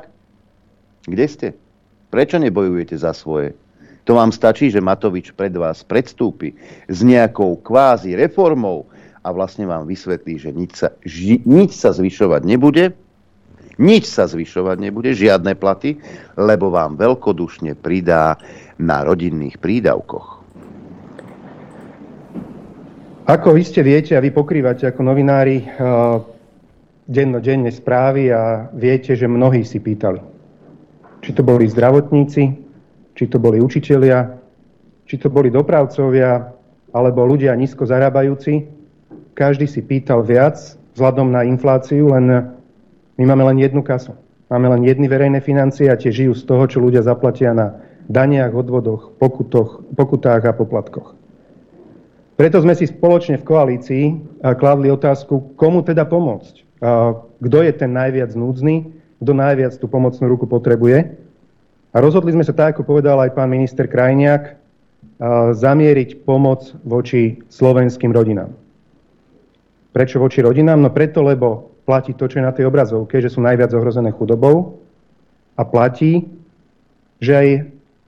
[1.09, 1.49] kde ste?
[2.12, 3.57] Prečo nebojujete za svoje?
[4.05, 6.53] To vám stačí, že Matovič pred vás predstúpi
[6.90, 8.90] s nejakou kvázi reformou,
[9.22, 12.90] a vlastne vám vysvetlí, že nič sa, ži, nič sa zvyšovať nebude,
[13.78, 16.03] nič sa zvyšovať nebude, žiadne platy,
[16.34, 18.36] lebo vám veľkodušne pridá
[18.82, 20.41] na rodinných prídavkoch.
[23.33, 26.20] Ako vy ste viete a vy pokrývate ako novinári uh,
[27.09, 30.20] dennodenne správy a viete, že mnohí si pýtali.
[31.24, 32.43] Či to boli zdravotníci,
[33.16, 34.37] či to boli učitelia,
[35.09, 36.53] či to boli dopravcovia,
[36.93, 38.68] alebo ľudia nízko zarábajúci,
[39.33, 40.61] každý si pýtal viac
[40.93, 42.53] vzhľadom na infláciu, len
[43.16, 44.12] my máme len jednu kasu.
[44.53, 47.80] Máme len jedny verejné financie a tie žijú z toho, čo ľudia zaplatia na
[48.12, 51.22] daniach, odvodoch, pokutoch, pokutách a poplatkoch.
[52.33, 54.05] Preto sme si spoločne v koalícii
[54.41, 56.55] kladli otázku, komu teda pomôcť.
[57.39, 58.89] Kto je ten najviac núdzny,
[59.22, 61.14] kto najviac tú pomocnú ruku potrebuje.
[61.93, 64.59] A rozhodli sme sa tak, ako povedal aj pán minister Krajniak,
[65.55, 68.51] zamieriť pomoc voči slovenským rodinám.
[69.93, 70.80] Prečo voči rodinám?
[70.80, 74.83] No preto, lebo platí to, čo je na tej obrazovke, že sú najviac ohrozené chudobou
[75.55, 76.26] a platí,
[77.20, 77.49] že aj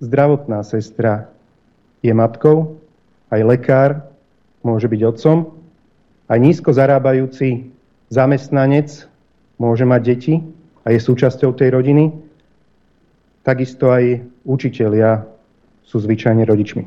[0.01, 1.29] zdravotná sestra
[2.01, 2.81] je matkou,
[3.31, 3.91] aj lekár
[4.65, 5.37] môže byť otcom,
[6.33, 7.69] aj nízko zarábajúci
[8.09, 9.07] zamestnanec
[9.61, 10.35] môže mať deti
[10.83, 12.11] a je súčasťou tej rodiny.
[13.45, 15.29] Takisto aj učitelia
[15.85, 16.85] sú zvyčajne rodičmi.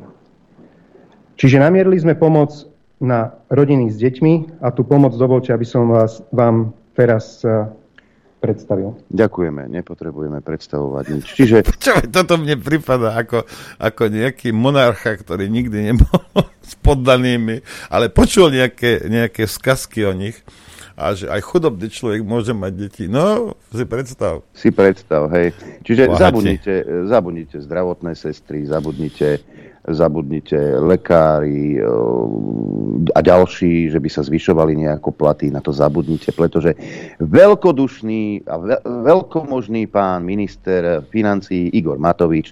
[1.37, 2.49] Čiže namierili sme pomoc
[2.97, 7.69] na rodiny s deťmi a tú pomoc dovolte, aby som vás, vám teraz e,
[8.37, 8.95] predstavil.
[9.09, 11.25] Ďakujeme, nepotrebujeme predstavovať nič.
[11.33, 11.57] Čiže...
[11.83, 13.43] Čo, toto mne prípada ako,
[13.81, 16.21] ako nejaký monarcha, ktorý nikdy nebol
[16.69, 20.37] s poddanými, ale počul nejaké, nejaké skazky o nich
[20.97, 23.05] a že aj chudobný človek môže mať deti.
[23.05, 24.41] No, si predstav.
[24.57, 25.53] Si predstav, hej.
[25.85, 26.73] Čiže zabudnite,
[27.05, 29.45] zabudnite zdravotné sestry, zabudnite
[29.87, 31.79] zabudnite lekári
[33.15, 36.75] a ďalší, že by sa zvyšovali nejako platy, na to zabudnite, pretože
[37.23, 42.51] veľkodušný a veľkomožný pán minister financí Igor Matovič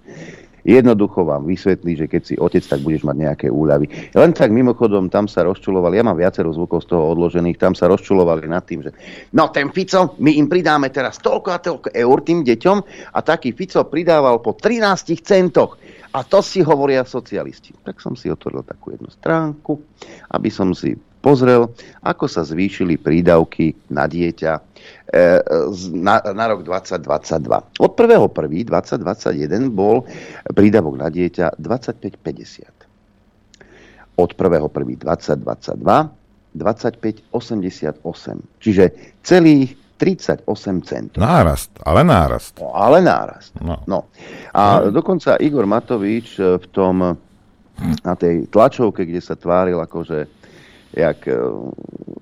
[0.66, 3.86] Jednoducho vám vysvetlí, že keď si otec, tak budeš mať nejaké úľavy.
[4.18, 7.86] Len tak mimochodom, tam sa rozčulovali, ja mám viacero zvukov z toho odložených, tam sa
[7.86, 8.92] rozčulovali nad tým, že
[9.38, 12.78] no ten Fico, my im pridáme teraz toľko a toľko eur tým deťom
[13.14, 15.78] a taký Fico pridával po 13 centoch.
[16.16, 17.76] A to si hovoria socialisti.
[17.84, 19.84] Tak som si otvoril takú jednu stránku,
[20.32, 21.68] aby som si pozrel,
[22.00, 24.52] ako sa zvýšili prídavky na dieťa
[25.12, 25.44] e,
[25.92, 27.84] na, na rok 2022.
[27.84, 30.08] Od 1.1.2021 bol
[30.56, 34.16] prídavok na dieťa 25,50.
[34.16, 36.24] Od 1.1.2022
[36.56, 38.64] 25,88.
[38.64, 38.84] Čiže
[39.20, 40.44] celých 38
[40.84, 41.20] centov.
[41.24, 42.60] Nárast, ale nárast.
[42.60, 43.56] No, ale nárast.
[43.64, 43.80] No.
[43.88, 44.12] no.
[44.52, 44.92] A no.
[44.92, 47.16] dokonca Igor Matovič e, v tom
[48.04, 50.28] na tej tlačovke, kde sa tváril akože
[50.96, 51.36] jak, e,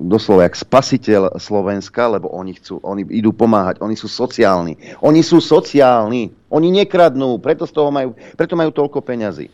[0.02, 4.78] doslova jak spasiteľ Slovenska, lebo oni, chcú, oni idú pomáhať, oni sú sociálni.
[5.06, 9.48] Oni sú sociálni, oni nekradnú, preto, z toho majú, preto majú toľko peňazí.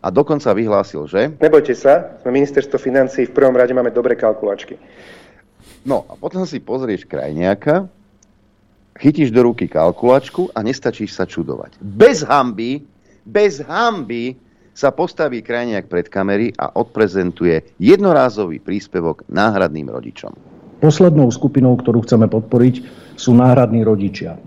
[0.00, 1.28] A dokonca vyhlásil, že...
[1.36, 4.80] Nebojte sa, sme ministerstvo financí, v prvom rade máme dobré kalkulačky.
[5.84, 7.88] No a potom si pozrieš krajniaka,
[9.00, 11.80] chytíš do ruky kalkulačku a nestačíš sa čudovať.
[11.80, 12.84] Bez hamby,
[13.24, 14.36] bez hamby
[14.76, 20.32] sa postaví krajniak pred kamery a odprezentuje jednorázový príspevok náhradným rodičom.
[20.80, 22.74] Poslednou skupinou, ktorú chceme podporiť,
[23.20, 24.40] sú náhradní rodičia.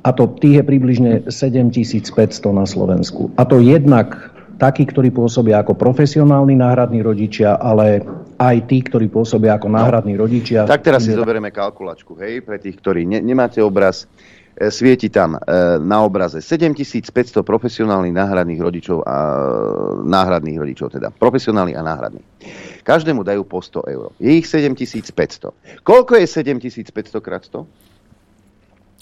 [0.00, 2.16] A to tých je približne 7500
[2.54, 3.28] na Slovensku.
[3.36, 8.02] A to jednak takí, ktorí pôsobia ako profesionálni náhradní rodičia, ale
[8.36, 10.66] aj tí, ktorí pôsobia ako náhradní rodičia.
[10.66, 14.10] Tak teraz si zoberieme kalkulačku, hej, pre tých, ktorí ne, nemáte obraz.
[14.58, 15.40] E, svieti tam e,
[15.78, 19.16] na obraze 7500 profesionálnych náhradných rodičov a
[20.02, 22.26] náhradných rodičov, teda profesionálnych a náhradných.
[22.82, 24.10] Každému dajú po 100 eur.
[24.18, 25.54] Je ich 7500.
[25.86, 27.87] Koľko je 7500 krát 100?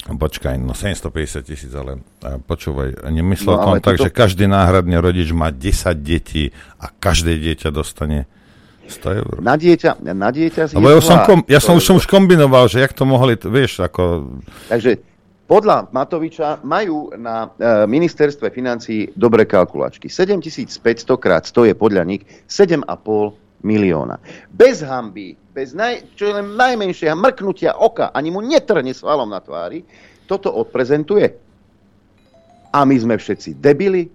[0.07, 4.07] Počkaj, no 750 tisíc, ale počúvaj, nemyslel no, tom tak, to...
[4.07, 5.67] že každý náhradný rodič má 10
[5.99, 8.23] detí a každé dieťa dostane
[8.87, 9.35] 100 eur.
[9.43, 12.79] Na dieťa, na dieťa Lebo ja, som, kom, ja som, už som už kombinoval, že
[12.79, 14.31] jak to mohli, vieš, ako...
[14.71, 15.03] Takže
[15.47, 20.11] podľa Matoviča majú na e, ministerstve financí dobré kalkulačky.
[20.11, 24.21] 7500 krát 100 je podľa nich 7,5 milióna.
[24.53, 29.81] Bez hamby, bez naj, čo len najmenšieho mrknutia oka, ani mu netrne svalom na tvári,
[30.29, 31.33] toto odprezentuje.
[32.75, 34.11] A my sme všetci debili.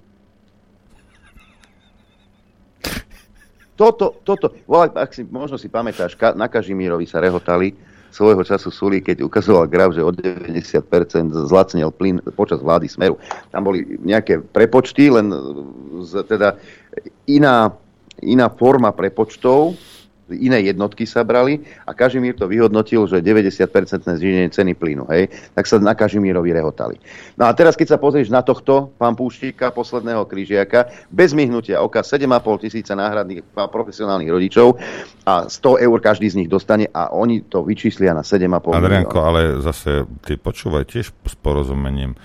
[3.75, 7.75] Toto, toto, volaj, ak si, možno si pamätáš, na Kažimírovi sa rehotali
[8.13, 13.17] svojho času Suli, keď ukazoval graf, že od 90% zlacnil plyn počas vlády Smeru.
[13.49, 15.33] Tam boli nejaké prepočty, len
[16.05, 16.61] z, teda
[17.25, 17.73] iná
[18.23, 19.75] iná forma prepočtov,
[20.31, 23.69] iné jednotky sa brali a Kažimír to vyhodnotil, že 90%
[24.07, 26.97] zníženie ceny plynu, hej, tak sa na Kažimírovi rehotali.
[27.37, 32.01] No a teraz, keď sa pozrieš na tohto, pán Púštíka, posledného krížiaka, bez myhnutia oka
[32.01, 34.79] 7,5 tisíca náhradných profesionálnych rodičov
[35.27, 39.41] a 100 eur každý z nich dostane a oni to vyčíslia na 7,5 Adrianko, ale
[39.61, 42.17] zase ty počúvaj tiež s porozumením.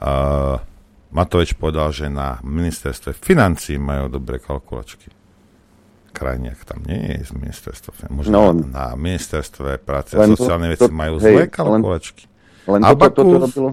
[0.00, 0.56] Uh,
[1.10, 5.19] Matovič povedal, že na ministerstve financí majú dobré kalkulačky.
[6.20, 8.12] Krajniak tam nie je z ministerstva.
[8.12, 12.28] Možno no, na, na ministerstve práce a sociálne veci majú hej, zlé kalkulačky.
[12.68, 13.70] Len, len toto, toto robilo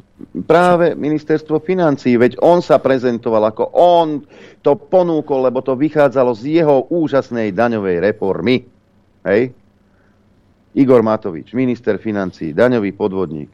[0.48, 4.24] práve ministerstvo financí, veď on sa prezentoval ako on
[4.64, 8.64] to ponúkol, lebo to vychádzalo z jeho úžasnej daňovej reformy.
[9.28, 9.52] Hej?
[10.78, 13.52] Igor Matovič, minister financí, daňový podvodník.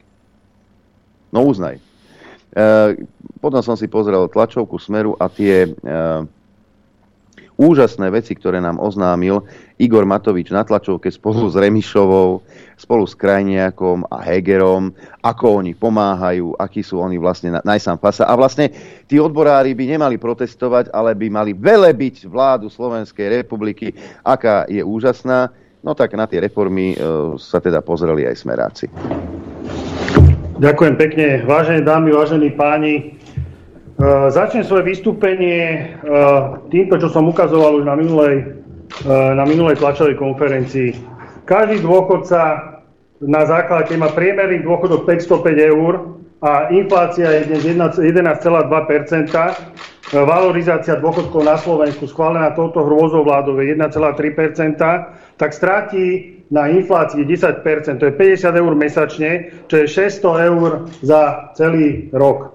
[1.34, 1.82] No uznaj.
[1.82, 1.82] E,
[3.42, 5.70] potom som si pozrel tlačovku Smeru a tie e,
[7.54, 9.46] úžasné veci, ktoré nám oznámil
[9.78, 12.42] Igor Matovič na tlačovke spolu s Remišovou,
[12.74, 18.26] spolu s Krajniakom a Hegerom, ako oni pomáhajú, akí sú oni vlastne najsám fasa.
[18.26, 18.70] A vlastne
[19.06, 23.94] tí odborári by nemali protestovať, ale by mali velebiť vládu Slovenskej republiky,
[24.26, 25.50] aká je úžasná.
[25.84, 26.96] No tak na tie reformy e,
[27.36, 28.88] sa teda pozreli aj smeráci.
[30.54, 31.26] Ďakujem pekne.
[31.44, 33.18] Vážené dámy, vážení páni,
[34.30, 38.62] začnem svoje vystúpenie uh, týmto, čo som ukazoval už na minulej,
[39.06, 40.98] uh, na minulej tlačovej konferencii.
[41.46, 42.74] Každý dôchodca
[43.22, 45.92] na základe, má priemerný dôchodok 505 eur
[46.44, 47.62] a inflácia je dnes
[47.96, 49.32] 11,2%,
[50.12, 54.76] valorizácia dôchodkov na Slovensku schválená touto hrôzou vládou je 1,3%,
[55.40, 59.30] tak stráti na inflácii 10%, to je 50 eur mesačne,
[59.66, 60.70] čo je 600 eur
[61.00, 62.53] za celý rok.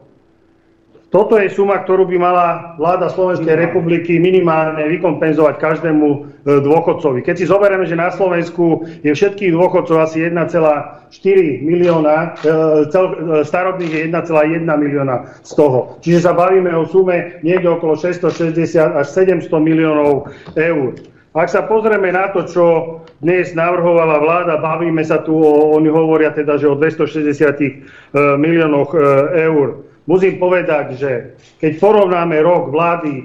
[1.10, 2.48] Toto je suma, ktorú by mala
[2.78, 6.18] vláda Slovenskej republiky minimálne vykompenzovať každému e,
[6.62, 7.26] dôchodcovi.
[7.26, 10.54] Keď si zoberieme, že na Slovensku je všetkých dôchodcov asi 1,4
[11.66, 12.54] milióna, e,
[12.86, 15.98] e, starobných je 1,1 milióna z toho.
[16.06, 20.94] Čiže sa bavíme o sume niekde okolo 660 až 700 miliónov eur.
[21.34, 22.66] Ak sa pozrieme na to, čo
[23.18, 28.94] dnes navrhovala vláda, bavíme sa tu, o, oni hovoria teda, že o 260 miliónoch
[29.34, 31.12] eur musím povedať, že
[31.62, 33.24] keď porovnáme rok vlády e,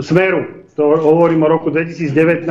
[0.00, 2.48] Smeru, to hovorím o roku 2019,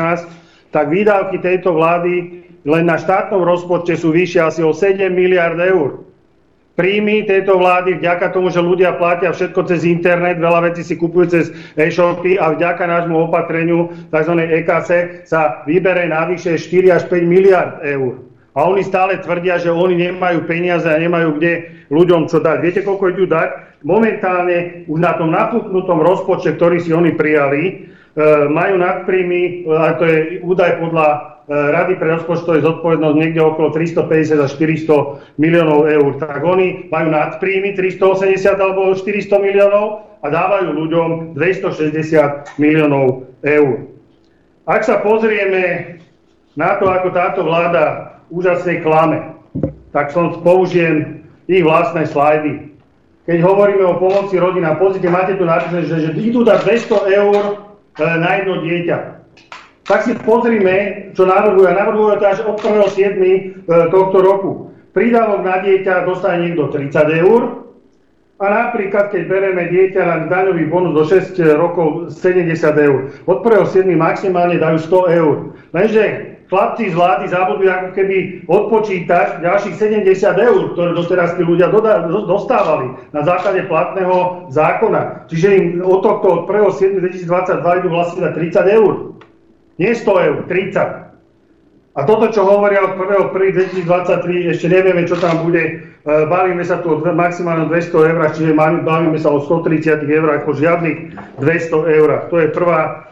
[0.70, 6.06] tak výdavky tejto vlády len na štátnom rozpočte sú vyššie asi o 7 miliard eur.
[6.78, 11.26] Príjmy tejto vlády vďaka tomu, že ľudia platia všetko cez internet, veľa vecí si kupujú
[11.28, 11.46] cez
[11.76, 14.34] e-shopy a vďaka nášmu opatreniu tzv.
[14.64, 14.90] EKC
[15.28, 18.29] sa vybere navyše 4 až 5 miliard eur.
[18.58, 22.58] A oni stále tvrdia, že oni nemajú peniaze a nemajú kde ľuďom čo dať.
[22.66, 23.82] Viete, koľko idú dať?
[23.86, 27.74] Momentálne už na tom napuknutom rozpočte, ktorý si oni prijali, e,
[28.50, 31.18] majú nadpríjmy, a to je údaj podľa e,
[31.50, 36.12] Rady pre rozpočtové zodpovednosť niekde okolo 350 až 400 miliónov eur.
[36.20, 43.88] Tak oni majú nadpríjmy 380 alebo 400 miliónov a dávajú ľuďom 260 miliónov eur.
[44.68, 45.98] Ak sa pozrieme
[46.60, 49.36] na to, ako táto vláda úžasnej klame,
[49.94, 52.74] tak som použijem ich vlastné slajdy.
[53.30, 57.42] Keď hovoríme o pomoci rodinám, pozrite, máte tu napísané, že, že idú dať 200 eur
[57.46, 57.54] e,
[58.02, 58.98] na jedno dieťa.
[59.86, 61.66] Tak si pozrime, čo navrhujú.
[61.70, 63.22] A navrhujú to až od 1.7.
[63.22, 63.38] E,
[63.94, 64.74] tohto roku.
[64.98, 67.42] Prídavok na dieťa dostane niekto 30 eur,
[68.40, 73.84] a napríklad, keď bereme dieťa na daňový bonus do 6 rokov 70 eur, od 1.7.
[74.00, 75.36] maximálne dajú 100 eur.
[75.76, 76.04] Lenže
[76.50, 78.18] chlapci z vlády zabudli ako keby
[78.50, 81.70] odpočítať ďalších 70 eur, ktoré doteraz tí ľudia
[82.26, 85.30] dostávali na základe platného zákona.
[85.30, 88.94] Čiže im od tohto od 1.7.2022 idú vlastne na 30 eur.
[89.78, 91.10] Nie 100 eur, 30.
[91.98, 95.62] A toto, čo hovoria od 1.1.2023, ešte nevieme, čo tam bude.
[95.62, 95.74] E,
[96.06, 100.98] bavíme sa tu o maximálne 200 eur, čiže bavíme sa o 130 eur, ako žiadnych
[101.38, 102.10] 200 eur.
[102.34, 103.09] To je prvá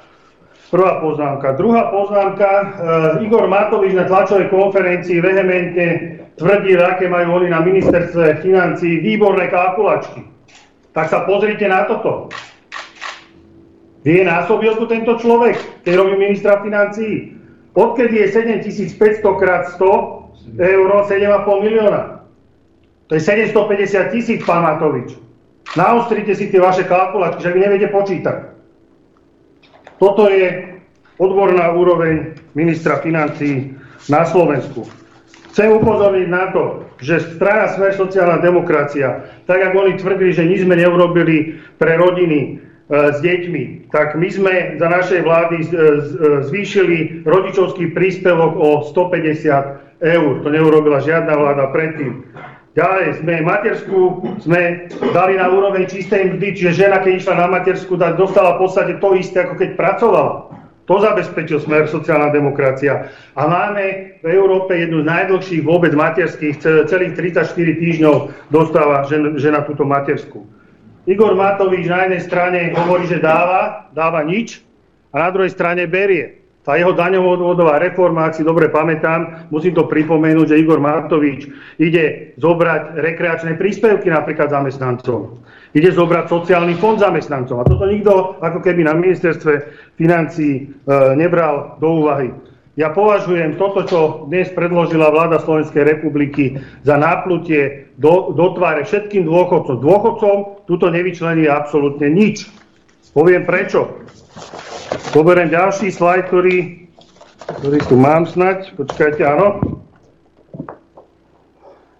[0.67, 1.55] Prvá poznámka.
[1.55, 2.49] Druhá poznámka.
[2.51, 9.47] E, Igor Matovič na tlačovej konferencii vehementne tvrdí, aké majú oni na ministerstve financí výborné
[9.47, 10.27] kalkulačky.
[10.91, 12.27] Tak sa pozrite na toto.
[14.03, 15.55] Vie násobilku tento človek,
[15.87, 17.31] keď robí ministra financií?
[17.71, 22.27] Odkedy je 7500 krát 100 eur, 7,5 milióna.
[23.07, 25.15] To je 750 tisíc, pán Matovič.
[25.79, 28.56] Naostrite si tie vaše kalkulačky, že vy neviete počítať.
[29.97, 30.77] Toto je
[31.17, 33.73] odborná úroveň ministra financí
[34.09, 34.85] na Slovensku.
[35.51, 40.61] Chcem upozorniť na to, že strana Smer sociálna demokracia, tak ako oni tvrdili, že nič
[40.61, 42.49] sme neurobili pre rodiny e,
[42.93, 45.69] s deťmi, tak my sme za našej vlády e, e,
[46.45, 50.33] zvýšili rodičovský príspevok o 150 eur.
[50.45, 52.21] To neurobila žiadna vláda predtým.
[52.77, 53.99] Ďalej sme matersku,
[54.45, 58.69] sme dali na úroveň čistej mzdy, čiže žena, keď išla na matersku, tak dostala v
[58.69, 60.53] podstate to isté, ako keď pracovala.
[60.85, 63.09] To zabezpečil smer sociálna demokracia.
[63.33, 68.15] A máme v Európe jednu z najdlhších vôbec materských, celých 34 týždňov
[68.53, 70.45] dostáva žena, túto matersku.
[71.09, 74.61] Igor Matovič na jednej strane hovorí, že dáva, dáva nič,
[75.17, 76.36] a na druhej strane berie.
[76.67, 81.47] Tá jeho daňovodová reforma, ak si dobre pamätám, musím to pripomenúť, že Igor Matovič
[81.79, 85.39] ide zobrať rekreačné príspevky napríklad zamestnancom.
[85.71, 87.63] Ide zobrať sociálny fond zamestnancom.
[87.63, 89.63] A toto nikto ako keby na ministerstve
[89.95, 92.35] financí e, nebral do úvahy.
[92.75, 99.23] Ja považujem toto, čo dnes predložila vláda Slovenskej republiky za náplutie do, do tváre všetkým
[99.23, 99.79] dôchodcom.
[99.79, 102.51] Dôchodcom tuto nevyčlení absolútne nič.
[103.15, 104.03] Poviem prečo.
[105.11, 106.57] Poberiem ďalší slajd, ktorý,
[107.59, 108.75] ktorý tu mám snať.
[108.77, 109.47] Počkajte, áno.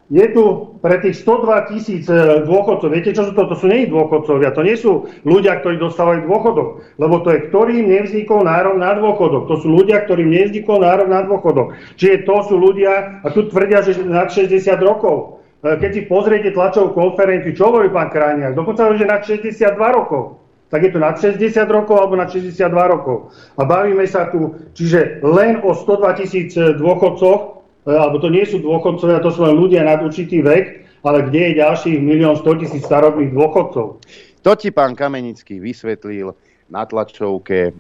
[0.08, 3.44] Je tu pre tých 102 tisíc e, dôchodcov, viete čo sú to?
[3.44, 7.92] To sú nie dôchodcovia, to nie sú ľudia, ktorí dostávajú dôchodok, lebo to je, ktorým
[7.92, 9.52] nevznikol nárok na dôchodok.
[9.52, 11.76] To sú ľudia, ktorým nevznikol nárok na dôchodok.
[12.00, 15.44] Čiže to sú ľudia, a tu tvrdia, že nad 60 rokov.
[15.60, 18.56] E, keď si pozriete tlačovú konferenciu, čo hovorí pán Krajniak?
[18.56, 21.40] Dokonca že nad 62 rokov tak je to nad 60
[21.72, 23.32] rokov alebo nad 62 rokov.
[23.56, 27.40] A bavíme sa tu, čiže len o 102 tisíc dôchodcoch,
[27.88, 30.66] alebo to nie sú dôchodcovia, to sú len ľudia nad určitý vek,
[31.08, 34.04] ale kde je ďalších milión 100 tisíc starobných dôchodcov?
[34.44, 36.36] To ti pán Kamenický vysvetlil
[36.68, 37.74] na tlačovke e,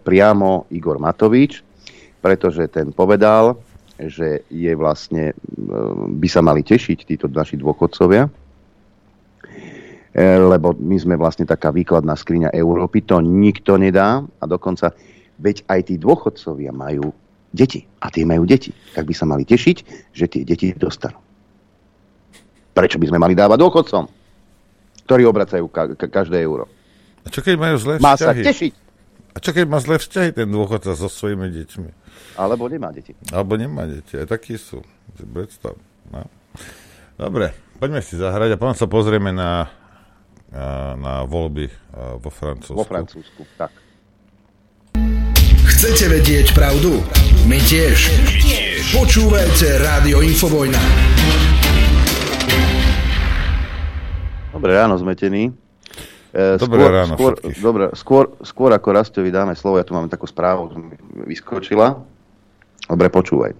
[0.00, 1.60] priamo Igor Matovič,
[2.24, 3.60] pretože ten povedal,
[4.00, 5.34] že je vlastne, e,
[6.16, 8.30] by sa mali tešiť títo naši dôchodcovia, e,
[10.16, 14.90] lebo my sme vlastne taká výkladná skriňa Európy, to nikto nedá a dokonca,
[15.38, 17.14] veď aj tí dôchodcovia majú
[17.50, 19.76] deti a tie majú deti, tak by sa mali tešiť,
[20.14, 21.18] že tie deti dostanú.
[22.74, 24.04] Prečo by sme mali dávať dôchodcom,
[25.06, 26.70] ktorí obracajú ka- ka- každé euro?
[27.26, 28.42] A čo keď majú zlé Má sa vzťahy?
[28.46, 28.72] tešiť.
[29.30, 31.90] A čo keď má zlé vzťahy ten dôchodca so svojimi deťmi?
[32.38, 33.14] Alebo nemá deti.
[33.30, 34.82] Alebo nemá deti, aj takí sú.
[35.18, 35.74] Predstav.
[36.10, 36.26] No.
[37.18, 39.68] Dobre, poďme si zahrať a potom sa pozrieme na,
[40.50, 41.70] na, voľby
[42.18, 42.78] vo Francúzsku.
[42.78, 43.70] Vo Francúzsku, tak.
[45.70, 47.00] Chcete vedieť pravdu?
[47.48, 48.10] My tiež.
[48.92, 50.82] Počúvajte Rádio Infovojna.
[54.50, 55.54] Dobré ráno, zmetený.
[56.36, 57.62] E, Dobré ráno skôr, všetkých.
[57.64, 60.68] dobre, skôr, skôr ako Rastovi dáme slovo, ja tu mám takú správu,
[61.24, 61.96] vyskočila.
[62.84, 63.54] Dobre, počúvaj.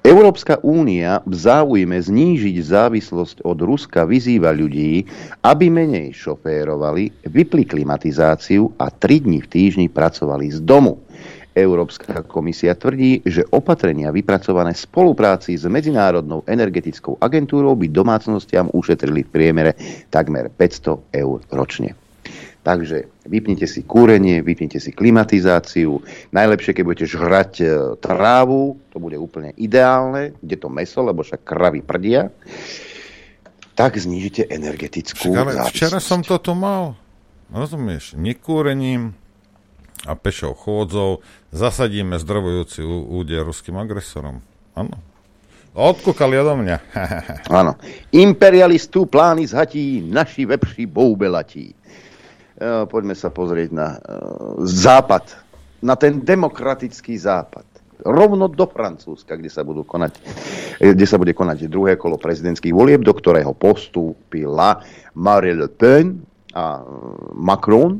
[0.00, 5.04] Európska únia v záujme znížiť závislosť od Ruska vyzýva ľudí,
[5.44, 11.04] aby menej šoférovali, vypli klimatizáciu a 3 dní v týždni pracovali z domu.
[11.52, 19.28] Európska komisia tvrdí, že opatrenia vypracované v spolupráci s Medzinárodnou energetickou agentúrou by domácnostiam ušetrili
[19.28, 19.72] v priemere
[20.08, 21.92] takmer 500 eur ročne.
[22.60, 25.96] Takže vypnite si kúrenie, vypnite si klimatizáciu.
[26.28, 27.64] Najlepšie, keď budete žrať e,
[27.96, 32.28] trávu, to bude úplne ideálne, kde to meso, lebo však kravy prdia,
[33.72, 35.72] tak znížite energetickú Však ale závislosť.
[35.72, 37.00] včera som toto mal.
[37.48, 38.12] Rozumieš?
[38.20, 39.16] Nekúrením
[40.04, 44.44] a pešou chôdzou zasadíme zdravujúci ú- úder ruským agresorom.
[44.76, 45.00] Áno.
[45.72, 46.76] Odkúkali odo mňa.
[47.60, 47.72] Áno.
[48.12, 51.72] Imperialistú plány zhatí, naši vepři boubelatí.
[52.60, 53.98] E, poďme sa pozrieť na e,
[54.68, 55.24] západ,
[55.80, 57.64] na ten demokratický západ.
[58.04, 60.12] Rovno do Francúzska, kde sa, budú konať,
[60.76, 64.84] e, kde sa bude konať druhé kolo prezidentských volieb, do ktorého postúpila
[65.16, 66.20] Marine Le Pen
[66.52, 66.84] a
[67.32, 67.96] Macron.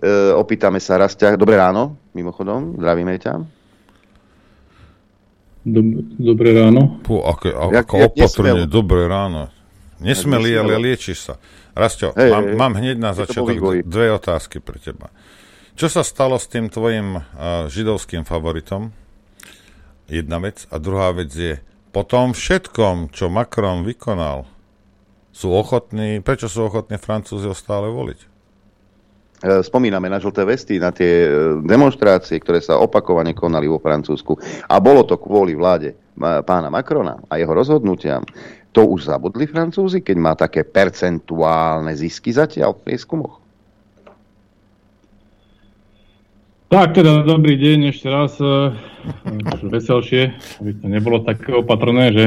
[0.00, 1.36] E, opýtame sa Rastia.
[1.36, 3.34] Dobré ráno, mimochodom, zdravíme ťa.
[6.16, 7.04] Dobré ráno.
[7.04, 9.52] Pú, ako, ako jak opatrne, dobré ráno.
[10.00, 11.34] Nesmelý, Jak ale liečíš sa.
[11.78, 15.14] Rasťo, Hej, mám, mám hneď na začiatok dve otázky pre teba.
[15.78, 17.22] Čo sa stalo s tým tvojim uh,
[17.70, 18.90] židovským favoritom?
[20.10, 20.66] Jedna vec.
[20.74, 21.62] A druhá vec je,
[21.94, 24.50] po tom všetkom, čo Macron vykonal,
[25.30, 28.20] sú ochotní, prečo sú ochotní Francúzi ho stále voliť?
[29.38, 34.34] E, spomíname na žlté vesty, na tie e, demonstrácie, ktoré sa opakovane konali vo Francúzsku.
[34.66, 38.26] A bolo to kvôli vláde ma- pána Macrona a jeho rozhodnutiam.
[38.78, 43.42] To už zabudli Francúzi, keď má také percentuálne zisky zatiaľ v prieskumoch.
[46.70, 48.38] Tak teda dobrý deň ešte raz.
[48.38, 48.70] eh,
[49.66, 50.30] Veselšie,
[50.62, 52.24] aby to nebolo tak opatrné, že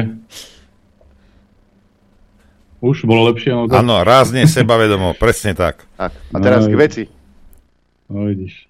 [2.83, 3.55] už bolo lepšie.
[3.55, 5.87] No, Áno, rázne sebavedomo, presne tak.
[5.95, 7.03] Tak, a teraz k No, veci.
[8.11, 8.67] No vidíš.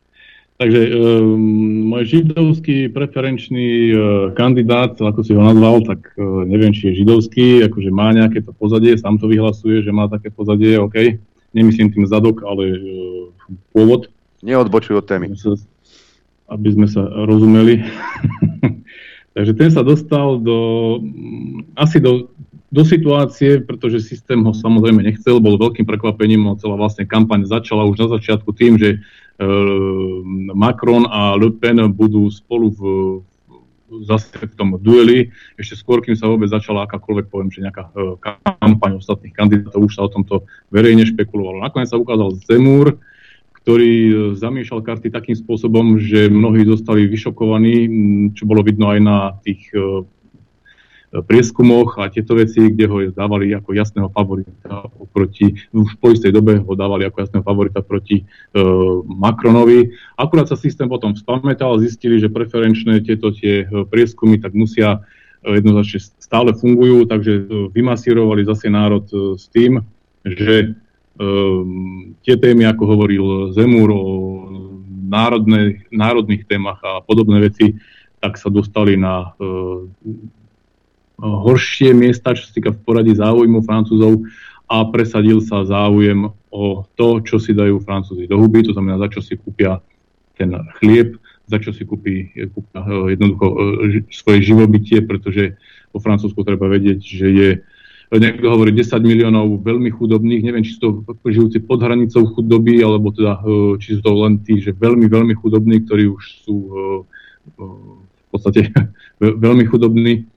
[0.62, 3.98] Takže um, môj židovský preferenčný uh,
[4.38, 8.54] kandidát, ako si ho nazval, tak uh, neviem, či je židovský, akože má nejaké to
[8.54, 11.18] pozadie, sám to vyhlasuje, že má také pozadie, OK.
[11.58, 13.26] Nemyslím tým zadok, ale uh,
[13.74, 14.14] pôvod.
[14.46, 15.34] Neodbočuj od témy.
[16.46, 17.82] Aby sme sa rozumeli.
[19.36, 22.30] Takže ten sa dostal do, mm, asi do,
[22.70, 27.82] do situácie, pretože systém ho samozrejme nechcel, bol veľkým prekvapením, no celá vlastne kampaň začala
[27.90, 29.02] už na začiatku tým, že
[30.54, 32.82] Macron a Le Pen budú spolu v,
[34.06, 38.16] zase v tom dueli, ešte skôr, kým sa vôbec začala akákoľvek, poviem, že nejaká e,
[38.24, 41.60] kampaň ostatných kandidátov, už sa o tomto verejne špekulovalo.
[41.60, 43.02] Nakoniec sa ukázal Zemúr,
[43.62, 47.76] ktorý e, zamiešal karty takým spôsobom, že mnohí zostali vyšokovaní,
[48.34, 50.08] čo bolo vidno aj na tých e,
[51.12, 56.64] prieskumoch a tieto veci, kde ho dávali ako jasného favorita oproti, už po istej dobe
[56.64, 58.26] ho dávali ako jasného favorita proti e,
[59.04, 59.92] Macronovi.
[60.16, 65.04] Akurát sa systém potom spamätal a zistili, že preferenčné tieto tie e, prieskumy tak musia
[65.44, 67.44] e, jednoznačne stále fungujú, takže e,
[67.76, 69.04] vymasírovali zase národ
[69.36, 69.84] s tým,
[70.24, 70.80] že
[71.18, 73.26] um, tie témy, ako hovoril
[73.58, 74.06] Zemúr o
[75.12, 77.76] národnej, národných témach a podobné veci,
[78.22, 79.82] tak sa dostali na uh,
[81.22, 84.26] horšie miesta, čo sa týka v poradí záujmu Francúzov
[84.66, 89.08] a presadil sa záujem o to, čo si dajú Francúzi do huby, to znamená, za
[89.14, 89.80] čo si kúpia
[90.36, 92.72] ten chlieb, za čo si kúpi, kúpi
[93.14, 93.46] jednoducho
[94.10, 95.60] svoje živobytie, pretože
[95.92, 97.50] vo Francúzsku treba vedieť, že je
[98.12, 103.16] niekto hovorí 10 miliónov veľmi chudobných, neviem, či sú to žijúci pod hranicou chudoby, alebo
[103.16, 103.40] teda,
[103.80, 106.56] či sú to len tí, že veľmi, veľmi chudobní, ktorí už sú
[107.56, 108.68] v podstate
[109.46, 110.28] veľmi chudobní.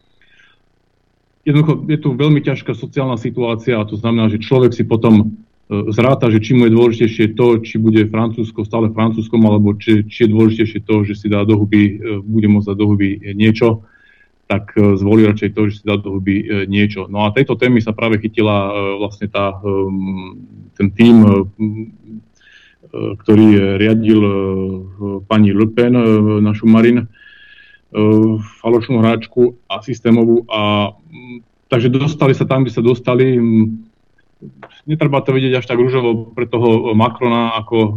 [1.44, 5.88] Jednoducho je tu veľmi ťažká sociálna situácia a to znamená, že človek si potom E,
[5.96, 10.28] zráta, že či mu je dôležitejšie to, či bude Francúzsko stále Francúzskom, alebo či, či
[10.28, 13.80] je dôležitejšie to, že si dá do huby, e, bude môcť dať do huby niečo,
[14.44, 17.08] tak e, zvolí radšej to, že si dá do huby niečo.
[17.08, 19.56] No a tejto témy sa práve chytila vlastne tá,
[20.76, 21.48] ten tým,
[22.92, 24.20] ktorý riadil
[25.24, 25.96] pani Le Pen,
[26.44, 27.08] našu Marin,
[28.60, 30.44] falošnú hráčku a systémovú.
[30.46, 30.92] A,
[31.69, 33.39] takže dostali sa tam, kde sa dostali.
[34.85, 37.95] Netreba to vidieť až tak rúžovo pre toho Macrona, ako uh,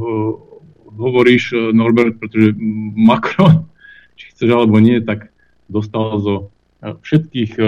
[0.96, 2.56] hovoríš, uh, Norbert, pretože
[3.10, 3.68] Macron,
[4.16, 5.32] či chceš alebo nie, tak
[5.68, 6.36] dostal zo
[6.78, 7.60] všetkých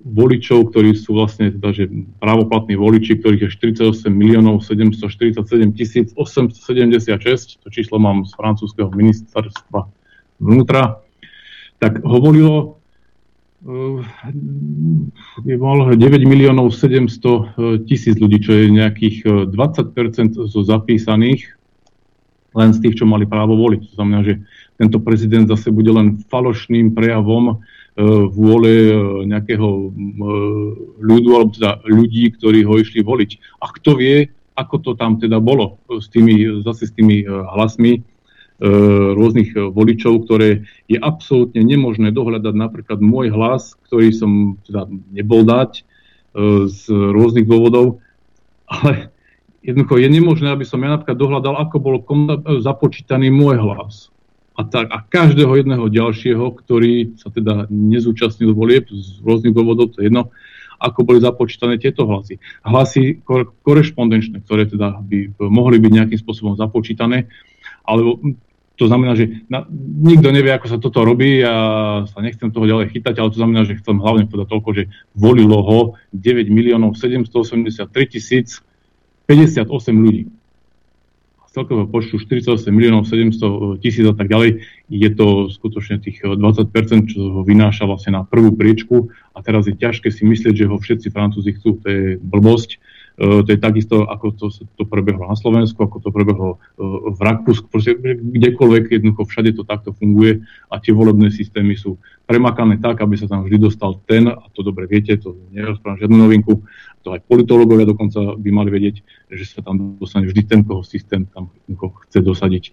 [0.00, 1.84] voličov, ktorí sú vlastne teda, že
[2.20, 5.44] právoplatní voliči, ktorých je 48 miliónov 747
[5.76, 9.88] tisíc 876, to číslo mám z francúzského ministerstva
[10.40, 11.04] vnútra,
[11.76, 12.79] tak hovorilo
[15.44, 17.40] by bol 9 miliónov 700 e,
[17.84, 19.16] tisíc ľudí, čo je nejakých
[19.52, 21.60] 20% e, zo zapísaných
[22.56, 23.80] len z tých, čo mali právo voliť.
[23.92, 24.42] To znamená, že
[24.74, 27.62] tento prezident zase bude len falošným prejavom
[28.34, 28.90] vôle
[29.22, 29.92] nejakého
[30.98, 33.60] ľudu, alebo teda ľudí, ktorí ho išli voliť.
[33.62, 38.02] A kto vie, ako to tam teda bolo s tými, zase s tými hlasmi,
[39.16, 45.48] rôznych e, voličov, ktoré je absolútne nemožné dohľadať napríklad môj hlas, ktorý som teda nebol
[45.48, 45.82] dať e,
[46.68, 48.04] z rôznych dôvodov,
[48.68, 49.08] ale
[49.64, 51.96] jednoducho je nemožné, aby som ja napríklad dohľadal, ako bol
[52.60, 54.12] započítaný môj hlas.
[54.60, 60.04] A, tak, a každého jedného ďalšieho, ktorý sa teda nezúčastnil volieb z rôznych dôvodov, to
[60.04, 60.28] je jedno,
[60.80, 62.36] ako boli započítané tieto hlasy.
[62.60, 63.24] Hlasy
[63.64, 67.28] korešpondenčné, ktoré teda by mohli byť nejakým spôsobom započítané,
[67.88, 68.20] alebo
[68.80, 69.68] to znamená, že na,
[70.00, 71.52] nikto nevie, ako sa toto robí a
[72.08, 74.82] sa nechcem toho ďalej chytať, ale to znamená, že chcem hlavne povedať toľko, že
[75.12, 75.78] volilo ho
[76.16, 78.64] 9 miliónov 783 tisíc
[79.28, 80.32] 58 ľudí.
[81.44, 84.64] Z celkového počtu 48 miliónov 700 tisíc a tak ďalej.
[84.88, 89.12] Je to skutočne tých 20%, čo ho vynáša vlastne na prvú priečku.
[89.36, 92.80] A teraz je ťažké si myslieť, že ho všetci Francúzi chcú, to je blbosť
[93.20, 96.56] to je takisto, ako to, to prebehlo na Slovensku, ako to prebehlo e,
[97.12, 100.40] v Rakúsku, proste kdekoľvek, jednoducho všade to takto funguje
[100.72, 104.64] a tie volebné systémy sú premakané tak, aby sa tam vždy dostal ten, a to
[104.64, 106.64] dobre viete, to nerozprávam žiadnu novinku,
[107.04, 108.96] to aj politológovia dokonca by mali vedieť,
[109.36, 111.52] že sa tam dostane vždy ten, koho systém tam
[112.08, 112.64] chce dosadiť.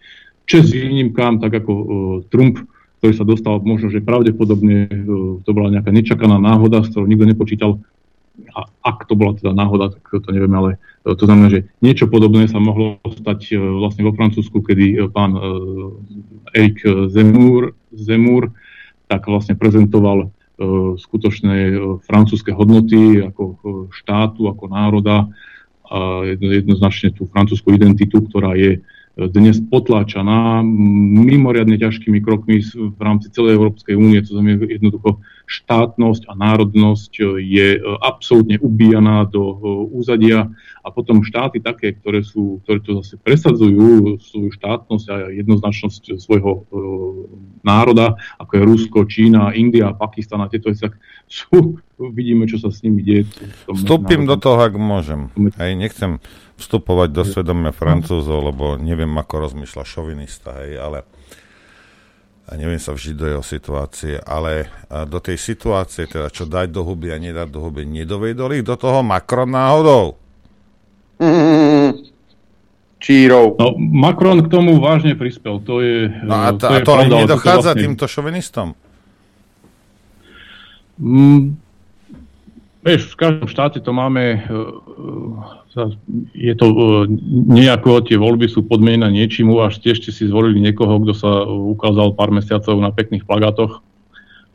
[0.47, 1.87] Čes výnimkám, tak ako uh,
[2.31, 2.63] Trump,
[3.03, 4.89] ktorý sa dostal možno, že pravdepodobne
[5.43, 7.71] to bola nejaká nečakaná náhoda, s ktorou nikto nepočítal,
[8.53, 10.71] a ak to bola teda náhoda, tak to nevieme, ale
[11.05, 14.97] e, to znamená, že niečo podobné sa mohlo stať e, vlastne vo Francúzsku, kedy e,
[15.09, 15.33] pán
[16.53, 18.53] Erik Zemur, Zemur
[19.07, 20.35] tak vlastne prezentoval
[20.97, 21.77] skutočné
[22.09, 23.61] francúzske hodnoty ako
[23.93, 25.29] štátu, ako národa
[25.85, 28.81] a jednoznačne tú francúzsku identitu, ktorá je
[29.17, 30.65] dnes potláčaná
[31.13, 34.17] mimoriadne ťažkými krokmi v rámci celej Európskej únie.
[34.25, 39.55] To znamená jednoducho štátnosť a národnosť je e, absolútne ubíjaná do e,
[39.95, 40.51] úzadia
[40.83, 46.51] a potom štáty také, ktoré, sú, ktoré to zase presadzujú svoju štátnosť a jednoznačnosť svojho
[46.51, 46.61] e,
[47.63, 50.83] národa, ako je Rusko, Čína, India, Pakistan a tieto veci,
[51.31, 53.23] sú, vidíme, čo sa s nimi deje.
[53.71, 55.31] Vstúpim do toho, ak môžem.
[55.55, 56.19] Hej, nechcem
[56.59, 60.97] vstupovať do svedomia Francúzov, lebo neviem, ako rozmýšľa šovinista, hej, ale
[62.55, 67.11] neviem sa vžiť do jeho situácie, ale do tej situácie, teda čo dať do huby
[67.11, 70.15] a nedať do huby, nedovedol ich do toho Macron náhodou?
[73.03, 73.59] Čírov.
[73.59, 76.07] No, Macron k tomu vážne prispel, to je...
[76.23, 77.83] No a, to, to, a to pravda, nedochádza vlastne...
[77.83, 78.67] týmto šovinistom?
[80.97, 81.61] Mm,
[82.87, 84.47] vieš, v každom štáte to máme
[86.33, 86.75] je to e,
[87.53, 92.17] nejako, tie voľby sú podmienené niečím, až tiež ste si zvolili niekoho, kto sa ukázal
[92.17, 93.85] pár mesiacov na pekných plagátoch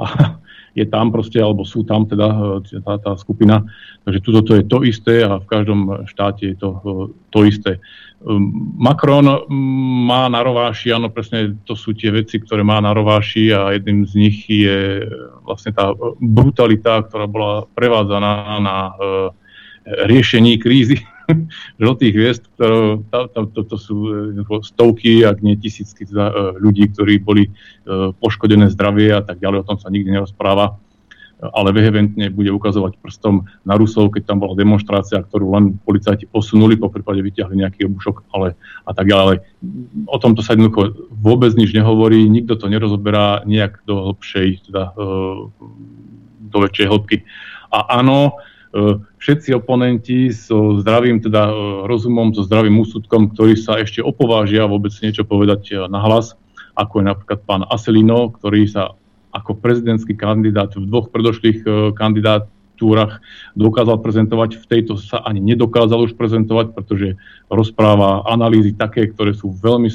[0.02, 0.06] a
[0.78, 3.62] je tam proste, alebo sú tam teda e, tá, tá skupina.
[4.02, 6.90] Takže tuto to je to isté a v každom štáte je to e,
[7.30, 7.78] to isté.
[8.78, 9.26] Macron
[10.06, 14.06] má na rováši, áno, presne to sú tie veci, ktoré má na rováši a jedným
[14.06, 15.02] z nich je
[15.42, 15.90] vlastne tá
[16.22, 18.76] brutalita, ktorá bola prevádzaná na
[20.06, 21.02] riešení krízy
[21.82, 23.96] žltých hviezd, to, to, to, to, to sú
[24.62, 26.06] stovky, ak nie tisícky
[26.62, 27.50] ľudí, ktorí boli
[28.22, 30.78] poškodené zdravie a tak ďalej, o tom sa nikdy nerozpráva
[31.42, 36.78] ale vehementne bude ukazovať prstom na Rusov, keď tam bola demonstrácia, ktorú len policajti posunuli,
[36.78, 38.54] po prípade vyťahli nejaký obušok ale,
[38.86, 39.42] a tak ďalej.
[40.06, 45.10] O tomto sa jednoducho vôbec nič nehovorí, nikto to nerozoberá nejak do hĺbšej, teda e,
[46.46, 47.16] do väčšej hĺbky.
[47.74, 48.38] A áno,
[48.70, 51.54] e, všetci oponenti so zdravým teda e,
[51.90, 56.38] rozumom, so zdravým úsudkom, ktorí sa ešte opovážia vôbec niečo povedať na hlas,
[56.78, 58.94] ako je napríklad pán Aselino, ktorý sa
[59.32, 63.24] ako prezidentský kandidát v dvoch predošlých e, kandidátúrach
[63.56, 67.16] dokázal prezentovať, v tejto sa ani nedokázal už prezentovať, pretože
[67.48, 69.88] rozpráva analýzy také, ktoré sú veľmi,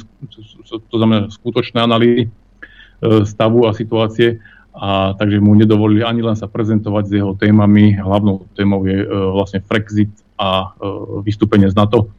[0.68, 2.30] to znamená skutočné analýzy e,
[3.24, 4.42] stavu a situácie,
[4.78, 7.98] a takže mu nedovolili ani len sa prezentovať s jeho témami.
[7.98, 10.70] Hlavnou témou je e, vlastne Frexit a
[11.26, 12.14] vystúpenie z NATO.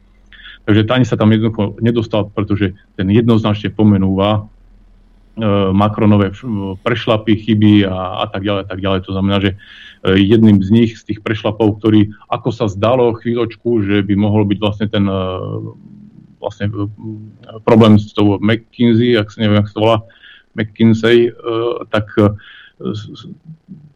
[0.67, 4.51] Takže ani sa tam jednoducho nedostal, pretože ten jednoznačne pomenúva
[5.73, 6.35] Macronové
[6.83, 8.99] prešlapy, chyby a, a tak ďalej, tak ďalej.
[9.07, 9.57] To znamená, že e,
[10.19, 14.59] jedným z nich, z tých prešlapov, ktorý ako sa zdalo chvíľočku, že by mohol byť
[14.59, 15.21] vlastne ten e,
[16.39, 16.71] vlastne
[17.67, 19.97] problém s tou McKinsey, ak sa neviem, ak sa volá
[20.55, 21.35] McKinsey,
[21.91, 22.07] tak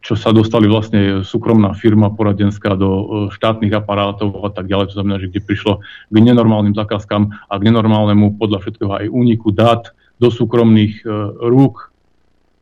[0.03, 4.91] čo sa dostali vlastne súkromná firma poradenská do štátnych aparátov a tak ďalej.
[4.91, 5.80] To znamená, že kde prišlo
[6.11, 11.07] k nenormálnym zákazkám a k nenormálnemu podľa všetkého aj úniku dát do súkromných e,
[11.49, 11.90] rúk,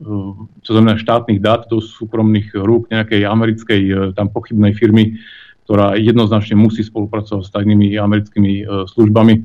[0.02, 0.06] e,
[0.64, 5.19] to znamená štátnych dát do súkromných rúk nejakej americkej e, tam pochybnej firmy,
[5.68, 9.40] ktorá jednoznačne musí spolupracovať s tajnými americkými službami,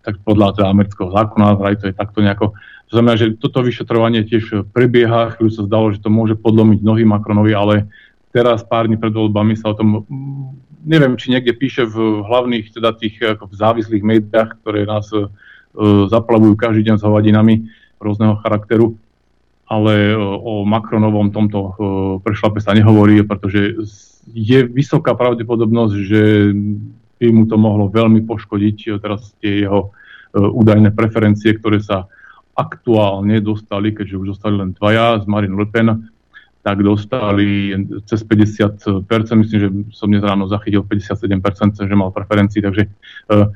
[0.00, 2.56] tak podľa teda amerického zákona, aj to je takto nejako.
[2.88, 7.04] To znamená, že toto vyšetrovanie tiež prebieha, chvíľu sa zdalo, že to môže podlomiť nohy
[7.04, 7.90] Macronovi, ale
[8.32, 10.08] teraz pár dní pred voľbami sa o tom
[10.86, 15.28] neviem, či niekde píše v hlavných teda tých ako v závislých médiách, ktoré nás E,
[16.08, 17.54] zaplavujú každý deň s hovadinami
[18.00, 18.96] rôzneho charakteru,
[19.68, 21.70] ale e, o Macronovom tomto e,
[22.24, 23.76] prešlape sa nehovorí, pretože
[24.32, 26.22] je vysoká pravdepodobnosť, že
[27.16, 29.94] by mu to mohlo veľmi poškodiť teraz tie jeho
[30.36, 32.04] údajné preferencie, ktoré sa
[32.56, 35.88] aktuálne dostali, keďže už dostali len dvaja z Marine Le Pen,
[36.66, 37.70] tak dostali
[38.10, 39.06] cez 50%,
[39.38, 43.46] myslím, že som dnes ráno zachytil 57%, že mal preferencii, takže eh,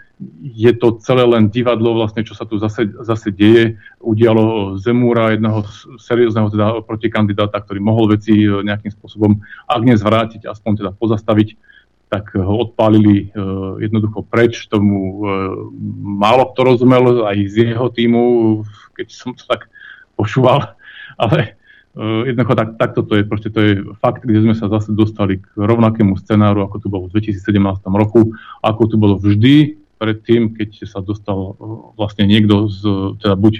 [0.46, 3.82] je to celé len divadlo vlastne, čo sa tu zase, zase deje.
[3.98, 5.66] Udialo Zemúra, jedného
[5.98, 11.58] seriózneho teda protikandidáta, ktorý mohol veci eh, nejakým spôsobom, ak nezvrátiť, aspoň teda pozastaviť,
[12.10, 15.22] tak ho odpálili uh, jednoducho preč, tomu
[16.02, 18.22] málo kto rozumel, aj z jeho týmu,
[18.98, 19.70] keď som to tak
[20.18, 20.74] počúval,
[21.22, 21.59] ale
[21.98, 25.46] jednoducho tak, takto to je, proste to je fakt, kde sme sa zase dostali k
[25.58, 27.58] rovnakému scenáru, ako tu bolo v 2017
[27.90, 28.30] roku,
[28.62, 32.80] ako tu bolo vždy predtým, keď sa dostal uh, vlastne niekto z,
[33.20, 33.54] teda buď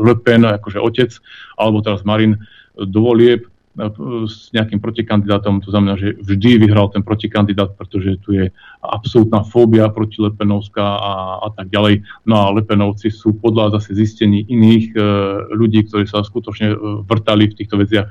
[0.00, 1.10] Le Pen, akože otec,
[1.58, 2.38] alebo teraz Marin
[2.74, 8.54] do volieb, s nejakým protikandidátom, to znamená, že vždy vyhral ten protikandidát, pretože tu je
[8.78, 12.06] absolútna fóbia proti Lepenovská a, a tak ďalej.
[12.22, 14.98] No a Lepenovci sú podľa zase zistení iných e,
[15.58, 18.08] ľudí, ktorí sa skutočne e, vrtali v týchto veciach,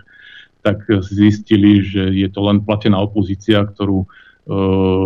[0.64, 4.08] tak zistili, že je to len platená opozícia, ktorú e,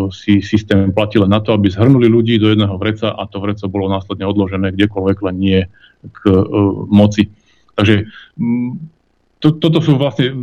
[0.10, 3.94] si systém platil na to, aby zhrnuli ľudí do jedného vreca a to vreco bolo
[3.94, 5.60] následne odložené kdekoľvek, len nie
[6.02, 6.42] k e,
[6.90, 7.30] moci.
[7.78, 8.10] Takže
[9.40, 10.34] to, toto sú vlastne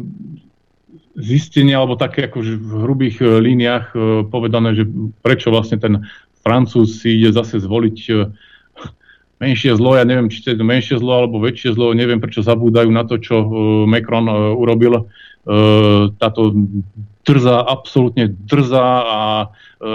[1.14, 3.96] zistenia, alebo také akože v hrubých e, líniách e,
[4.26, 4.84] povedané, že
[5.22, 6.02] prečo vlastne ten
[6.42, 8.12] Francúz si ide zase zvoliť e,
[9.38, 12.90] menšie zlo, ja neviem, či to je menšie zlo alebo väčšie zlo, neviem prečo zabúdajú
[12.90, 13.34] na to, čo
[13.86, 15.10] Macron urobil.
[16.16, 16.42] Táto
[17.24, 19.20] drzá, absolútne drzá a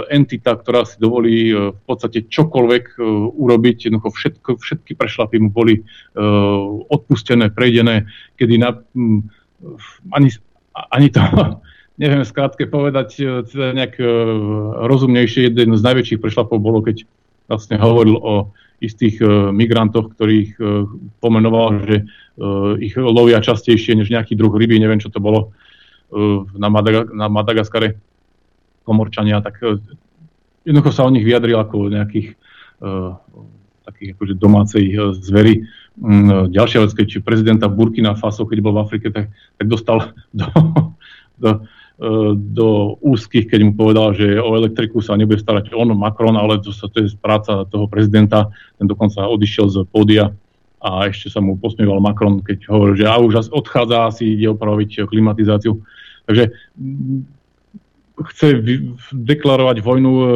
[0.09, 3.01] entita, ktorá si dovolí v podstate čokoľvek
[3.33, 5.81] urobiť, jednoducho všetko, všetky prešlapy mu boli
[6.89, 8.05] odpustené, prejdené,
[8.37, 8.77] kedy na,
[10.13, 10.29] ani,
[10.93, 11.21] ani to
[12.01, 13.17] neviem skrátke povedať
[13.49, 13.97] teda nejak
[14.85, 15.49] rozumnejšie.
[15.49, 17.05] Jeden z najväčších prešlapov bolo, keď
[17.49, 19.19] vlastne hovoril o istých
[19.51, 20.55] migrantoch, ktorých
[21.19, 21.95] pomenoval, že
[22.79, 25.51] ich lovia častejšie než nejaký druh ryby, neviem čo to bolo
[26.55, 27.99] na, Madaga- na Madagaskare
[28.87, 29.59] komorčania, tak
[30.63, 32.39] jednoducho sa o nich vyjadril ako nejakých
[33.89, 34.85] takých akože domácej
[35.17, 35.65] zvery.
[35.99, 40.45] Mm, ďalšia vec, keď prezidenta Burkina Faso, keď bol v Afrike, tak, tak dostal do,
[41.41, 41.57] do, e,
[42.33, 46.71] do úzkých, keď mu povedal, že o elektriku sa nebude starať on, Macron, ale to,
[46.71, 48.47] to je práca toho prezidenta.
[48.79, 50.31] Ten dokonca odišiel z pódia
[50.79, 55.11] a ešte sa mu posmieval Macron, keď hovoril, že a už odchádza, asi ide opraviť
[55.11, 55.83] klimatizáciu.
[56.23, 57.19] Takže mm,
[58.31, 58.47] chce
[59.11, 60.27] deklarovať vojnu, e,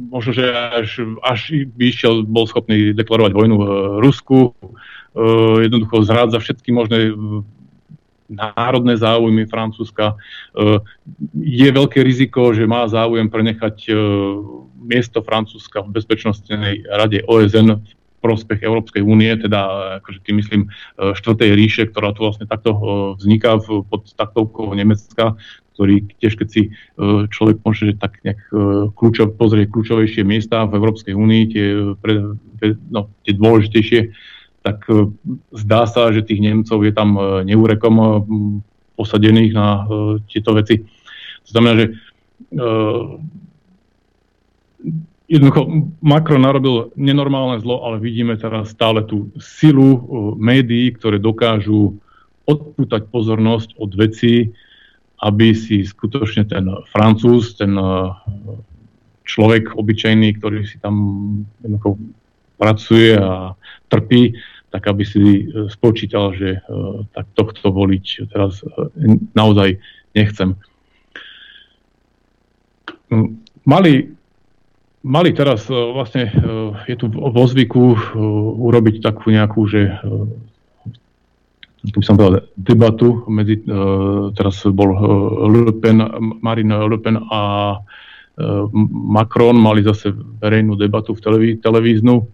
[0.00, 3.66] možno, že až, až by išiel, bol schopný deklarovať vojnu e,
[4.00, 4.56] Rusku,
[5.60, 7.10] jednoducho zrádza všetky možné
[8.30, 10.14] národné záujmy Francúzska.
[11.34, 13.90] Je veľké riziko, že má záujem prenechať
[14.80, 20.62] miesto Francúzska v Bezpečnostnej rade OSN v prospech Európskej únie, teda akože tým myslím
[20.96, 22.76] štvrtej ríše, ktorá tu vlastne takto
[23.18, 25.34] vzniká pod taktovkou Nemecka,
[25.80, 26.70] ktorý tiež keď si e,
[27.32, 32.36] človek môže tak nejak e, kľúčov, pozrieť kľúčovejšie miesta v Európskej únii, tie, pre,
[32.92, 34.12] no, tie dôležitejšie,
[34.60, 35.08] tak e,
[35.54, 37.94] zdá sa, že tých Nemcov je tam neúrekom
[38.94, 39.88] posadených na
[40.28, 40.84] tieto veci.
[41.44, 41.86] To znamená, že
[45.30, 45.60] jednoducho
[46.02, 50.04] Macron narobil nenormálne zlo, ale vidíme teraz stále tú silu
[50.36, 51.96] médií, ktoré dokážu
[52.50, 54.50] odpútať pozornosť od vecí,
[55.22, 57.78] aby si skutočne ten Francúz, ten
[59.22, 60.94] človek obyčajný, ktorý si tam
[62.58, 63.54] pracuje a
[63.86, 64.34] trpí,
[64.70, 66.62] tak aby si eh, spočítal, že eh,
[67.12, 68.62] tak tohto voliť teraz
[69.34, 69.78] naozaj
[70.14, 70.54] nechcem.
[73.10, 74.14] Hm, mali,
[75.02, 76.30] mali teraz vlastne,
[76.86, 78.14] je tu vo zvyku
[78.62, 79.98] urobiť takú nejakú, že
[81.80, 83.64] by som povedal, debatu medzi,
[84.38, 84.94] teraz bol
[85.50, 85.98] Le Pen,
[86.38, 87.40] Marine Le Pen a
[88.92, 92.28] Macron mali zase verejnú debatu v televí- televíznu,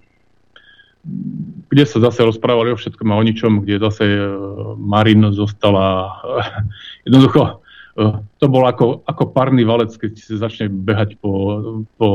[1.66, 6.47] kde sa zase rozprávali o všetkom a o ničom, kde zase uh, Marin zostala uh,
[7.06, 7.66] jednoducho
[7.97, 11.32] Eh, to bol ako, ako parný valec, keď si začne behať po,
[11.97, 12.09] po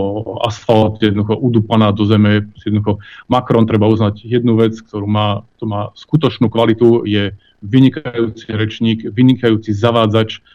[0.46, 2.46] asfalte, jednoducho udupaná do zeme.
[2.62, 7.34] Jednoducho Macron treba uznať jednu vec, ktorú má, to má skutočnú kvalitu, je
[7.66, 10.46] vynikajúci rečník, vynikajúci zavádzač,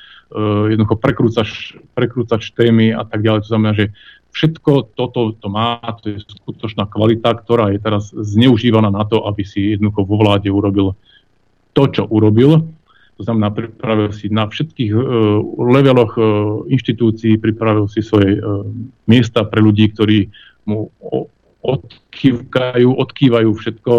[0.70, 3.46] jednoducho prekrúcač, prekrúcač témy a tak ďalej.
[3.46, 3.90] To znamená, že
[4.36, 9.48] všetko toto to má, to je skutočná kvalita, ktorá je teraz zneužívaná na to, aby
[9.48, 10.92] si jednoducho vo vláde urobil
[11.72, 12.68] to, čo urobil
[13.16, 15.00] to znamená, pripravil si na všetkých uh,
[15.56, 16.24] leveloch uh,
[16.68, 18.60] inštitúcií, pripravil si svoje uh,
[19.08, 20.28] miesta pre ľudí, ktorí
[20.68, 20.92] mu
[21.64, 23.92] odkývajú, odkývajú všetko.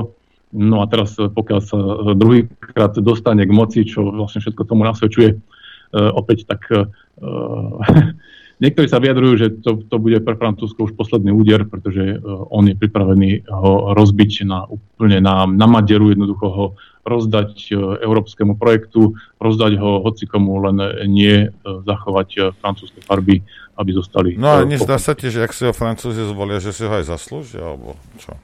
[0.54, 1.78] No a teraz, pokiaľ sa
[2.14, 6.86] druhýkrát dostane k moci, čo vlastne všetko tomu nasvedčuje, uh, opäť tak uh,
[8.64, 12.70] niektorí sa vyjadrujú, že to, to bude pre Francúzsko už posledný úder, pretože uh, on
[12.70, 16.66] je pripravený ho rozbiť na úplne na, na maderu, jednoducho ho
[17.08, 20.78] rozdať e, európskemu projektu, rozdať ho hocikomu, len
[21.08, 21.50] nie e,
[21.88, 23.40] zachovať e, francúzske farby,
[23.80, 24.36] aby zostali...
[24.36, 27.08] No a nezdá sa ti, že ak si ho Francúzi zvolia, že si ho aj
[27.08, 28.36] zaslúžia, alebo čo?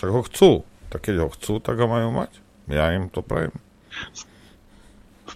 [0.00, 0.50] Čak ho chcú.
[0.88, 2.32] Tak keď ho chcú, tak ho majú mať.
[2.72, 3.52] Ja im to prajem.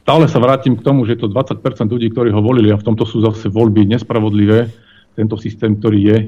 [0.02, 3.06] Stále sa vrátim k tomu, že to 20% ľudí, ktorí ho volili, a v tomto
[3.06, 4.66] sú zase voľby nespravodlivé,
[5.14, 6.18] tento systém, ktorý je,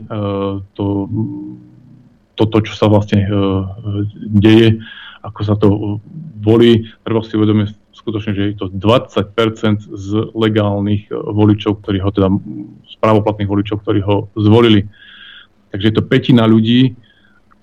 [0.77, 1.09] to,
[2.37, 3.25] toto, čo sa vlastne
[4.29, 4.79] deje,
[5.25, 5.99] ako sa to
[6.45, 6.85] volí.
[7.01, 9.33] Treba si uvedomiť skutočne, že je to 20%
[9.81, 12.29] z legálnych eh, voličov, ktorí ho teda,
[12.85, 14.85] z právoplatných voličov, ktorí ho zvolili.
[15.73, 16.93] Takže je to petina ľudí,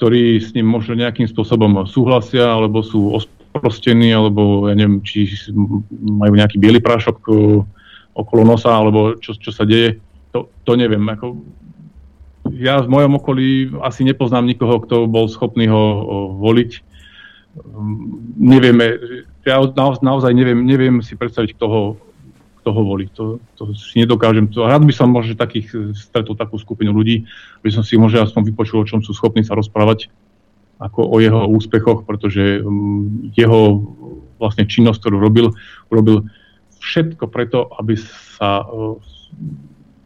[0.01, 3.13] ktorí s ním možno nejakým spôsobom súhlasia, alebo sú
[3.51, 5.27] osprostení, alebo ja neviem, či
[5.91, 7.35] majú nejaký biely prášok eh,
[8.15, 9.99] okolo nosa, alebo čo, čo sa deje.
[10.31, 11.03] To, to neviem.
[11.03, 11.43] Ako,
[12.55, 15.83] ja v mojom okolí asi nepoznám nikoho, kto bol schopný ho
[16.39, 16.91] voliť
[18.39, 18.99] nevieme,
[19.43, 19.59] ja
[19.99, 21.83] naozaj neviem, neviem si predstaviť, kto ho,
[22.63, 23.11] kto ho volí.
[23.19, 24.47] To, to si nedokážem.
[24.55, 27.27] To, rád by som možno takých stretol takú skupinu ľudí,
[27.59, 30.07] aby som si možno aspoň vypočul, o čom sú schopní sa rozprávať,
[30.81, 33.85] ako o jeho úspechoch, pretože um, jeho
[34.41, 35.47] vlastne činnosť, ktorú robil,
[35.93, 36.25] robil
[36.81, 38.97] všetko preto, aby sa uh,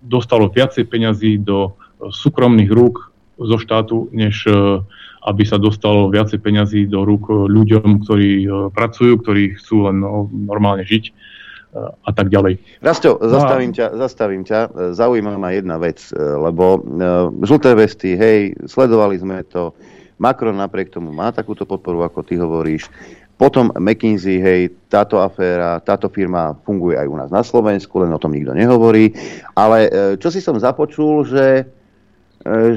[0.04, 4.84] dostalo viacej peňazí do uh, súkromných rúk zo štátu, než uh,
[5.26, 10.30] aby sa dostalo viacej peňazí do rúk ľuďom, ktorí e, pracujú, ktorí chcú len no,
[10.30, 11.12] normálne žiť e,
[11.82, 12.62] a tak ďalej.
[12.86, 14.94] Rasto, no zastavím, ťa, zastavím ťa.
[14.94, 16.86] Zaujíma ma jedna vec, e, lebo
[17.42, 19.74] žlté vesty, hej, sledovali sme to.
[20.16, 22.88] Macron napriek tomu má takúto podporu, ako ty hovoríš.
[23.36, 28.22] Potom McKinsey, hej, táto aféra, táto firma funguje aj u nás na Slovensku, len o
[28.22, 29.12] tom nikto nehovorí.
[29.60, 31.68] Ale čo si som započul, že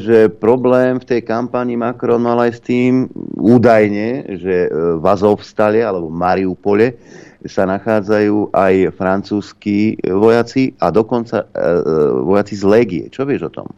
[0.01, 3.05] že problém v tej kampani Macron mal aj s tým
[3.37, 6.97] údajne, že e, v Azovstale alebo Mariupole
[7.45, 11.85] sa nachádzajú aj francúzskí vojaci a dokonca e, e,
[12.25, 13.05] vojaci z Légie.
[13.13, 13.69] Čo vieš o tom?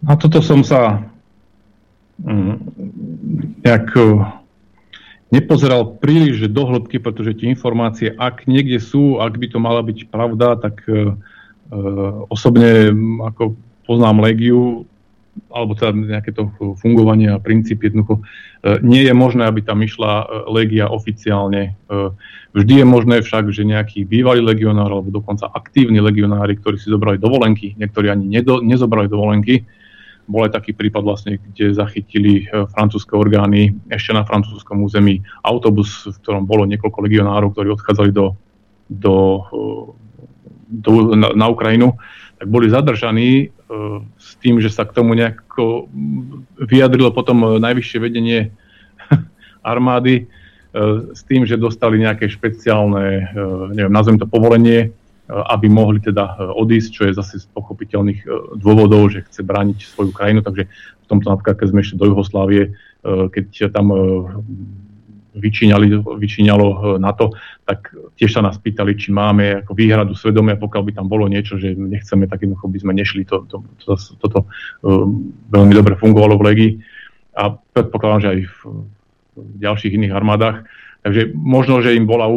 [0.00, 1.04] Na toto som sa
[3.62, 3.86] nejak
[5.32, 10.12] nepozeral príliš do hĺbky, pretože tie informácie, ak niekde sú, ak by to mala byť
[10.12, 11.16] pravda, tak uh,
[12.28, 12.92] osobne
[13.32, 13.56] ako
[13.88, 14.84] poznám Legiu,
[15.48, 18.20] alebo teda nejaké to fungovanie a princíp jednoducho,
[18.84, 21.72] nie je možné, aby tam išla Legia oficiálne.
[22.52, 27.16] Vždy je možné však, že nejaký bývalý legionár alebo dokonca aktívni legionári, ktorí si zobrali
[27.16, 29.64] dovolenky, niektorí ani nedo, nezobrali dovolenky,
[30.26, 36.06] bol aj taký prípad vlastne, kde zachytili e, francúzske orgány ešte na francúzskom území autobus,
[36.06, 38.38] v ktorom bolo niekoľko legionárov, ktorí odchádzali do,
[38.86, 39.16] do,
[39.50, 39.62] e,
[40.70, 41.98] do, na, na Ukrajinu,
[42.38, 43.46] tak boli zadržaní e,
[44.14, 45.90] s tým, že sa k tomu nejako
[46.62, 48.54] vyjadrilo potom najvyššie vedenie
[49.62, 50.30] armády
[51.12, 53.28] s tým, že dostali nejaké špeciálne,
[53.76, 54.88] neviem, nazvem to povolenie,
[55.30, 58.28] aby mohli teda e, odísť, čo je zase z pochopiteľných e,
[58.58, 60.42] dôvodov, že chce brániť svoju krajinu.
[60.42, 62.70] Takže v tomto napríklad, keď sme ešte do Jugoslávie, e,
[63.30, 63.94] keď tam
[65.32, 67.32] vyčíňali, vyčíňalo to,
[67.64, 67.88] tak
[68.20, 71.72] tiež sa nás pýtali, či máme ako výhradu svedomia, pokiaľ by tam bolo niečo, že
[71.72, 73.24] nechceme, tak jednoducho by sme nešli.
[73.32, 74.44] To, to, to, toto
[75.48, 76.72] veľmi dobre fungovalo v Legii
[77.32, 78.56] a predpokladám, že aj v,
[79.40, 80.68] v ďalších iných armádach.
[81.02, 82.30] Takže možno, že im bola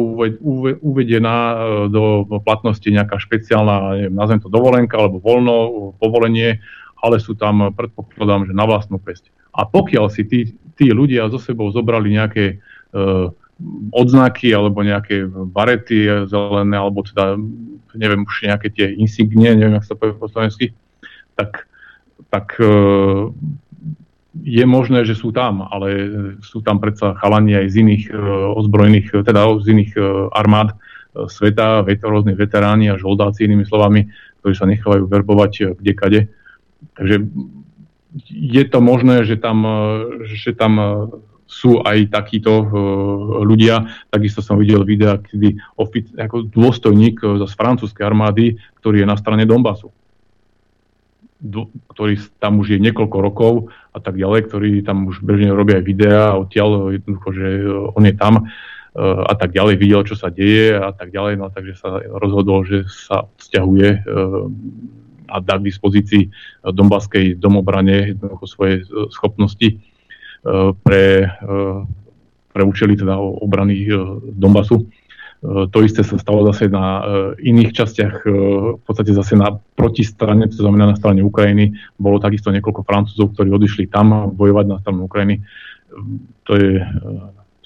[0.82, 1.56] uvedená e,
[1.86, 5.54] do platnosti nejaká špeciálna, neviem, nazvem to dovolenka alebo voľno,
[6.02, 6.58] povolenie,
[6.98, 9.30] ale sú tam, predpokladám, že na vlastnú pesť.
[9.54, 10.40] A pokiaľ si tí,
[10.74, 12.58] tí ľudia so sebou zobrali nejaké
[12.90, 13.30] uh,
[13.94, 17.38] odznaky alebo nejaké barety zelené, alebo teda,
[17.94, 20.66] neviem, už nejaké tie insignie, neviem, ako sa povie po slovensky,
[21.38, 21.70] tak,
[22.34, 23.30] tak uh,
[24.42, 25.88] je možné, že sú tam, ale
[26.42, 28.12] sú tam predsa chalani aj z iných e,
[28.58, 30.00] ozbrojených, teda z iných e,
[30.34, 30.76] armád e,
[31.30, 34.10] sveta, rôzne veteráni a žoldáci, inými slovami,
[34.42, 36.28] ktorí sa nechávajú verbovať kdekade.
[36.98, 37.16] Takže
[38.28, 39.64] je to možné, že tam,
[40.24, 40.72] že tam
[41.46, 42.64] sú aj takíto
[43.44, 43.86] ľudia.
[44.08, 49.44] Takisto som videl videa, kedy ofic- ako dôstojník z francúzskej armády, ktorý je na strane
[49.44, 49.92] Donbasu
[51.92, 53.52] ktorý tam už je niekoľko rokov
[53.92, 57.46] a tak ďalej, ktorí tam už bežne robia aj videá odtiaľ jednoducho, že
[57.92, 58.42] on je tam e,
[59.04, 62.88] a tak ďalej, videl, čo sa deje a tak ďalej, no takže sa rozhodol, že
[62.88, 63.98] sa vzťahuje e,
[65.26, 66.30] a dá k dispozícii
[66.62, 69.82] Donbaskej domobrane jednoducho svoje e, schopnosti
[70.86, 71.26] pre,
[72.54, 73.90] pre účely teda obrany
[74.30, 74.86] Donbasu.
[75.44, 77.02] E, to isté sa stalo zase na e,
[77.52, 78.30] iných častiach, e,
[78.80, 81.76] v podstate zase na protistrane, to znamená na strane Ukrajiny.
[82.00, 85.44] Bolo takisto niekoľko Francúzov, ktorí odišli tam bojovať na stranu Ukrajiny.
[86.48, 86.80] To je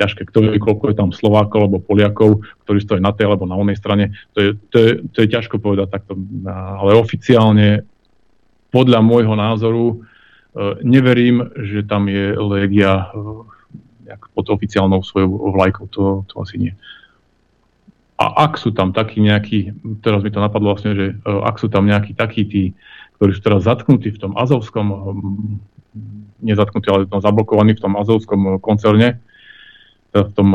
[0.01, 3.59] ťažké, kto vie, koľko je tam Slovákov alebo Poliakov, ktorí stojí na tej alebo na
[3.59, 4.17] onej strane.
[4.33, 6.17] To je, to je, to je ťažko povedať takto,
[6.49, 7.85] ale oficiálne
[8.73, 10.01] podľa môjho názoru
[10.81, 13.13] neverím, že tam je Legia
[14.33, 15.85] pod oficiálnou svojou vlajkou.
[15.93, 16.73] To, to asi nie.
[18.21, 19.73] A ak sú tam takí nejakí,
[20.05, 22.63] teraz mi to napadlo vlastne, že e, ak sú tam nejakí takí tí,
[23.17, 24.97] ktorí sú teraz zatknutí v tom azovskom, e,
[26.45, 29.17] nezatknutí, ale tom zablokovaní v tom azovskom e, koncerne,
[30.13, 30.49] v, tom,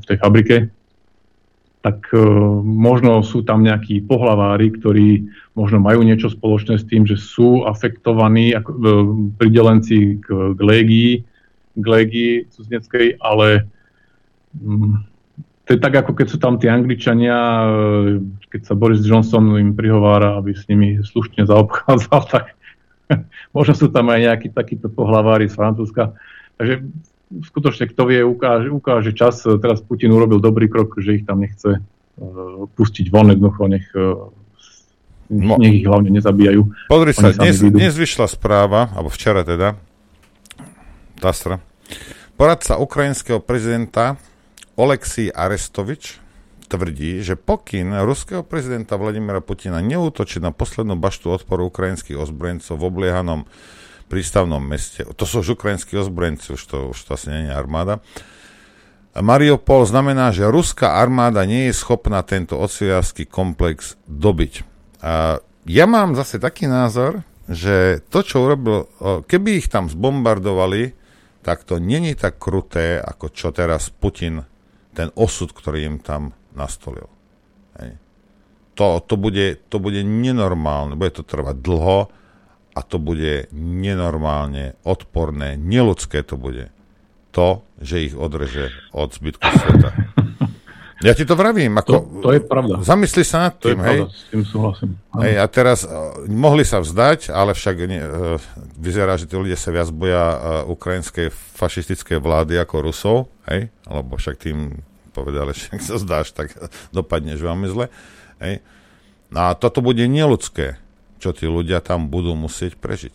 [0.00, 0.56] v tej fabrike,
[1.84, 2.08] tak
[2.64, 8.56] možno sú tam nejakí pohlavári, ktorí možno majú niečo spoločné s tým, že sú afektovaní
[8.56, 8.70] ako,
[9.36, 11.10] pridelenci k, k légii,
[11.76, 12.48] k légii
[13.20, 13.68] ale
[15.72, 18.20] to je tak, ako keď sú tam tí Angličania, e,
[18.52, 22.52] keď sa Boris Johnson im prihovára, aby s nimi slušne zaobchádzal, tak
[23.56, 26.12] možno sú tam aj nejakí takíto pohlavári z Francúzska.
[26.60, 26.84] Takže
[27.48, 29.40] skutočne, kto vie, ukáže, ukáže čas.
[29.64, 34.28] Teraz Putin urobil dobrý krok, že ich tam nechce uh, pustiť von, jednoducho nech, uh,
[35.32, 35.56] no.
[35.56, 36.68] nech ich hlavne nezabíjajú.
[36.92, 39.80] Pozri sa, dnes, dnes vyšla správa, alebo včera teda,
[41.16, 41.64] Tastra,
[42.36, 44.20] poradca ukrajinského prezidenta
[44.82, 46.18] Oleksij Arestovič
[46.66, 52.86] tvrdí, že pokyn ruského prezidenta Vladimira Putina neútočiť na poslednú baštu odporu ukrajinských ozbrojencov v
[52.90, 53.46] obliehanom
[54.10, 58.02] prístavnom meste, to sú už ukrajinskí ozbrojenci, už to, už to asi nie je armáda,
[59.12, 64.64] Mariupol znamená, že ruská armáda nie je schopná tento ociársky komplex dobiť.
[65.04, 68.88] A ja mám zase taký názor, že to, čo urobil,
[69.28, 70.96] keby ich tam zbombardovali,
[71.44, 74.48] tak to není tak kruté, ako čo teraz Putin
[74.92, 77.08] ten osud, ktorý im tam nastolil.
[77.80, 77.96] Hej.
[78.76, 82.08] To, to, bude, to bude nenormálne, bude to trvať dlho
[82.72, 86.72] a to bude nenormálne odporné, neludské to bude.
[87.32, 89.90] To, že ich odreže od zbytku sveta.
[91.02, 91.74] Ja ti to vravím.
[91.82, 92.78] Ako, to, to je pravda.
[92.86, 93.98] Zamysli sa nad tým, to je hej.
[94.06, 94.90] Pravda, s tým súhlasím.
[95.18, 98.38] Hej, a teraz uh, mohli sa vzdať, ale však ne, uh,
[98.78, 100.38] vyzerá, že tí ľudia sa viac boja uh,
[100.70, 103.16] ukrajinskej fašistickej vlády ako Rusov,
[103.50, 104.78] hej, alebo však tým
[105.10, 106.54] povedali, že ak sa zdáš, tak
[106.94, 107.90] dopadneš veľmi zle.
[108.38, 108.62] Hej.
[109.34, 110.78] No a toto bude neludské,
[111.18, 113.14] čo tí ľudia tam budú musieť prežiť.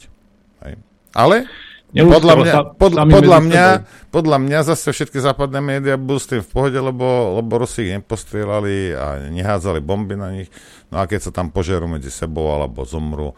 [0.68, 0.76] Hej.
[1.16, 1.48] Ale
[1.96, 3.66] podľa mňa, pod, podľa, mňa,
[4.12, 7.96] podľa mňa zase všetky západné médiá budú s tým v pohode, lebo, lebo Rusi ich
[7.96, 10.52] nepostrieľali a nehádzali bomby na nich.
[10.92, 13.32] No a keď sa tam požerú medzi sebou, alebo zomru,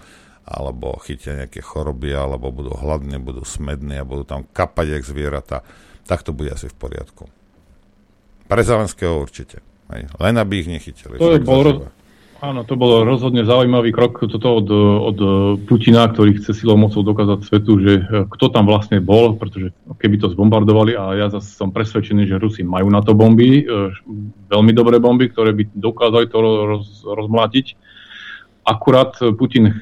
[0.49, 5.61] alebo chytia nejaké choroby, alebo budú hladní, budú smední a budú tam kapať jak zvieratá,
[6.09, 7.29] tak to bude asi v poriadku.
[8.49, 9.61] Pre Zelenského určite.
[9.93, 10.09] Hej.
[10.17, 11.21] Len aby ich nechytili.
[11.21, 11.85] To je bol,
[12.39, 14.67] Áno, to bol rozhodne zaujímavý krok toto od,
[15.11, 15.17] od
[15.67, 20.23] Putina, ktorý chce silou mocou dokázať svetu, že e, kto tam vlastne bol, pretože keby
[20.23, 23.91] to zbombardovali, a ja zase som presvedčený, že Rusi majú na to bomby, e,
[24.47, 27.75] veľmi dobré bomby, ktoré by dokázali to roz, rozmlátiť.
[28.63, 29.75] Akurát Putin,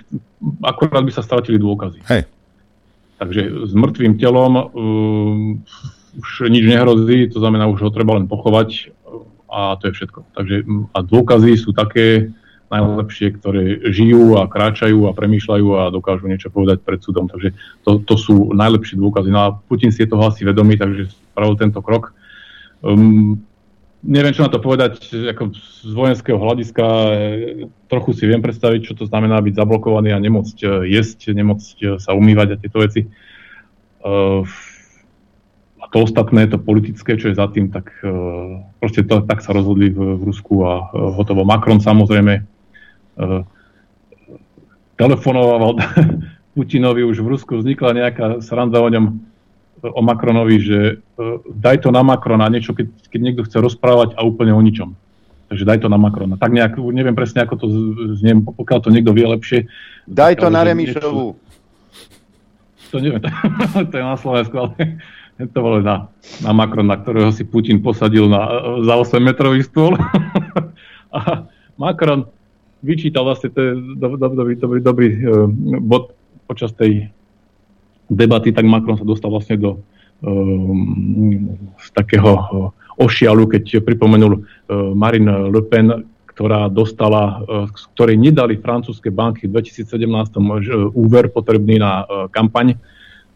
[0.66, 2.02] akurát by sa stratili dôkazy.
[2.10, 2.26] Hej.
[3.18, 4.66] Takže s mŕtvým telom um,
[6.18, 8.94] už nič nehrozí, to znamená, už ho treba len pochovať
[9.48, 10.20] a to je všetko.
[10.38, 10.56] Takže
[10.94, 12.30] a dôkazy sú také,
[12.68, 17.32] najlepšie, ktoré žijú a kráčajú a premýšľajú a dokážu niečo povedať pred súdom.
[17.32, 17.56] Takže
[17.88, 19.30] to, to sú najlepšie dôkazy.
[19.32, 22.12] No a Putin si je toho asi vedomý, takže spravil tento krok.
[22.84, 23.40] Um,
[24.04, 26.86] neviem, čo na to povedať ako z vojenského hľadiska.
[27.88, 31.88] Trochu si viem predstaviť, čo to znamená byť zablokovaný a nemôcť eh, jesť, nemôcť eh,
[31.98, 33.02] sa umývať a tieto veci.
[33.98, 34.46] Uh,
[35.84, 39.52] a to ostatné, to politické, čo je za tým, tak uh, proste to, tak sa
[39.52, 41.44] rozhodli v, v Rusku a uh, hotovo.
[41.44, 42.57] Macron samozrejme
[44.98, 45.78] telefonoval
[46.58, 49.06] Putinovi, už v Rusku vznikla nejaká sranda o ňom,
[49.86, 54.26] o Macronovi, že uh, daj to na Macrona, niečo, keď, keď niekto chce rozprávať a
[54.26, 54.98] úplne o ničom.
[55.48, 56.36] Takže daj to na Macrona.
[56.36, 57.66] Tak nejak, neviem presne, ako to
[58.20, 59.60] znie, pokiaľ to niekto vie lepšie.
[60.10, 61.38] Daj to na Remišovu.
[61.38, 61.46] Niečo,
[62.92, 63.22] to neviem,
[63.92, 64.72] to je na Slovensku, ale
[65.54, 66.10] to bolo na,
[66.42, 68.48] na Macrona, ktorého si Putin posadil na,
[68.84, 69.96] za 8-metrový stôl.
[71.18, 71.46] a
[71.78, 72.26] Macron
[72.82, 75.10] vyčítal vlastne, to je dobrý, dobrý, dobrý, dobrý
[75.82, 76.14] bod
[76.46, 77.10] počas tej
[78.08, 79.84] debaty, tak Macron sa dostal vlastne do
[80.24, 84.42] um, z takého uh, ošialu, keď pripomenul
[84.98, 86.02] Marine Le Pen,
[86.34, 90.38] ktorá dostala, z ktorej nedali francúzske banky v 2017
[90.98, 92.74] úver potrebný na kampaň,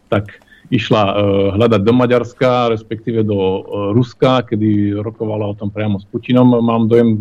[0.10, 0.42] tak
[0.72, 1.14] išla uh,
[1.60, 3.60] hľadať do Maďarska, respektíve do uh,
[3.92, 6.48] Ruska, kedy rokovala o tom priamo s Putinom.
[6.64, 7.20] Mám dojem,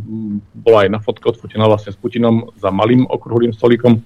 [0.55, 3.99] bola aj na fotke od Putina vlastne s Putinom za malým okruhlým stolikom.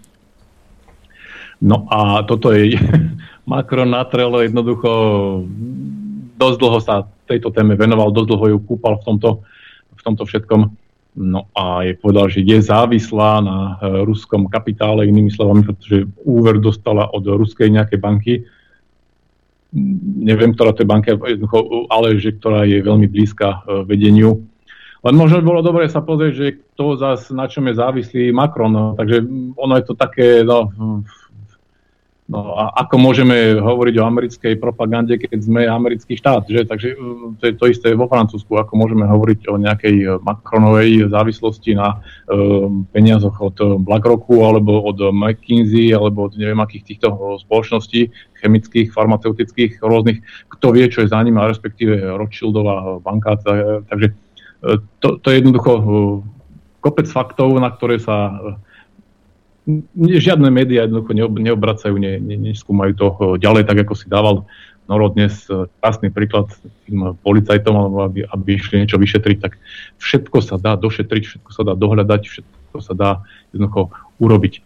[1.61, 2.73] No a toto je
[3.53, 4.91] Macron natrelo jednoducho
[6.35, 9.31] dosť dlho sa tejto téme venoval, dosť dlho ju kúpal v tomto,
[9.95, 10.61] v tomto všetkom.
[11.15, 16.59] No a je povedal, že je závislá na e, ruskom kapitále, inými slovami, pretože úver
[16.59, 18.35] dostala od ruskej nejakej banky
[20.23, 21.19] neviem, ktorá to je banka,
[21.91, 24.47] ale že ktorá je veľmi blízka e, vedeniu.
[25.05, 26.47] Len možno by bolo dobre sa pozrieť, že
[26.79, 28.73] to zase na čom je závislý Macron.
[28.73, 29.21] No, takže
[29.59, 30.73] ono je to také, no,
[32.25, 36.65] No a ako môžeme hovoriť o americkej propagande, keď sme americký štát, že?
[36.65, 41.13] Takže mm, to je to isté vo Francúzsku, ako môžeme hovoriť o nejakej e, Macronovej
[41.13, 42.01] závislosti na
[42.33, 47.13] um, peniazoch od BlackRocku alebo od McKinsey alebo od neviem akých týchto
[47.45, 48.09] spoločností
[48.41, 53.37] chemických, farmaceutických, rôznych, kto vie, čo je za ním, a respektíve Rothschildová banka.
[53.85, 54.17] Takže
[55.01, 55.73] to, to je jednoducho
[56.81, 58.37] kopec faktov, na ktoré sa
[59.97, 64.45] žiadne médiá jednoducho neobracajú, ne, ne, neskúmajú to eh, ďalej, tak ako si dával
[64.85, 66.53] Noro dnes eh, krásny príklad
[66.85, 69.57] tým policajtom, alebo aby, aby išli niečo vyšetriť, tak
[69.97, 73.11] všetko sa dá došetriť, všetko sa dá dohľadať, všetko sa dá
[73.57, 73.89] jednoducho
[74.21, 74.63] urobiť,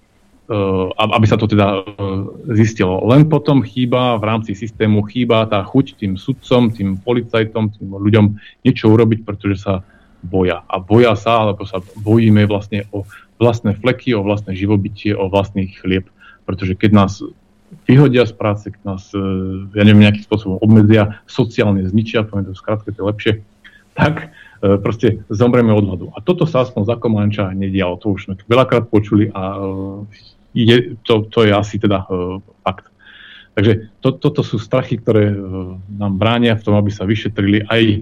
[0.96, 1.84] aby sa to teda
[2.56, 3.00] zistilo.
[3.04, 8.26] Len potom chýba v rámci systému, chýba tá chuť tým sudcom, tým policajtom, tým ľuďom
[8.64, 9.84] niečo urobiť, pretože sa
[10.24, 10.64] boja.
[10.68, 13.04] A boja sa, alebo sa bojíme vlastne o
[13.38, 16.10] vlastné fleky, o vlastné živobytie, o vlastný chlieb.
[16.44, 17.12] Pretože keď nás
[17.86, 19.20] vyhodia z práce, keď nás, e,
[19.72, 23.32] ja neviem, nejakým spôsobom obmedzia, sociálne zničia, poviem to skrátke, to je lepšie,
[23.98, 26.06] tak e, proste zomreme od hladu.
[26.16, 28.00] A toto sa aspoň za Komanča nedialo.
[28.02, 32.08] To už sme veľakrát počuli a e, je, to, to je asi teda
[32.64, 32.88] fakt.
[33.52, 35.34] Takže to, toto sú strachy, ktoré
[35.90, 37.98] nám bránia v tom, aby sa vyšetrili aj e,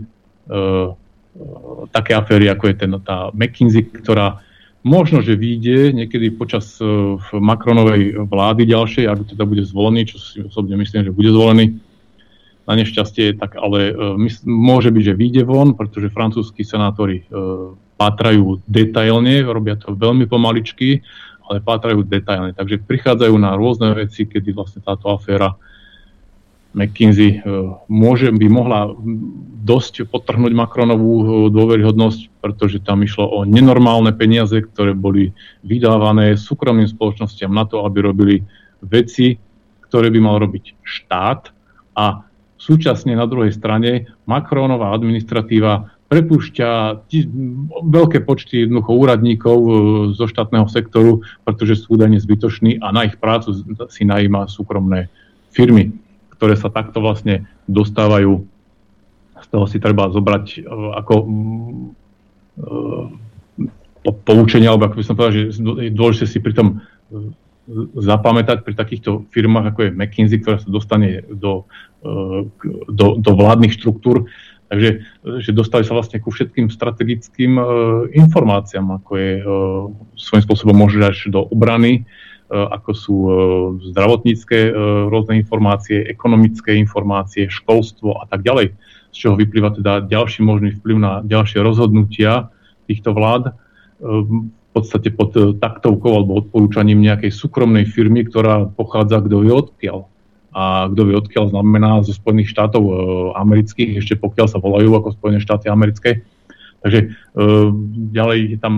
[1.93, 4.41] také aféry, ako je ten, tá McKinsey, ktorá
[4.87, 10.39] Možno, že vyjde niekedy počas uh, Macronovej vlády ďalšej, ak teda bude zvolený, čo si
[10.47, 11.75] osobne myslím, že bude zvolený,
[12.67, 13.95] na nešťastie, tak ale
[14.43, 17.23] môže byť, že vyjde von, pretože francúzskí senátori
[17.97, 21.01] pátrajú detailne, robia to veľmi pomaličky,
[21.47, 22.53] ale pátrajú detailne.
[22.59, 25.55] Takže prichádzajú na rôzne veci, kedy vlastne táto aféra
[26.77, 27.41] McKinsey
[27.89, 28.93] môže, by mohla
[29.65, 35.33] dosť potrhnúť Macronovú dôveryhodnosť, pretože tam išlo o nenormálne peniaze, ktoré boli
[35.65, 38.37] vydávané súkromným spoločnostiam na to, aby robili
[38.85, 39.41] veci,
[39.89, 41.51] ktoré by mal robiť štát.
[41.97, 42.23] A
[42.61, 47.03] súčasne na druhej strane Macronová administratíva prepúšťa
[47.83, 49.71] veľké počty jednoducho úradníkov e,
[50.15, 53.59] zo štátneho sektoru, pretože sú údajne zbytoční a na ich prácu
[53.91, 55.11] si najíma súkromné
[55.51, 55.91] firmy,
[56.37, 58.45] ktoré sa takto vlastne dostávajú.
[59.37, 60.69] Z toho si treba zobrať e,
[61.01, 61.27] ako e,
[64.23, 66.69] poučenie, alebo ako by som povedal, že je dôležité si pri tom
[67.99, 71.67] zapamätať pri takýchto firmách, ako je McKinsey, ktorá sa dostane do,
[72.05, 72.47] e,
[72.93, 74.29] do, do vládnych štruktúr.
[74.67, 75.07] Takže
[75.47, 77.55] že dostali sa vlastne ku všetkým strategickým
[78.11, 79.31] informáciám, ako je
[80.19, 82.03] svojím spôsobom môže až do obrany,
[82.51, 83.33] ako sú uh,
[83.91, 84.73] zdravotnícke uh,
[85.11, 88.75] rôzne informácie, ekonomické informácie, školstvo a tak ďalej,
[89.11, 92.55] z čoho vyplýva teda ďalší možný vplyv na ďalšie rozhodnutia
[92.87, 93.57] týchto vlád.
[93.99, 94.47] Uh,
[94.77, 100.05] podstate pod e, taktovkou alebo odporúčaním nejakej súkromnej firmy, ktorá pochádza kto vie odkiaľ.
[100.53, 102.93] A kto vie odkiaľ znamená zo Spojených štátov e,
[103.41, 106.29] amerických, ešte pokiaľ sa volajú ako Spojené štáty americké.
[106.85, 107.07] Takže e,
[108.13, 108.75] ďalej je tam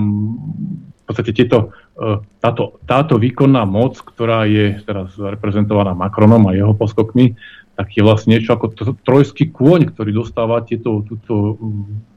[0.87, 1.67] v podstate tieto, e,
[2.39, 7.35] táto, táto výkonná moc, ktorá je teraz reprezentovaná Macronom a jeho poskokmi,
[7.75, 11.59] tak je vlastne niečo ako trojský kôň, ktorý dostáva tieto, túto,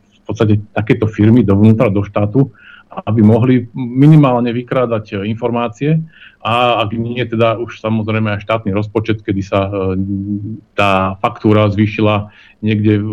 [0.09, 2.49] v podstate takéto firmy dovnútra do štátu
[2.91, 6.03] aby mohli minimálne vykrádať e, informácie.
[6.43, 9.71] A ak nie, teda už samozrejme aj štátny rozpočet, kedy sa e,
[10.75, 12.27] tá faktúra zvýšila
[12.59, 13.09] niekde v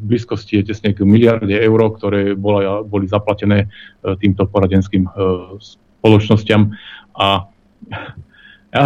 [0.00, 3.68] blízkosti tesne k miliarde eur, ktoré bola, boli zaplatené
[4.02, 5.06] e, týmto poradenským
[6.00, 6.72] spoločnosťam.
[7.20, 7.46] A
[8.72, 8.82] ja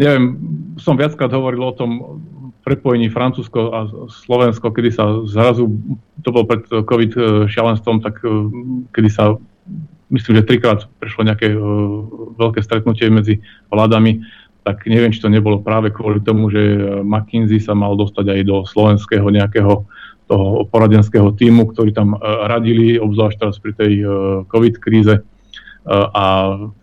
[0.00, 0.24] neviem,
[0.80, 1.90] som viackrát hovoril o tom
[2.64, 3.78] prepojení Francúzsko a
[4.08, 5.68] Slovensko, kedy sa zrazu,
[6.24, 8.24] to bol pred COVID šialenstvom, tak
[8.96, 9.36] kedy sa
[10.14, 11.60] myslím, že trikrát prešlo nejaké uh,
[12.38, 14.22] veľké stretnutie medzi vládami,
[14.64, 18.40] tak neviem, či to nebolo práve kvôli tomu, že e, McKinsey sa mal dostať aj
[18.48, 19.84] do slovenského nejakého
[20.24, 24.08] toho poradenského týmu, ktorí tam uh, radili, obzvlášť teraz pri tej uh,
[24.48, 25.20] COVID kríze
[25.88, 26.24] a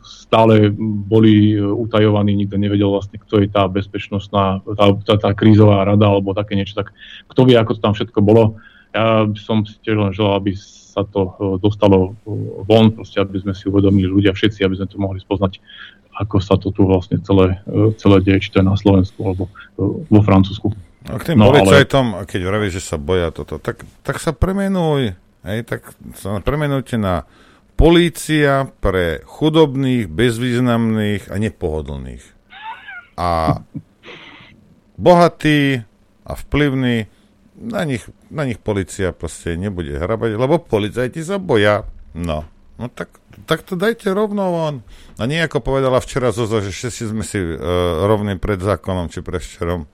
[0.06, 0.70] stále
[1.10, 6.38] boli utajovaní, nikto nevedel vlastne, kto je tá bezpečnostná, tá, tá, tá krízová rada alebo
[6.38, 6.94] také niečo, tak
[7.28, 8.62] kto vie, ako to tam všetko bolo.
[8.94, 12.32] Ja by som si tiež len želal, aby sa to e, dostalo e,
[12.68, 15.64] von, proste, aby sme si uvedomili ľudia všetci, aby sme to mohli spoznať,
[16.20, 19.48] ako sa to tu vlastne celé, e, celé deje, či to je na Slovensku alebo
[20.12, 20.76] vo Francúzsku.
[21.08, 22.28] A k tým no, policajtom, ale...
[22.28, 25.16] keď vravíš, že sa boja toto, tak, tak sa premenuj,
[25.48, 27.26] hej, tak sa premenujte na
[27.82, 32.22] polícia pre chudobných, bezvýznamných a nepohodlných.
[33.18, 33.58] A
[35.02, 35.82] bohatí
[36.22, 37.10] a vplyvní
[37.58, 41.90] na nich, na nich policia proste nebude hrabať, lebo policajti sa boja.
[42.14, 42.46] No,
[42.78, 43.18] no tak,
[43.50, 44.76] tak to dajte rovno von.
[45.18, 47.58] A nie ako povedala včera Zuza, že všetci sme si uh,
[48.06, 49.90] rovní pred zákonom, či prevčerom.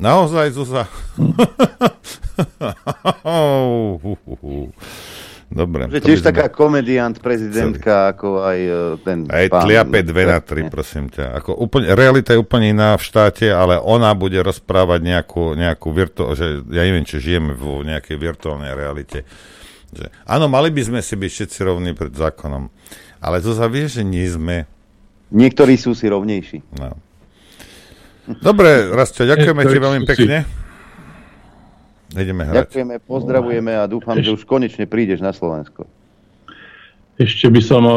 [0.00, 0.84] Naozaj, Zuza?
[5.46, 5.86] Dobre.
[5.86, 6.28] Že tiež sme...
[6.34, 8.10] taká komediant, prezidentka, celý.
[8.18, 9.62] ako aj uh, ten Aj pán...
[9.62, 11.38] tliape 2 na 3, prosím ťa.
[11.38, 16.26] Ako úplne, realita je úplne iná v štáte, ale ona bude rozprávať nejakú, nejakú virtu...
[16.34, 19.22] že ja neviem, či žijeme v nejakej virtuálnej realite.
[19.94, 22.66] Že, áno, mali by sme si byť všetci rovní pred zákonom.
[23.22, 24.66] Ale to sa vie, že nie sme.
[25.30, 26.58] Niektorí sú si rovnejší.
[26.74, 26.98] No.
[28.42, 30.65] Dobre, Rastio, ďakujeme ti veľmi pekne.
[32.14, 32.70] Ideme hrať.
[32.70, 34.30] Ďakujeme, pozdravujeme a dúfam, Eš...
[34.30, 35.90] že už konečne prídeš na Slovensko.
[37.16, 37.96] Ešte by som eh,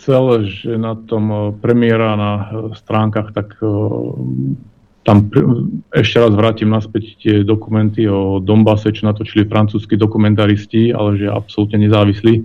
[0.00, 3.60] chcel, že na tom eh, premiéra na eh, stránkach, tak
[5.06, 5.30] tam
[5.94, 11.78] ešte raz vrátim naspäť tie dokumenty o Dombase, čo natočili francúzskí dokumentaristi, ale že absolútne
[11.86, 12.42] nezávislí.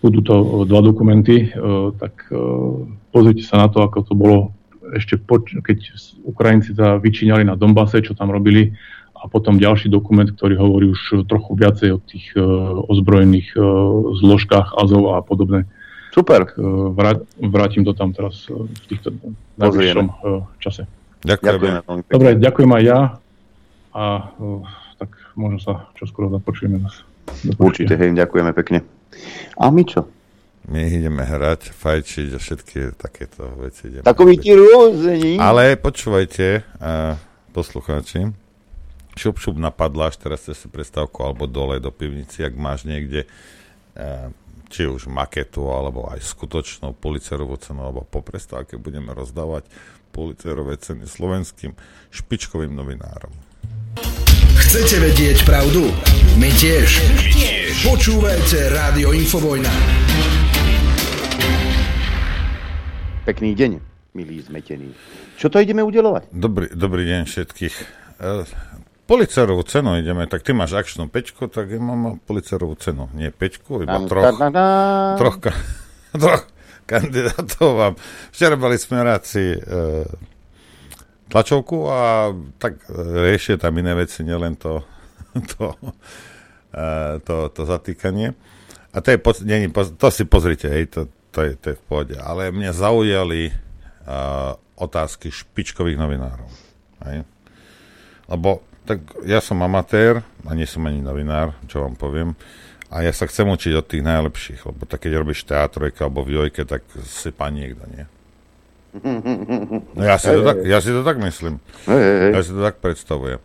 [0.00, 1.52] Budú to dva dokumenty,
[2.00, 2.32] tak
[3.12, 4.53] pozrite sa na to, ako to bolo
[4.92, 5.78] ešte poč- keď
[6.28, 8.76] Ukrajinci sa vyčíňali na Donbase, čo tam robili,
[9.24, 12.44] a potom ďalší dokument, ktorý hovorí už trochu viacej o tých uh,
[12.92, 13.64] ozbrojených uh,
[14.20, 15.64] zložkách Azov a podobné.
[16.12, 16.44] Super.
[16.44, 19.16] Tak, uh, vrát, vrátim to tam teraz uh, v týchto
[19.56, 20.84] najbližšom uh, čase.
[21.24, 21.88] Ďakujem.
[22.04, 23.00] Dobre, ďakujem aj ja
[23.96, 24.04] a
[24.36, 24.60] uh,
[25.00, 26.84] tak možno sa čoskoro započujeme.
[27.56, 28.84] Určite, hej, ďakujeme pekne.
[29.56, 30.04] A my čo?
[30.64, 33.92] My ideme hrať, fajčiť a všetky takéto veci.
[33.92, 35.36] Ideme Takový ti rôzení.
[35.36, 37.20] Ale počúvajte, uh,
[37.52, 38.32] poslucháči,
[39.12, 43.28] šup šup napadla, až teraz ste si predstavku alebo dole do pivnici, ak máš niekde
[43.28, 44.32] uh,
[44.72, 49.68] či už maketu, alebo aj skutočnú policerovú cenu, alebo po prestávke budeme rozdávať
[50.16, 51.76] policerové ceny slovenským
[52.08, 53.30] špičkovým novinárom.
[54.54, 55.92] Chcete vedieť pravdu?
[56.40, 56.88] My tiež.
[57.30, 57.86] tiež.
[57.86, 59.70] Počúvajte Rádio Infovojna.
[63.24, 63.80] Pekný deň,
[64.12, 64.92] milí zmetení.
[65.40, 66.28] Čo to ideme udelovať?
[66.28, 67.74] Dobrý, dobrý deň všetkých.
[68.20, 68.44] E,
[69.64, 73.08] cenu ideme, tak ty máš akčnú pečku, tak ja mám policerovú cenu.
[73.16, 74.28] Nie pečku, iba troch,
[75.16, 75.36] troch,
[76.20, 76.44] troch
[76.84, 77.72] kandidátov.
[77.80, 77.86] A
[78.28, 79.58] včera mali smeráci e,
[81.32, 82.28] tlačovku a
[82.60, 82.84] tak
[83.24, 84.84] riešia tam iné veci, nielen to,
[85.56, 85.72] to,
[86.76, 88.36] e, to, to zatýkanie.
[88.92, 89.18] A to, je,
[89.48, 92.14] nie, to si pozrite, hej, to, to je, to je v pohode.
[92.14, 96.46] Ale mňa zaujali uh, otázky špičkových novinárov.
[97.10, 97.26] Hej?
[98.30, 102.38] Lebo tak ja som amatér a nie som ani novinár, čo vám poviem.
[102.94, 106.38] A ja sa chcem učiť od tých najlepších, lebo tak keď robíš teatrojka alebo v
[106.38, 108.06] jojke, tak si pán niekto, nie?
[109.98, 111.58] No ja si, to tak, ja si to tak myslím.
[112.30, 113.42] Ja si to tak predstavujem.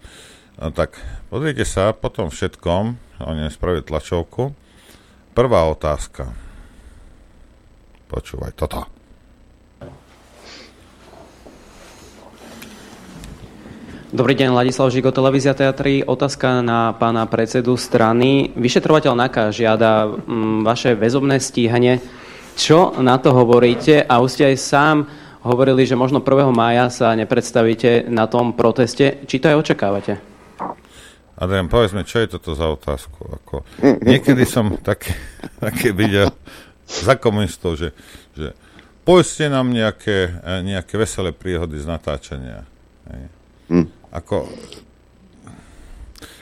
[0.61, 1.02] No tak,
[1.34, 4.53] pozrite sa, po tom všetkom, oni spravili tlačovku.
[5.34, 6.48] Prvá otázka
[8.10, 8.90] Počúvaj toto.
[14.10, 16.02] Dobrý deň, Ladislav Žigo, Televízia Teatry.
[16.02, 18.49] Otázka na pána predsedu strany.
[18.57, 22.02] Vyšetrovateľ NAKA žiada mm, vaše väzobné stíhanie.
[22.57, 24.02] Čo na to hovoríte?
[24.02, 24.98] A už ste aj sám
[25.45, 26.49] hovorili, že možno 1.
[26.49, 29.22] mája sa nepredstavíte na tom proteste.
[29.30, 30.18] Či to aj očakávate?
[31.38, 33.30] Adrian, povedz mi, čo je toto za otázku?
[33.30, 33.56] Ako,
[34.02, 35.14] niekedy som také,
[35.61, 36.34] také videl
[36.90, 37.94] za komunistov, že,
[38.34, 38.57] že
[39.06, 42.66] povedzte nám nejaké, e, nejaké veselé príhody z natáčania.
[43.07, 43.24] Hej.
[43.70, 43.88] Hm.
[44.10, 44.49] Ako,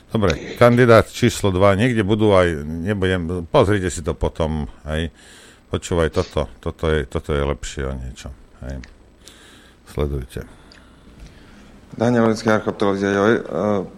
[0.09, 5.11] dobre, kandidát číslo 2, niekde budú aj, nebudem, pozrite si to potom, hej.
[5.67, 8.31] Počúvaj, toto, toto je, toto je lepšie o niečo,
[8.63, 8.79] hej.
[9.91, 10.56] Sledujte.
[11.97, 12.29] Daniel
[12.77, 13.33] televízia Joj.
[13.33, 13.41] E,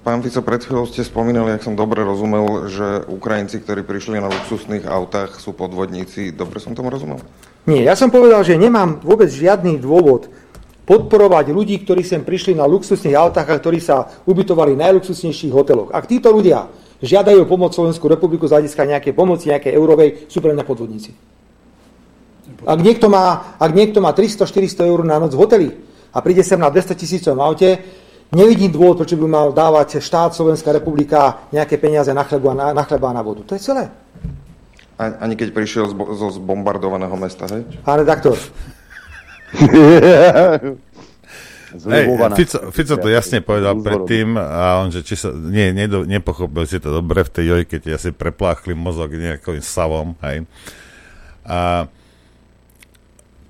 [0.08, 4.32] pán Fico, pred chvíľou ste spomínali, ak som dobre rozumel, že Ukrajinci, ktorí prišli na
[4.32, 6.32] luxusných autách, sú podvodníci.
[6.32, 7.20] Dobre som tomu rozumel?
[7.68, 10.32] Nie, ja som povedal, že nemám vôbec žiadny dôvod
[10.88, 15.92] podporovať ľudí, ktorí sem prišli na luxusných autách a ktorí sa ubytovali v najluxusnejších hoteloch.
[15.92, 16.72] Ak títo ľudia
[17.04, 21.12] žiadajú pomoc Slovenskú republiku z hľadiska nejakej pomoci, nejakej eurovej, sú pre mňa podvodníci.
[22.64, 25.70] Ak niekto má, ak niekto má 300-400 eur na noc v hoteli,
[26.10, 27.80] a príde sem na 200 tisícov aute,
[28.34, 32.84] nevidím dôvod, prečo by mal dávať štát Slovenská republika nejaké peniaze na chleba, na, na
[32.86, 33.42] chleba a na vodu.
[33.46, 33.90] To je celé.
[35.00, 37.64] Ani keď prišiel zo zbombardovaného mesta, hej?
[37.88, 38.36] Pán redaktor.
[41.70, 46.66] Hej, Fico, Fico to jasne povedal predtým a on, že či sa, nie, nedo, nepochopil
[46.66, 50.50] si to dobre v tej jojke, keď asi prepláchli mozog nejakým savom, hej.
[51.46, 51.86] A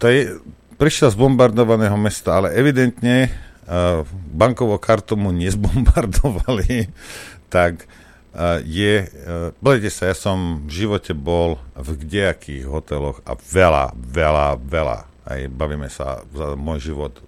[0.03, 0.35] to je,
[0.79, 6.87] prišiel z bombardovaného mesta, ale evidentne uh, bankovou kartu mu nezbombardovali,
[7.53, 13.35] tak uh, je, uh, pozrite sa, ja som v živote bol v kdejakých hoteloch a
[13.35, 14.97] veľa, veľa, veľa,
[15.27, 17.19] aj bavíme sa za môj život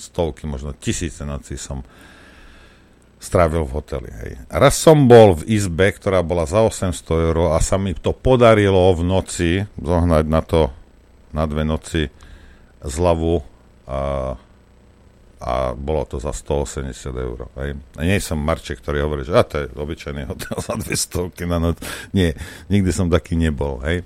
[0.00, 1.84] stovky, možno tisíce nocí som
[3.20, 4.10] strávil v hoteli.
[4.12, 4.32] Hej.
[4.52, 8.92] Raz som bol v izbe, ktorá bola za 800 eur a sa mi to podarilo
[8.92, 9.50] v noci
[9.80, 10.68] zohnať na to
[11.32, 12.12] na dve noci
[12.84, 13.40] zľavu
[13.88, 14.00] a,
[15.40, 17.48] a bolo to za 180 eur.
[17.60, 17.80] Hej.
[17.96, 21.58] A nie som Marček, ktorý hovorí, že a to je obyčajný hotel za 200 na
[21.58, 21.80] noc.
[22.12, 22.36] Nie,
[22.68, 23.80] nikdy som taký nebol.
[23.84, 24.04] Hej.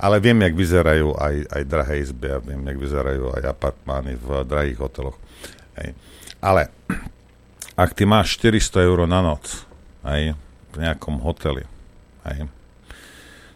[0.00, 4.28] Ale viem, jak vyzerajú aj, aj drahé izby a viem, jak vyzerajú aj apartmány v
[4.48, 5.18] drahých hoteloch.
[5.76, 5.92] Hej.
[6.40, 6.72] Ale
[7.76, 9.64] ak ty máš 400 eur na noc
[10.08, 10.36] hej,
[10.72, 11.68] v nejakom hoteli,
[12.28, 12.48] hej,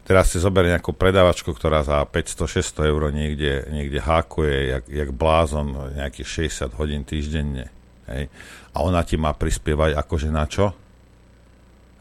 [0.05, 5.97] teraz si zoberie nejakú predávačku, ktorá za 500-600 eur niekde, niekde hákuje, jak, jak blázon,
[5.97, 7.73] nejakých 60 hodín týždenne.
[8.05, 8.29] Hej.
[8.77, 10.77] A ona ti má prispievať akože na čo?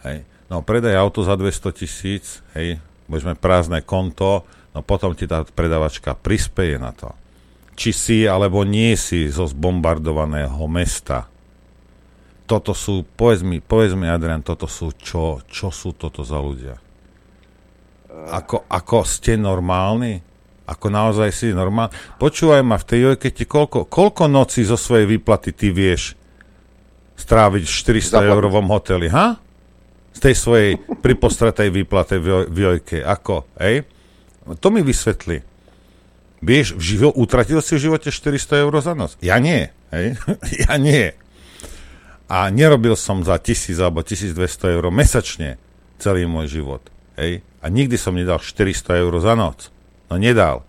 [0.03, 0.27] Hej.
[0.51, 2.77] No predaj auto za 200 tisíc, hej,
[3.07, 4.43] môžeme prázdne konto,
[4.75, 7.15] no potom ti tá predavačka prispieje na to.
[7.73, 11.25] Či si alebo nie si zo zbombardovaného mesta.
[12.43, 16.82] Toto sú, povedz mi, povedz mi Adrian, toto sú čo, čo sú toto za ľudia?
[18.13, 20.21] Ako, ako ste normálni?
[20.69, 21.91] Ako naozaj si normálny?
[22.21, 26.13] Počúvaj ma, v tej jojke ti koľko, koľko nocí zo svojej výplaty ty vieš
[27.17, 29.37] stráviť v 400 eurovom hoteli, ha?
[30.13, 33.01] Z tej svojej pripostretej výplate v, v jojke.
[33.01, 33.85] Ako, hej?
[34.61, 35.41] To mi vysvetli.
[36.43, 39.15] Vieš, v živo, utratil si v živote 400 eur za noc?
[39.23, 39.71] Ja nie.
[39.89, 40.19] Hej?
[40.67, 41.15] ja nie.
[42.27, 45.55] A nerobil som za 1000 alebo 1200 eur mesačne
[45.97, 46.83] celý môj život.
[47.15, 47.45] Hej?
[47.63, 49.71] A nikdy som nedal 400 eur za noc.
[50.11, 50.67] No nedal.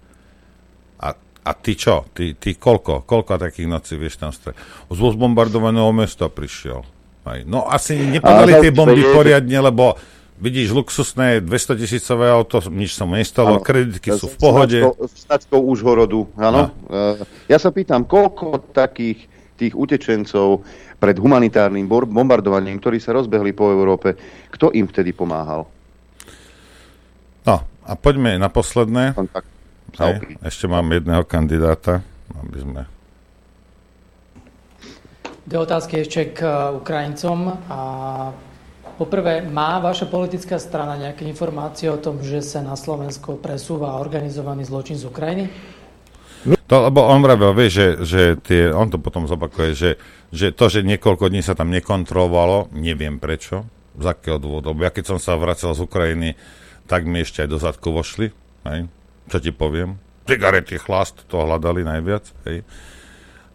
[1.02, 2.06] A, a ty čo?
[2.14, 3.02] Ty, ty koľko?
[3.02, 4.54] Koľko takých nocí vieš tam strať?
[4.94, 6.86] Z bombardovaného mesta prišiel.
[7.26, 7.50] Hej.
[7.50, 9.98] No asi nepadali tie bomby poriadne, lebo
[10.34, 14.78] Vidíš, luxusné 200 tisícové auto, nič sa mu nestalo, ano, kreditky sú v pohode.
[15.06, 16.74] S značkou Užhorodu, áno.
[16.90, 17.22] No.
[17.46, 20.66] Ja sa pýtam, koľko takých tých utečencov
[20.98, 24.18] pred humanitárnym bombardovaním, ktorí sa rozbehli po Európe,
[24.50, 25.70] kto im vtedy pomáhal?
[27.84, 29.12] A poďme na posledné.
[29.94, 32.00] Hej, ešte mám jedného kandidáta,
[32.34, 32.80] aby sme...
[35.44, 37.52] Dve otázky ešte k Ukrajincom.
[37.68, 37.78] A
[38.94, 44.62] Poprvé, má vaša politická strana nejaké informácie o tom, že sa na Slovensko presúva organizovaný
[44.70, 45.50] zločin z Ukrajiny?
[46.70, 49.90] To, lebo on vravel, vie, že, že tie, on to potom zopakuje, že,
[50.30, 53.66] že to, že niekoľko dní sa tam nekontrolovalo, neviem prečo,
[53.98, 54.70] z akého dôvodu.
[54.78, 56.38] Ja keď som sa vracel z Ukrajiny,
[56.84, 58.32] tak mi ešte aj do zadku vošli,
[58.68, 58.80] hej?
[59.28, 59.96] čo ti poviem.
[60.24, 62.24] Cigarety, chlast, to hľadali najviac.
[62.48, 62.64] Hej?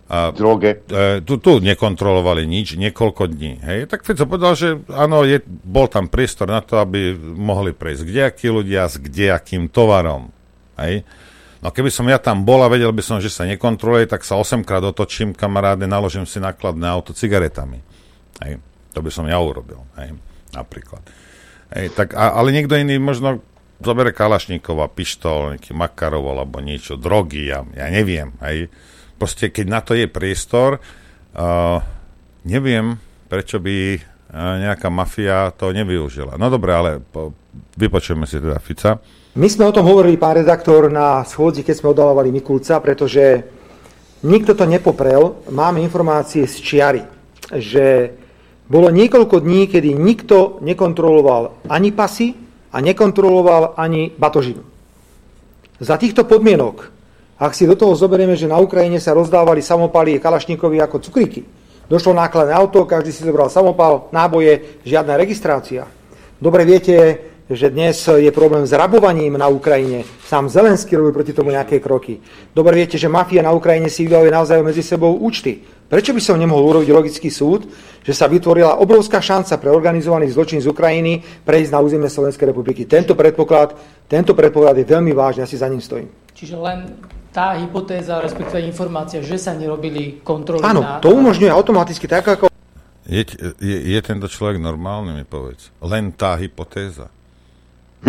[0.09, 0.81] A, droge.
[0.89, 3.61] E, tu, tu nekontrolovali nič niekoľko dní.
[3.61, 3.79] Hej?
[3.89, 8.49] Tak Fico povedal, že áno, je, bol tam priestor na to, aby mohli prejsť kdejakí
[8.49, 10.33] ľudia s kdejakým tovarom.
[10.81, 11.05] Hej?
[11.61, 14.39] No keby som ja tam bol a vedel by som, že sa nekontroluje, tak sa
[14.39, 17.77] 8 krát otočím, kamaráde, naložím si nakladné auto cigaretami.
[18.41, 18.57] Hej?
[18.97, 19.85] To by som ja urobil.
[20.01, 20.17] Hej?
[20.57, 21.05] Napríklad.
[21.69, 23.45] Hej, tak, a, ale niekto iný možno
[23.79, 28.35] zobere Kalašníkova, pištol, nejaký Makarov alebo niečo, drogy, ja, ja neviem.
[28.43, 28.67] Hej?
[29.19, 31.83] proste keď na to je priestor, uh,
[32.47, 32.95] neviem,
[33.27, 36.39] prečo by uh, nejaká mafia to nevyužila.
[36.39, 37.35] No dobre, ale po,
[37.75, 39.03] vypočujeme si teda Fica.
[39.35, 43.43] My sme o tom hovorili, pán redaktor, na schôdzi, keď sme odalovali Mikulca, pretože
[44.23, 45.43] nikto to nepoprel.
[45.51, 47.03] Máme informácie z čiary,
[47.59, 48.15] že
[48.69, 52.37] bolo niekoľko dní, kedy nikto nekontroloval ani pasy
[52.69, 54.61] a nekontroloval ani batožinu.
[55.81, 56.99] Za týchto podmienok
[57.39, 61.47] ak si do toho zoberieme, že na Ukrajine sa rozdávali samopaly kalašníkovi ako cukríky,
[61.87, 65.87] došlo nákladné auto, každý si zobral samopal, náboje, žiadna registrácia.
[66.35, 66.95] Dobre viete,
[67.49, 70.05] že dnes je problém s rabovaním na Ukrajine.
[70.21, 72.21] Sám Zelenský robil proti tomu nejaké kroky.
[72.53, 75.65] Dobre viete, že mafia na Ukrajine si vydávuje naozaj medzi sebou účty.
[75.89, 77.65] Prečo by som nemohol urobiť logický súd,
[78.05, 82.85] že sa vytvorila obrovská šanca pre organizovaný zločin z Ukrajiny prejsť na územie Slovenskej republiky?
[82.85, 83.73] Tento predpoklad,
[84.05, 86.13] tento predpoklad je veľmi vážny, ja si za ním stojím.
[86.37, 87.01] Čiže len
[87.33, 91.01] tá hypotéza, respektíve informácia, že sa nerobili kontroly Áno, na...
[91.01, 92.45] to umožňuje automaticky tak, ako...
[93.09, 93.25] Je,
[93.57, 95.73] je, je tento človek normálny, mi povedz.
[95.81, 97.09] Len tá hypotéza.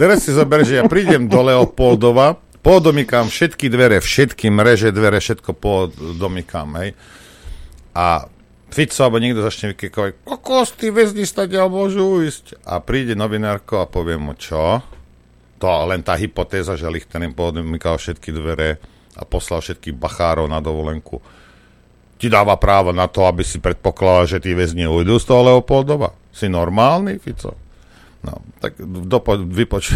[0.00, 2.34] Teraz si zober, že ja prídem do Leopoldova,
[2.66, 6.98] podomykám všetky dvere, všetky mreže dvere, všetko podomykám, hej.
[7.94, 8.26] A
[8.74, 12.58] Fico alebo niekto začne vykekovať, kokos, tí väzni stadia môžu ísť.
[12.66, 14.82] A príde novinárko a povie mu, čo?
[15.64, 18.76] to len tá hypotéza, že Lichtenen podmykal všetky dvere
[19.16, 21.24] a poslal všetkých bachárov na dovolenku,
[22.20, 26.12] ti dáva právo na to, aby si predpokladal, že tí väzni ujdu z toho Leopoldova.
[26.34, 27.54] Si normálny, Fico?
[28.26, 29.94] No, tak dopo, vypoč...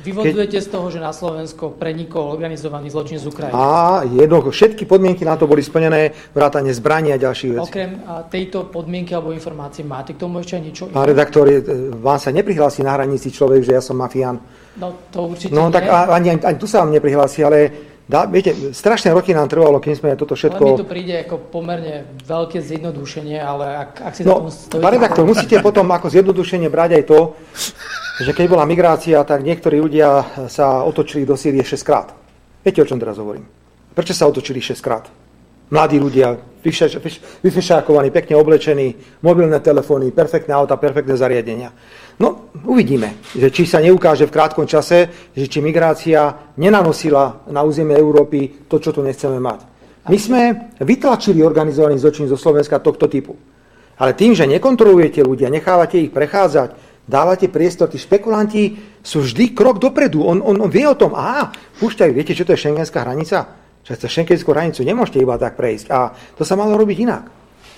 [0.00, 3.52] Vyvodzujete z toho, že na Slovensko prenikol organizovaný zločin z Ukrajiny.
[3.52, 7.68] A jednoducho, všetky podmienky na to boli splnené, vrátane zbraní a ďalších vecí.
[7.68, 8.00] Okrem
[8.32, 10.88] tejto podmienky alebo informácie, máte k tomu ešte niečo?
[10.88, 11.52] Pán redaktor,
[12.00, 14.40] vám sa neprihlási na hranici človek, že ja som mafián.
[14.80, 15.76] No to určite No nie.
[15.76, 19.78] tak ani, ani, ani tu sa vám neprihlási, ale Dá, viete, strašné roky nám trvalo,
[19.78, 20.58] kým sme toto všetko...
[20.58, 24.82] Ale mi to príde ako pomerne veľké zjednodušenie, ale ak, ak si no, stojíte...
[24.82, 27.18] Pán redaktor, musíte potom ako zjednodušenie brať aj to,
[28.26, 32.10] že keď bola migrácia, tak niektorí ľudia sa otočili do Sýrie 6 krát.
[32.66, 33.46] Viete, o čom teraz hovorím?
[33.94, 35.06] Prečo sa otočili 6 krát?
[35.72, 36.36] Mladí ľudia,
[37.40, 41.72] vyfešákovaní, pekne oblečení, mobilné telefóny, perfektné auta, perfektné zariadenia.
[42.20, 47.96] No, uvidíme, že či sa neukáže v krátkom čase, že či migrácia nenanosila na územie
[47.96, 49.60] Európy to, čo tu nechceme mať.
[50.10, 50.40] My sme
[50.82, 53.38] vytlačili organizovaný zločin zo Slovenska tohto typu.
[54.02, 56.74] Ale tým, že nekontrolujete ľudia, nechávate ich prechádzať,
[57.06, 60.26] dávate priestor, tí špekulanti sú vždy krok dopredu.
[60.26, 63.46] On, on, on vie o tom, aha, púšťajú, viete, čo to je šengenská hranica?
[63.82, 65.86] Že cez šengenskú hranicu nemôžete iba tak prejsť.
[65.90, 67.24] A to sa malo robiť inak.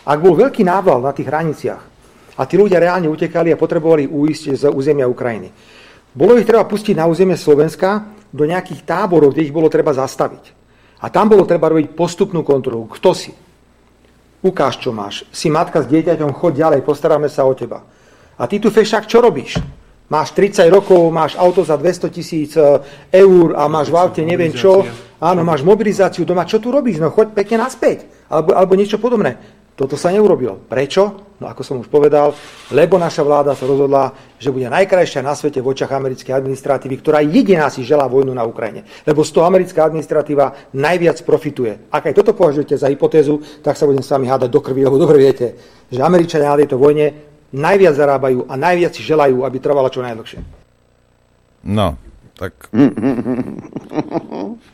[0.05, 1.94] Ak bol veľký nával na tých hraniciach
[2.35, 5.51] a tí ľudia reálne utekali a potrebovali uísť z územia Ukrajiny,
[6.15, 10.55] bolo ich treba pustiť na územie Slovenska do nejakých táborov, kde ich bolo treba zastaviť.
[11.02, 12.86] A tam bolo treba robiť postupnú kontrolu.
[12.86, 13.35] Kto si?
[14.44, 15.27] Ukáž, čo máš.
[15.35, 17.82] Si matka s dieťaťom, chod ďalej, postaráme sa o teba.
[18.39, 19.59] A ty tu fešák, čo robíš?
[20.06, 22.62] Máš 30 rokov, máš auto za 200 tisíc e,
[23.09, 24.85] eur a máš v aute neviem čo.
[25.16, 26.44] Áno, máš mobilizáciu doma.
[26.44, 27.01] Čo tu robíš?
[27.01, 28.05] No choď pekne naspäť.
[28.28, 29.40] Alebo, alebo niečo podobné.
[29.74, 30.55] Toto sa neurobilo.
[30.70, 31.34] Prečo?
[31.42, 32.30] No ako som už povedal,
[32.70, 37.18] lebo naša vláda sa rozhodla, že bude najkrajšia na svete v očach americkej administratívy, ktorá
[37.26, 38.86] jediná si želá vojnu na Ukrajine.
[39.02, 41.90] Lebo z toho americká administratíva najviac profituje.
[41.90, 44.94] Ak aj toto považujete za hypotézu, tak sa budem s vami hádať do krvi, lebo
[44.94, 45.59] dobre viete,
[45.90, 50.38] že Američania na tejto vojne najviac zarábajú a najviac si želajú, aby trvala čo najdlhšie.
[51.66, 51.98] No,
[52.35, 52.69] tak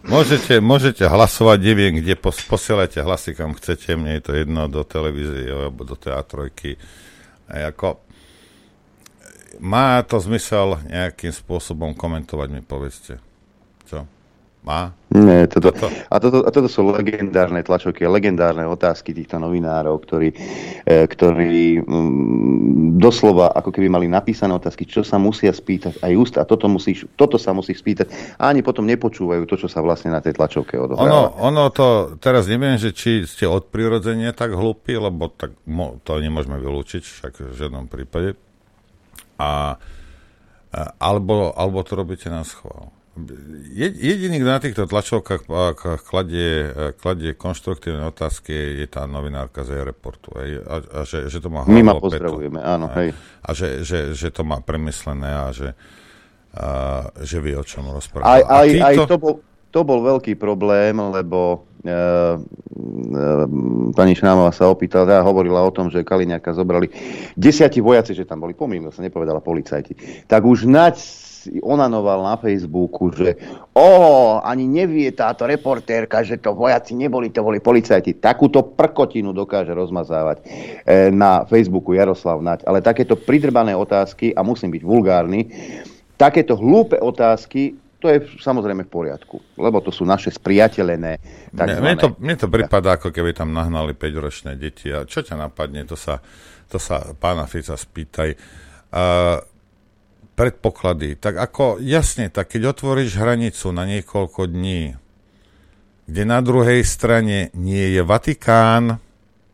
[0.09, 4.81] môžete, môžete hlasovať, neviem, kde pos, posielate hlasy, kam chcete, mne je to jedno do
[4.81, 6.81] televízie alebo do teatrojky.
[7.53, 8.01] A ako,
[9.61, 13.21] má to zmysel nejakým spôsobom komentovať, mi povedzte.
[14.71, 14.95] Má?
[15.11, 15.75] Nie, toto,
[16.07, 20.31] a, toto, a toto sú legendárne tlačovky, legendárne otázky týchto novinárov, ktorí,
[20.87, 26.35] e, ktorí mm, doslova ako keby mali napísané otázky, čo sa musia spýtať aj úst
[26.39, 30.15] a toto, musíš, toto sa musí spýtať a ani potom nepočúvajú to, čo sa vlastne
[30.15, 31.35] na tej tlačovke odohráva.
[31.35, 35.99] Ono, ono to, teraz neviem, že či ste od prirodzenia tak hlúpi, lebo tak, mo,
[36.07, 38.39] to nemôžeme vylúčiť však v žiadnom prípade.
[39.43, 39.75] A,
[40.71, 42.95] a alebo, alebo to robíte na schvál
[43.75, 45.43] jediný, kto na týchto tlačovkách
[46.07, 46.71] kladie,
[47.03, 50.31] kladie konštruktívne otázky, je tá novinárka z reportu.
[50.39, 52.87] Hej, a, a že, že to má My ma pozdravujeme, áno.
[52.95, 53.11] Hej.
[53.43, 55.75] A že, že, že to má premyslené a že,
[56.55, 56.69] a,
[57.19, 58.31] že vie, o čom rozpráva.
[58.31, 58.87] Aj, aj, týto...
[58.87, 59.35] aj to, bol,
[59.75, 61.99] to bol veľký problém, lebo e, e,
[63.91, 66.87] pani Šnámová sa opýtala, teda hovorila o tom, že Kaliňáka zobrali
[67.35, 70.25] desiatí vojaci, že tam boli, pomýlil sa, nepovedala policajti.
[70.31, 73.33] Tak už nať si onanoval na Facebooku, že
[73.73, 73.89] o,
[74.45, 78.21] ani nevie táto reportérka, že to vojaci neboli, to boli policajti.
[78.21, 80.45] Takúto prkotinu dokáže rozmazávať
[80.85, 82.69] e, na Facebooku Jaroslav Nať.
[82.69, 85.49] Ale takéto pridrbané otázky, a musím byť vulgárny,
[86.21, 91.21] takéto hlúpe otázky to je samozrejme v poriadku, lebo to sú naše spriateľené.
[91.53, 94.89] Mne, to, mne to prípada, ako keby tam nahnali 5-ročné deti.
[94.89, 96.25] A čo ťa napadne, to sa,
[96.73, 98.41] to sa pána Fica spýtaj.
[98.89, 99.37] Uh,
[100.35, 101.19] predpoklady.
[101.19, 104.97] Tak ako, jasne, tak keď otvoríš hranicu na niekoľko dní,
[106.11, 108.99] kde na druhej strane nie je Vatikán,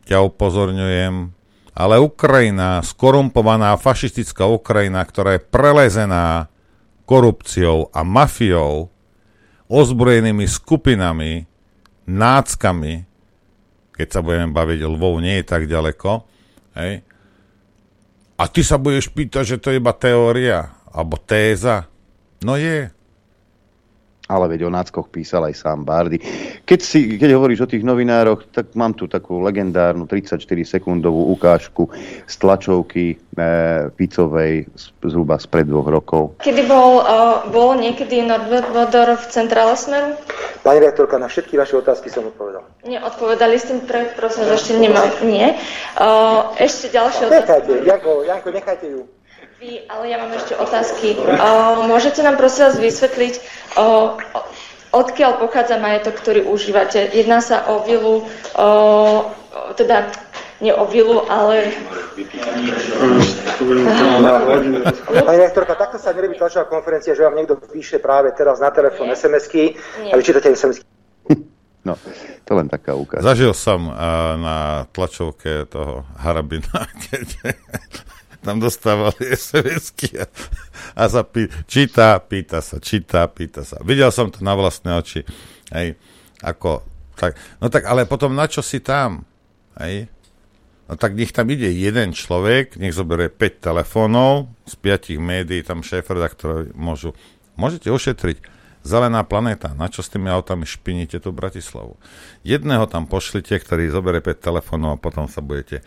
[0.08, 1.36] ťa upozorňujem,
[1.76, 6.48] ale Ukrajina, skorumpovaná fašistická Ukrajina, ktorá je prelezená
[7.04, 8.88] korupciou a mafiou,
[9.68, 11.44] ozbrojenými skupinami,
[12.06, 13.04] náckami,
[13.92, 16.24] keď sa budeme baviť, Lvov nie je tak ďaleko,
[16.78, 17.02] hej,
[18.36, 21.88] a ty sa budeš pýtať, že to je iba teória alebo téza.
[22.44, 22.92] No je.
[24.26, 26.18] Ale veď o náckoch písal aj sám Bardy.
[26.66, 31.86] Keď, si, keď hovoríš o tých novinároch, tak mám tu takú legendárnu 34-sekundovú ukážku
[32.26, 33.46] z tlačovky e,
[33.94, 36.22] Picovej z, zhruba spred dvoch rokov.
[36.42, 40.18] Kedy bol, uh, bol niekedy Norbert Vodor v centrále Smeru?
[40.66, 42.66] Pani rektorka, na všetky vaše otázky som odpovedal.
[42.82, 45.06] Neodpovedali ste pre, prosím, ešte nemám.
[45.22, 45.54] Nie.
[45.94, 47.46] Uh, ešte ďalšie otázky.
[47.46, 49.00] Nechajte, Janko, Janko, nechajte ju.
[49.56, 51.16] Vy, ale ja mám ešte otázky.
[51.16, 53.34] Uh, môžete nám prosím vás vysvetliť,
[53.80, 54.12] uh,
[54.92, 57.08] odkiaľ pochádza majetok, ktorý užívate?
[57.08, 59.32] Jedná sa o vilu, uh,
[59.80, 60.12] teda
[60.60, 61.72] nie o vilu, ale...
[65.24, 69.08] Pani rektorka, takto sa nerobí tlačová konferencia, že vám niekto píše práve teraz na telefón
[69.08, 69.72] SMS-ky
[70.12, 70.84] a vyčítate SMS-ky.
[71.80, 71.96] No,
[72.44, 73.24] to len taká ukážka.
[73.24, 77.56] Zažil som uh, na tlačovke toho Harabina, keď
[78.46, 80.30] tam dostávali SMS-ky a,
[80.94, 83.82] a sa pí, číta, pýta sa, číta, pýta sa.
[83.82, 85.26] Videl som to na vlastné oči.
[85.74, 85.98] Hej,
[86.46, 86.86] ako,
[87.18, 89.26] tak, no tak ale potom na čo si tam?
[89.82, 90.06] Hej?
[90.86, 95.82] No tak nech tam ide jeden človek, nech zoberie 5 telefónov, z 5 médií, tam
[95.82, 97.10] šéf-redaktorov môžu.
[97.58, 98.38] Môžete ušetriť
[98.86, 101.98] zelená planéta, na čo s tými autami špiníte tú Bratislavu.
[102.46, 105.82] Jedného tam pošlite, ktorý zoberie 5 telefónov a potom sa budete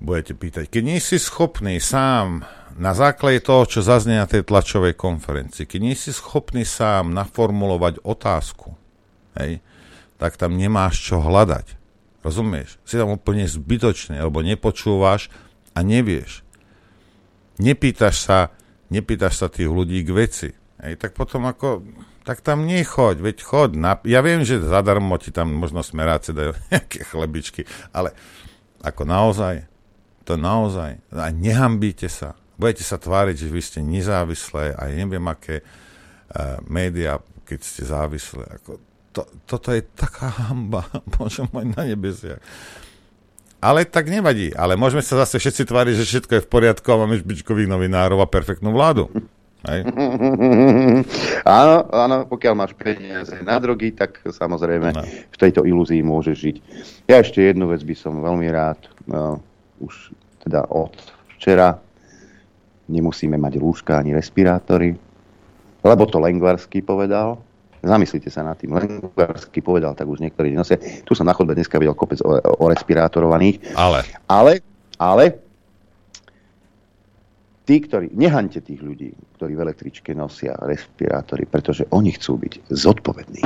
[0.00, 0.64] budete pýtať.
[0.70, 5.80] Keď nie si schopný sám na základe toho, čo zaznie na tej tlačovej konferencii, keď
[5.80, 8.74] nie si schopný sám naformulovať otázku,
[9.38, 9.62] hej,
[10.18, 11.78] tak tam nemáš čo hľadať.
[12.24, 12.80] Rozumieš?
[12.88, 15.28] Si tam úplne zbytočný, alebo nepočúvaš
[15.76, 16.40] a nevieš.
[17.60, 18.38] Nepýtaš sa,
[18.88, 20.50] nepýtaš sa tých ľudí k veci.
[20.80, 21.84] Hej, tak potom ako,
[22.24, 23.70] tak tam nechoď, veď chod.
[23.76, 28.16] Na, ja viem, že zadarmo ti tam možno smeráce dajú nejaké chlebičky, ale
[28.80, 29.68] ako naozaj,
[30.24, 32.32] to naozaj, a nehambíte sa.
[32.56, 38.46] Budete sa tváriť, že vy ste nezávislé a neviem, aké uh, médiá, keď ste závislé.
[38.60, 38.80] Ako,
[39.14, 42.40] to, toto je taká hamba, Bože môj, na nebesiach.
[43.60, 44.50] ale tak nevadí.
[44.56, 48.18] Ale môžeme sa zase všetci tváriť, že všetko je v poriadku a máme špičkových novinárov
[48.24, 49.12] a perfektnú vládu.
[49.64, 49.80] Hej.
[51.48, 55.02] áno, áno, pokiaľ máš peniaze na drogy, tak samozrejme no.
[55.08, 56.56] v tejto ilúzii môžeš žiť.
[57.08, 59.40] Ja ešte jednu vec by som veľmi rád, no,
[59.84, 60.92] už teda od
[61.36, 61.76] včera
[62.88, 64.96] nemusíme mať rúška ani respirátory,
[65.84, 67.40] lebo to Lengvarsky povedal.
[67.84, 68.72] Zamyslite sa nad tým.
[68.72, 70.80] Lengvarsky povedal, tak už niektorí nosia.
[70.80, 73.76] Tu som na chodbe dneska videl kopec o, o respirátorovaných.
[73.76, 74.00] Ale.
[74.24, 74.52] Ale,
[74.96, 75.24] ale
[77.68, 83.42] tí, ktorí, nehaňte tých ľudí, ktorí v električke nosia respirátory, pretože oni chcú byť zodpovední.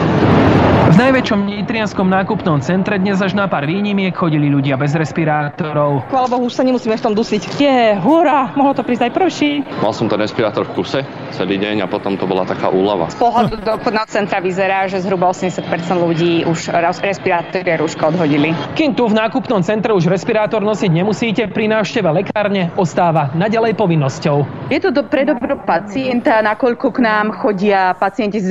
[0.88, 6.08] V najväčšom nitrianskom nákupnom centre dnes až na pár výnimiek chodili ľudia bez respirátorov.
[6.08, 7.42] Chvála Bohu, už sa nemusíme v tom dusiť.
[7.60, 9.52] Je, hurá, mohlo to prísť aj prší.
[9.84, 11.00] Mal som ten respirátor v kuse
[11.32, 13.12] celý deň a potom to bola taká úlava.
[13.12, 15.60] Z pohľadu do obchodného centra vyzerá, že zhruba 80%
[15.96, 16.72] ľudí už
[17.04, 18.56] respirátory a rúška odhodili.
[18.72, 24.68] Kým tu v nákupnom centre už respirátor nosiť nemusíte, pri návšteve lekárne ostáva naďalej povinnosťou.
[24.72, 28.50] Je to do, pre dobro pacienta, nakoľko k nám chodia pacienti s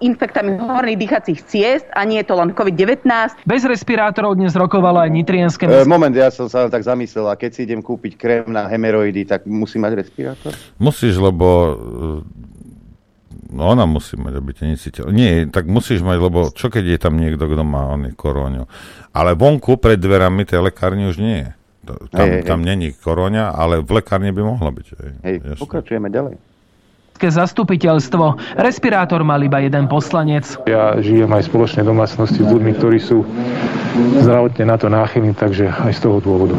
[0.00, 3.04] infektami horných dýchacích ciest a nie je to len COVID-19.
[3.44, 7.50] Bez respirátorov dnes rokovalo aj nitrienské e, Moment, ja som sa tak zamyslel, a keď
[7.52, 10.52] si idem kúpiť krém na hemeroidy, tak musím mať respirátor?
[10.80, 11.76] Musíš, lebo
[13.52, 15.04] No ona musí mať, aby ťa necítil.
[15.12, 18.64] Nie, tak musíš mať, lebo čo keď je tam niekto, kto má oný koróňu.
[19.12, 21.50] Ale vonku pred dverami tej lekárne už nie je.
[22.08, 22.66] Tam, hej, tam hej.
[22.72, 24.86] není koróňa, ale v lekárne by mohla byť.
[24.96, 26.40] Hej, hej pokračujeme ďalej
[27.20, 28.56] zastupiteľstvo.
[28.58, 30.48] Respirátor mal iba jeden poslanec.
[30.64, 33.26] Ja žijem aj spoločnej domácnosti s ľuďmi, ktorí sú
[34.24, 36.56] zdravotne na to náchylní, takže aj z toho dôvodu.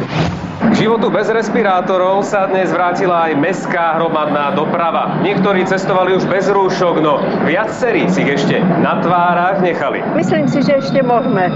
[0.64, 5.20] K životu bez respirátorov sa dnes vrátila aj mestská hromadná doprava.
[5.20, 10.00] Niektorí cestovali už bez rúšok, no viacerí si ich ešte na tvárach nechali.
[10.16, 11.52] Myslím si, že ešte môžeme,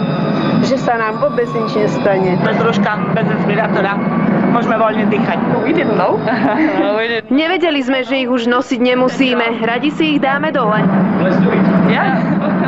[0.67, 2.35] že sa nám vôbec nič nestane.
[2.43, 3.95] Bez rúška, bez respirátora
[4.57, 5.37] môžeme voľne dýchať.
[5.61, 6.17] We didn't know.
[7.29, 9.61] Nevedeli sme, že ich už nosiť nemusíme.
[9.61, 10.81] Radi si ich dáme dole.
[11.21, 11.61] Let's do it.
[11.93, 12.65] Yeah.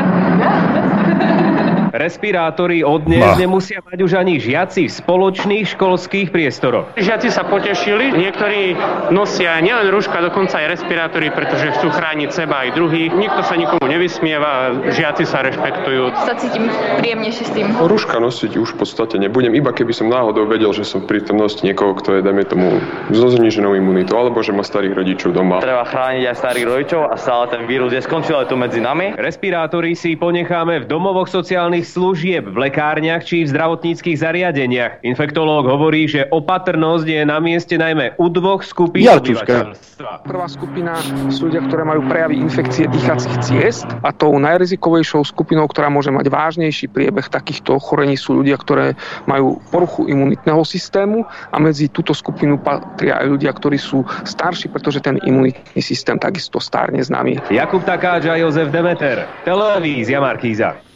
[1.93, 6.89] Respirátory od dnes nemusia mať už ani žiaci v spoločných školských priestoroch.
[6.97, 8.73] Žiaci sa potešili, niektorí
[9.13, 13.13] nosia nielen rúška, dokonca aj respirátory, pretože chcú chrániť seba aj druhých.
[13.13, 16.09] Nikto sa nikomu nevysmieva, žiaci sa rešpektujú.
[16.25, 16.65] Sa cítim
[16.97, 17.67] príjemnejšie s tým.
[17.77, 21.59] Rúška nosiť už v podstate nebudem, iba keby som náhodou vedel, že som pri prítomnosti
[21.67, 22.79] niekoho, kto je, dajme tomu,
[23.11, 25.59] so zniženou imunitou, alebo že má starých rodičov doma.
[25.59, 29.19] Treba chrániť aj starých rodičov a stále ten vírus je skončil aj tu medzi nami.
[29.19, 35.03] Respirátory si ponecháme v domovoch sociálnych služieb, v lekárniach či v zdravotníckých zariadeniach.
[35.05, 40.23] Infektológ hovorí, že opatrnosť je na mieste najmä u dvoch skupín obyvateľstva.
[40.23, 40.95] Prvá skupina
[41.31, 46.31] sú ľudia, ktoré majú prejavy infekcie dýchacích ciest a tou najrizikovejšou skupinou, ktorá môže mať
[46.31, 48.95] vážnejší priebeh takýchto ochorení sú ľudia, ktoré
[49.27, 55.03] majú poruchu imunitného systému a medzi túto skupinu patria aj ľudia, ktorí sú starší, pretože
[55.03, 57.37] ten imunitný systém takisto stárne s nami.
[57.51, 60.88] Jakub Takáč a Jozef Demeter, televízia Markíza.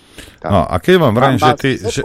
[0.44, 2.02] No a keď vám vrajím, že tí, že,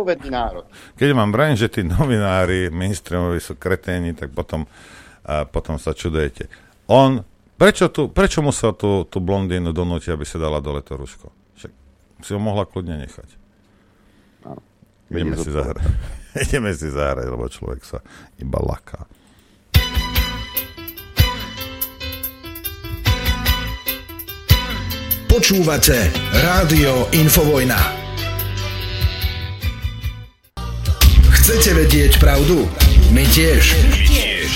[0.96, 6.46] keď vám vrajím, že tí novinári mainstreamovi sú kreténi, tak potom, uh, potom sa čudujete.
[6.88, 7.20] On,
[7.58, 11.28] prečo, tu, prečo musel tú, tú blondínu donútiť, aby sa dala dole to ruško?
[11.58, 11.72] Však
[12.24, 13.28] si ho mohla kľudne nechať.
[14.46, 14.56] No,
[15.12, 15.84] Ideme si zahrať.
[16.48, 17.98] Ideme si zahrať, lebo človek sa
[18.40, 19.04] iba laká.
[25.28, 26.08] Počúvate
[26.40, 27.76] Rádio Infovojna.
[31.36, 32.64] Chcete vedieť pravdu?
[33.12, 33.76] My tiež.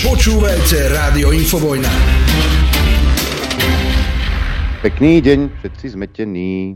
[0.01, 1.93] Počúvajte Rádio Infovojna.
[4.81, 6.73] Pekný deň, všetci zmetení.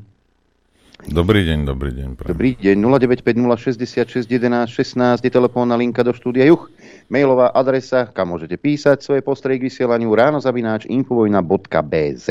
[1.09, 2.09] Dobrý deň, dobrý deň.
[2.21, 2.37] Pravda.
[2.37, 6.69] Dobrý deň, 0950 16 je telefónna linka do štúdia Juch.
[7.09, 12.27] Mailová adresa, kam môžete písať svoje postrehy k vysielaniu ráno zavináč infovojna.bz.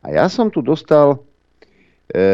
[0.00, 1.20] A ja som tu dostal,
[2.08, 2.24] e,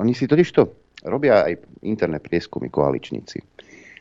[0.00, 0.72] oni si totiž to
[1.04, 3.40] robia aj interné prieskumy koaličníci.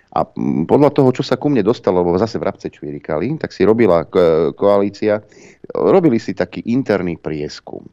[0.10, 0.26] A
[0.66, 4.02] podľa toho, čo sa ku mne dostalo, lebo zase vrabce čvirikali, tak si robila
[4.58, 5.22] koalícia,
[5.70, 7.86] robili si taký interný prieskum.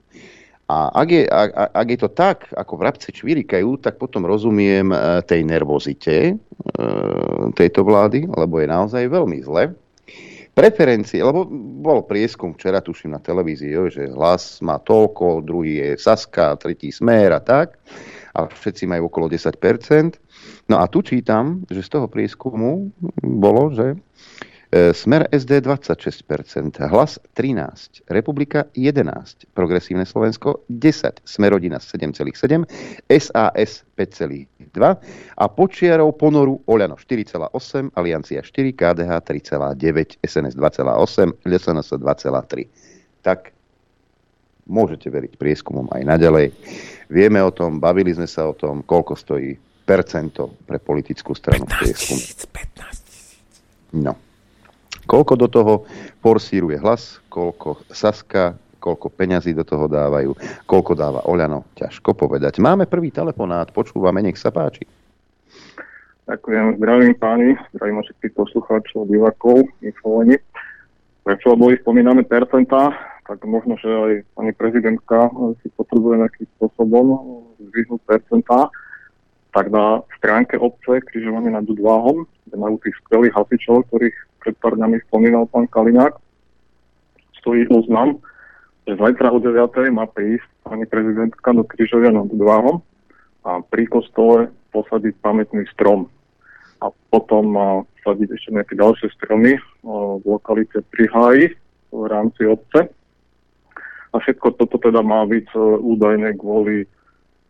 [0.67, 4.97] A ak je, ak, ak je to tak, ako vrabce čvirikajú, tak potom rozumiem e,
[5.23, 6.35] tej nervozite e,
[7.55, 9.71] tejto vlády, lebo je naozaj veľmi zle
[10.57, 11.45] preferencie, lebo
[11.85, 17.37] bol prieskum včera, tuším, na televízii, že hlas má toľko, druhý je Saska, tretí Smer
[17.37, 17.77] a tak,
[18.33, 19.53] a všetci majú okolo 10%.
[20.73, 22.89] No a tu čítam, že z toho prieskumu
[23.21, 24.01] bolo, že
[24.73, 32.67] Smer SD 26%, Hlas 13%, Republika 11%, Progresívne Slovensko 10%, Smerodina 7,7%,
[33.07, 34.97] SAS 5,2%
[35.37, 42.67] a Počiarov ponoru Oľano 4,8%, Aliancia 4%, KDH 3,9%, SNS 2,8%, LSNS 2,3%.
[43.23, 43.55] Tak
[44.67, 46.47] môžete veriť prieskumom aj naďalej.
[47.07, 49.55] Vieme o tom, bavili sme sa o tom, koľko stojí
[49.87, 52.19] percento pre politickú stranu 15 prieskum.
[52.51, 53.07] 15
[53.93, 54.26] No.
[55.07, 55.75] Koľko do toho
[56.19, 60.35] forsíruje hlas, koľko Saska, koľko peňazí do toho dávajú,
[60.67, 62.59] koľko dáva Oľano, ťažko povedať.
[62.63, 64.87] Máme prvý telefonát, počúvame, nech sa páči.
[66.27, 70.39] Ďakujem, zdravím páni, zdravím všetkých poslucháčov, divákov, infovoni.
[71.23, 72.91] Prečo boli spomínané percentá,
[73.27, 75.31] tak možno, že aj pani prezidentka
[75.63, 77.07] si potrebuje nejakým spôsobom
[77.59, 78.71] zvyhnúť percentá,
[79.51, 84.15] tak na stránke obce križovanie nad Dudváhom, kde majú tých skvelých hasičov, ktorých
[84.47, 86.15] pred pár dňami spomínal pán Kalinák,
[87.43, 88.23] stojí oznam,
[88.87, 89.59] že zajtra o 9.
[89.91, 92.79] má prísť pani prezidentka do Križovia nad Dváhom
[93.43, 96.07] a pri kostole posadiť pamätný strom.
[96.79, 97.59] A potom
[98.07, 101.47] sadiť ešte nejaké ďalšie stromy v lokalite pri Háji
[101.91, 102.87] v rámci obce.
[104.15, 106.87] A všetko toto teda má byť e, údajne kvôli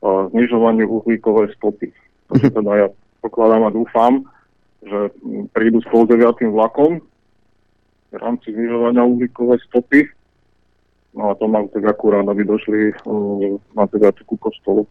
[0.03, 1.93] znižovaniu uhlíkovej stopy.
[2.33, 2.89] Takže teda ja
[3.23, 4.27] pokladám a dúfam,
[4.87, 4.99] že
[5.51, 6.15] prídu s 9.
[6.55, 7.03] vlakom
[8.15, 10.07] v rámci znižovania uhlíkovej stopy.
[11.17, 12.93] No a to mám tak akurát, aby došli
[13.75, 14.87] na teda ku kostolu.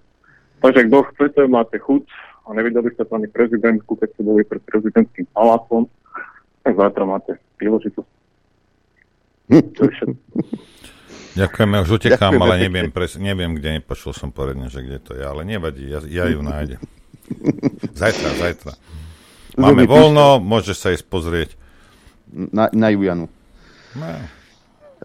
[0.60, 2.04] Takže kto chcete, máte chuť
[2.50, 5.86] a nevideli ste pani prezidentku, keď ste boli pred prezidentským palácom,
[6.66, 8.10] tak zajtra máte príležitosť.
[11.36, 12.42] Ďakujeme, už utekám, Ďakujeme.
[12.42, 16.02] ale neviem, pres, neviem, kde, nepočul som poriadne, že kde to je, ale nevadí, ja,
[16.02, 16.82] ja ju nájdem.
[18.02, 18.74] Zajtra, zajtra.
[19.56, 21.50] Máme voľno, môže sa ísť pozrieť.
[22.32, 23.32] Na, na Jujanu.
[23.96, 24.08] No.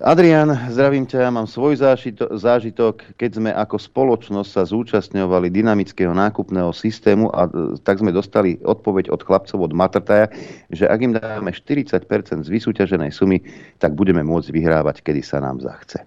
[0.00, 6.16] Adrian, zdravím ťa, ja mám svoj zážitok, zážitok, keď sme ako spoločnosť sa zúčastňovali dynamického
[6.16, 10.32] nákupného systému a e, tak sme dostali odpoveď od chlapcov od Matrtaja,
[10.72, 12.00] že ak im dáme 40%
[12.46, 13.44] z vysúťaženej sumy,
[13.76, 16.00] tak budeme môcť vyhrávať, kedy sa nám zachce.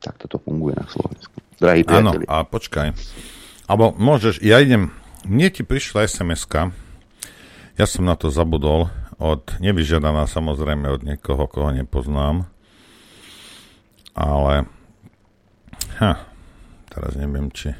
[0.00, 1.36] Tak toto funguje na Slovensku.
[1.60, 2.26] Drahí priatelia.
[2.32, 2.96] Áno, a počkaj.
[3.68, 4.88] Abo môžeš, ja idem
[5.26, 6.46] mne ti prišla sms
[7.78, 12.44] ja som na to zabudol, od, nevyžiadaná samozrejme od niekoho, koho nepoznám,
[14.12, 14.68] ale
[16.02, 16.26] ha,
[16.92, 17.72] teraz neviem, či...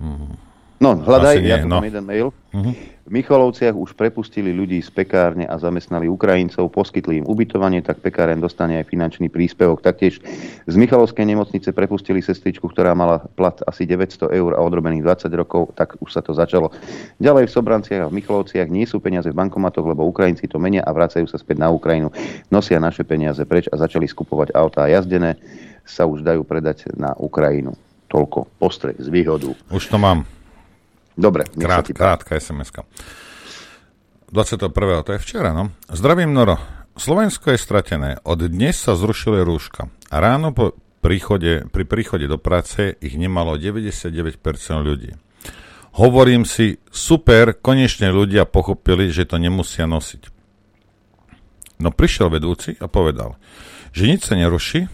[0.00, 0.49] Hmm.
[0.80, 1.76] No, hľadaj, Asi ja tu no.
[1.76, 2.32] mám jeden mail.
[2.56, 2.72] Uh-huh.
[3.04, 8.40] V Michalovciach už prepustili ľudí z pekárne a zamestnali Ukrajincov, poskytli im ubytovanie, tak pekáren
[8.40, 9.84] dostane aj finančný príspevok.
[9.84, 10.24] Taktiež
[10.64, 15.76] z Michalovskej nemocnice prepustili sestričku, ktorá mala plat asi 900 eur a odrobených 20 rokov,
[15.76, 16.72] tak už sa to začalo.
[17.20, 20.80] Ďalej v Sobranciach a v Michalovciach nie sú peniaze v bankomatoch, lebo Ukrajinci to menia
[20.80, 22.08] a vracajú sa späť na Ukrajinu.
[22.48, 25.36] Nosia naše peniaze preč a začali skupovať autá jazdené,
[25.84, 27.76] sa už dajú predať na Ukrajinu.
[28.08, 29.52] Toľko postreh z výhodu.
[29.68, 30.39] Už to mám.
[31.20, 32.72] Dobre, Krát, krátka sms
[34.32, 35.04] 21.
[35.04, 35.68] to je včera, no.
[35.92, 36.56] Zdravím, Noro.
[36.96, 38.10] Slovensko je stratené.
[38.24, 39.92] Od dnes sa zrušili rúška.
[40.08, 40.72] A ráno po
[41.04, 44.16] príchode, pri príchode do práce ich nemalo 99%
[44.80, 45.12] ľudí.
[46.00, 50.32] Hovorím si, super, konečne ľudia pochopili, že to nemusia nosiť.
[51.84, 53.36] No prišiel vedúci a povedal,
[53.92, 54.88] že nič sa neruší,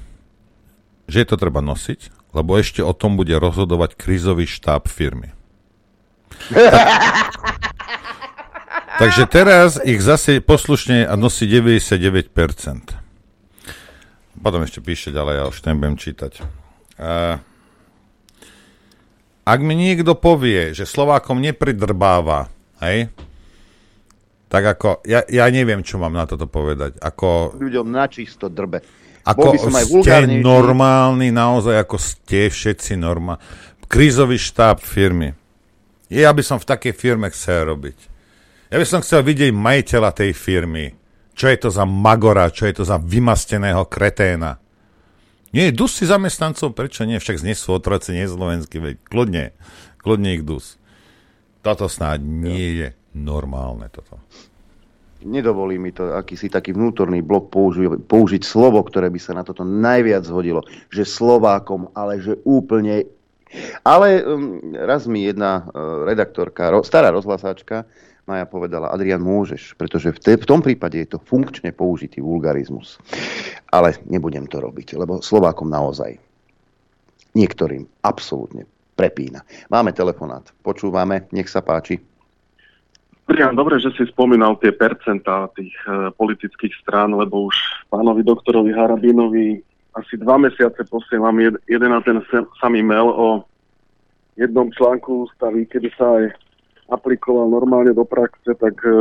[1.07, 5.36] že je to treba nosiť, lebo ešte o tom bude rozhodovať krízový štáb firmy.
[9.01, 12.33] Takže teraz ich zase poslušne nosí 99%.
[14.41, 16.33] Potom ešte píše ďalej, ja už nebudem čítať.
[16.97, 17.37] Uh,
[19.45, 22.49] ak mi niekto povie, že Slovákom nepridrbáva,
[22.81, 23.13] hej,
[24.47, 26.97] tak ako, ja, ja neviem, čo mám na toto povedať.
[27.03, 28.81] Ako, Ľuďom načisto drbe.
[29.27, 33.43] Ako som aj ste normálni, naozaj ako ste všetci normálni.
[33.91, 35.35] Krízový štáb firmy.
[36.07, 37.99] Ja by som v takej firme chcel robiť.
[38.71, 40.95] Ja by som chcel vidieť majiteľa tej firmy.
[41.37, 44.59] Čo je to za magora, čo je to za vymasteného kreténa.
[45.55, 47.21] Nie, dus si zamestnancov, prečo nie?
[47.21, 49.45] Však nie sú otroci, nie slovenskí, veď kľudne,
[50.01, 50.77] kľudne ich dus.
[51.63, 54.21] Toto snáď nie je normálne toto.
[55.27, 59.65] Nedovolí mi to akýsi taký vnútorný blok použi- použiť slovo, ktoré by sa na toto
[59.65, 60.63] najviac zhodilo.
[60.93, 63.09] Že Slovákom, ale že úplne
[63.85, 67.87] ale um, raz mi jedna uh, redaktorka, stará rozhlasáčka,
[68.27, 72.99] Maja povedala, Adrian, môžeš, pretože v, te, v tom prípade je to funkčne použitý vulgarizmus.
[73.71, 76.19] Ale nebudem to robiť, lebo Slovákom naozaj
[77.39, 78.67] niektorým absolútne
[78.99, 79.47] prepína.
[79.71, 82.03] Máme telefonát, počúvame, nech sa páči.
[83.31, 87.55] Priam, dobre, že si spomínal tie percentá tých e, politických strán, lebo už
[87.91, 89.63] pánovi doktorovi Harabinovi
[89.97, 92.21] asi dva mesiace posielam jed, jeden a ten
[92.61, 93.29] samý mail o
[94.37, 96.37] jednom článku ústavy, kedy sa aj
[96.93, 99.01] aplikoval normálne do praxe, tak e, e,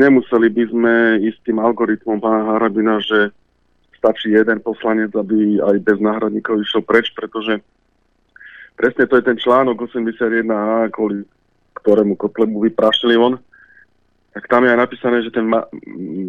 [0.00, 0.94] nemuseli by sme
[1.28, 3.30] ísť tým algoritmom pána Harabina, že
[4.00, 7.62] stačí jeden poslanec, aby aj bez náhradníkov išiel preč, pretože
[8.74, 11.22] presne to je ten článok 81a, kvôli
[11.78, 13.38] ktorému Kotlebu vyprašili on,
[14.32, 15.68] tak tam je aj napísané, že ten, ma-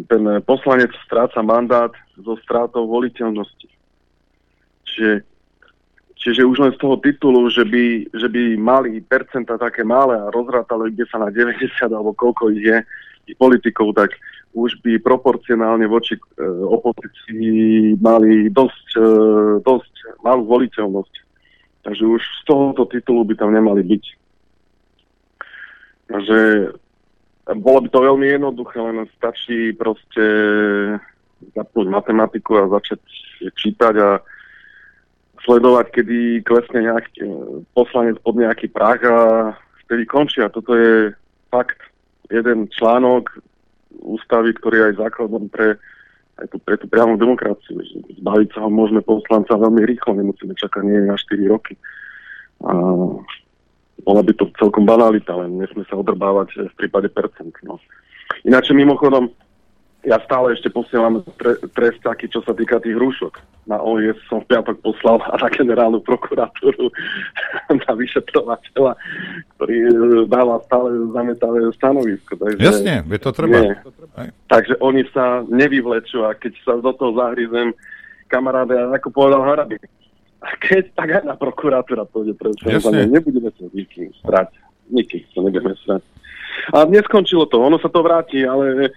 [0.08, 3.68] ten poslanec stráca mandát so strátou voliteľnosti.
[4.84, 5.24] Čiže,
[6.20, 10.28] čiže už len z toho titulu, že by, že by mali percenta také malé a
[10.28, 12.78] rozrátali kde sa na 90 alebo koľko ich je,
[13.32, 14.12] politikov, tak
[14.52, 19.08] už by proporcionálne voči e, opozícii mali dosť, e,
[19.64, 21.14] dosť malú voliteľnosť.
[21.88, 24.04] Takže už z tohoto titulu by tam nemali byť.
[26.12, 26.38] Takže
[27.52, 30.24] bolo by to veľmi jednoduché, len stačí proste
[31.52, 33.04] zapnúť matematiku a začať
[33.52, 34.10] čítať a
[35.44, 37.28] sledovať, kedy klesne nejaký e,
[37.76, 39.18] poslanec pod nejaký prah a
[39.84, 40.48] vtedy končia.
[40.48, 41.12] Toto je
[41.52, 41.76] fakt
[42.32, 43.28] jeden článok
[44.00, 45.76] ústavy, ktorý je aj základom pre,
[46.40, 47.76] aj tu, pre tú priamu demokraciu.
[48.24, 51.76] Zbaviť sa ho môžeme poslanca veľmi rýchlo, nemusíme čakať nie na 4 roky.
[52.64, 52.72] A
[54.02, 57.54] bola by to celkom banalita, len nesme sa odrbávať v prípade percent.
[57.62, 57.78] No.
[58.42, 59.30] Ináč mimochodom,
[60.04, 63.40] ja stále ešte posielam tre, trest taký, čo sa týka tých rúšok.
[63.64, 66.92] Na OIS som v piatok poslal na generálnu prokuratúru
[67.88, 68.92] na vyšetrovateľa,
[69.56, 69.90] ktorý e,
[70.28, 72.36] dáva stále zametavé stanovisko.
[72.36, 73.56] Takže, Jasne, je to treba.
[73.56, 73.74] Nie.
[74.52, 77.72] Takže oni sa nevyvlečú a keď sa do toho zahryzem,
[78.28, 79.80] kamaráde, ako povedal Harabin,
[80.44, 82.52] a keď tak aj na prokuratúra pôjde pre
[83.08, 84.52] nebudeme sa nikým strať.
[84.92, 86.02] Nikým sa nebudeme strať.
[86.76, 88.92] A neskončilo to, ono sa to vráti, ale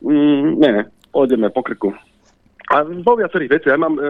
[0.00, 1.90] mm, ne, pôjdeme po krku.
[2.68, 3.74] A vo viacerých veciach.
[3.74, 4.02] Ja mám e,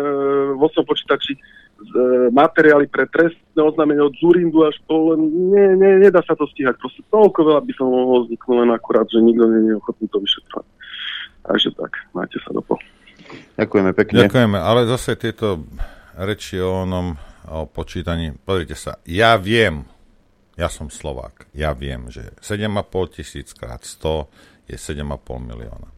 [0.59, 1.41] vo svojom počítači e,
[2.35, 5.15] materiály pre trestné oznámenie od Zurindu až po...
[5.15, 6.75] Nie, nie, nedá sa to stíhať.
[6.83, 10.19] Proste toľko veľa by som mohol vzniknúť len akurát, že nikto nie je ochotný to
[10.19, 10.67] vyšetrovať.
[11.49, 12.63] Takže tak, máte sa do
[13.59, 14.19] Ďakujeme pekne.
[14.27, 15.63] Ďakujeme, ale zase tieto
[16.19, 17.15] reči o onom,
[17.47, 18.35] o počítaní.
[18.43, 19.87] Pozrite sa, ja viem,
[20.59, 24.27] ja som Slovák, ja viem, že 7,5 tisíc krát 100
[24.67, 25.07] je 7,5
[25.39, 25.89] milióna.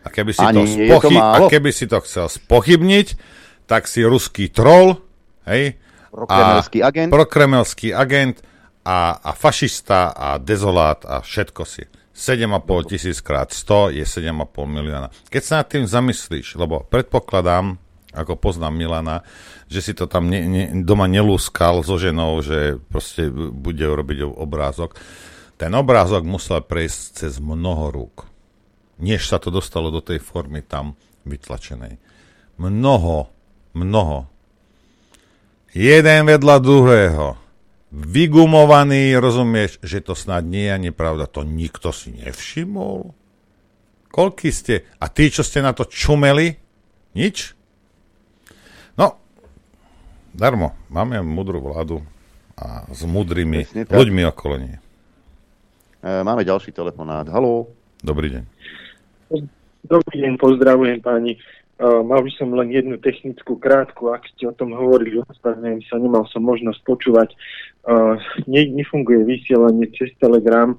[0.00, 3.08] A keby si, Ani to, spochy- to a keby si to chcel spochybniť,
[3.66, 5.02] tak si ruský troll,
[5.50, 5.76] hej,
[6.14, 8.36] prokremelský a, agent, prokremelský agent
[8.86, 11.84] a, a fašista a dezolát a všetko si.
[12.16, 14.32] 7,5 tisíc krát 100 je 7,5
[14.64, 15.12] milióna.
[15.28, 17.76] Keď sa nad tým zamyslíš, lebo predpokladám,
[18.16, 19.20] ako poznám Milana,
[19.68, 24.96] že si to tam ne, ne, doma nelúskal so ženou, že proste bude robiť obrázok.
[25.60, 28.24] Ten obrázok musel prejsť cez mnoho rúk,
[29.00, 30.96] než sa to dostalo do tej formy tam
[31.28, 32.00] vytlačenej.
[32.56, 33.28] Mnoho,
[33.76, 34.18] mnoho.
[35.76, 37.26] Jeden vedľa druhého.
[37.92, 41.28] Vygumovaný, rozumieš, že to snad nie je ani pravda.
[41.32, 43.12] To nikto si nevšimol.
[44.12, 44.88] Koľký ste?
[45.00, 46.56] A tí, čo ste na to čumeli?
[47.16, 47.55] Nič?
[50.36, 50.76] Darmo.
[50.92, 52.04] Máme mudrú vládu
[52.60, 54.76] a s mudrými ľuďmi okolo nie.
[56.04, 57.24] E, máme ďalší telefonát.
[57.32, 57.72] Haló.
[58.04, 58.44] Dobrý deň.
[59.88, 61.40] Dobrý deň, pozdravujem páni.
[61.76, 66.00] Uh, mal by som len jednu technickú krátku, ak ste o tom hovorili, ospravedlňujem sa,
[66.00, 67.36] nemal som možnosť počúvať.
[67.84, 68.16] Uh,
[68.48, 70.72] ne, nefunguje vysielanie cez Telegram,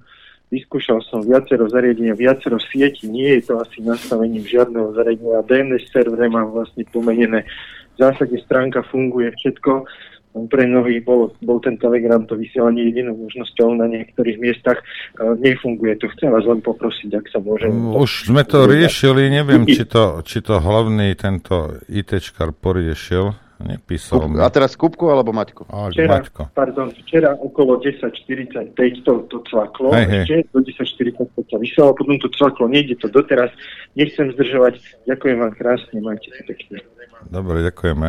[0.49, 5.45] vyskúšal som viacero zariadenia, viacero sietí, nie je to asi nastavením žiadneho zariadenia.
[5.45, 7.45] DNS servere mám vlastne pomenené
[7.97, 9.89] v zásade stránka funguje všetko.
[10.37, 14.77] Pre mnohých bol, bol ten Telegram to vysielanie jedinou možnosťou na niektorých miestach.
[15.17, 16.05] Nefunguje to.
[16.13, 17.73] Chcem vás len poprosiť, ak sa môžem...
[17.73, 23.33] Mm, už sme to riešili, neviem, či to, či to hlavný tento ITčkar poriešil.
[23.57, 25.65] Nepísal Kup, A teraz Kupko alebo Maťko?
[25.65, 26.53] A, včera, Maťko.
[26.53, 30.45] Pardon, včera okolo 10.45 to, to cvaklo, hej, hej.
[30.45, 33.49] ešte do 10.45 sa vysielalo, potom to cvaklo, nejde to doteraz,
[33.97, 34.77] nechcem zdržovať,
[35.09, 36.85] ďakujem vám krásne, majte sa pekne.
[37.25, 38.07] Dobre, ďakujeme.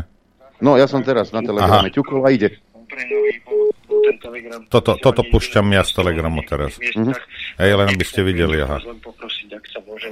[0.58, 2.58] No, ja som teraz na telegrame ťukol a ide.
[4.68, 6.76] Toto, toto púšťam ja z telegramu teraz.
[6.76, 7.14] Mm-hmm.
[7.62, 8.82] Hej, len aby ste videli, aha.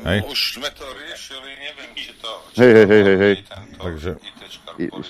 [0.07, 0.19] Hej.
[0.25, 2.31] Už sme to riešili, neviem, či to...
[2.57, 3.35] Hej, hej, hej, hej, hej.
[3.81, 4.11] Takže...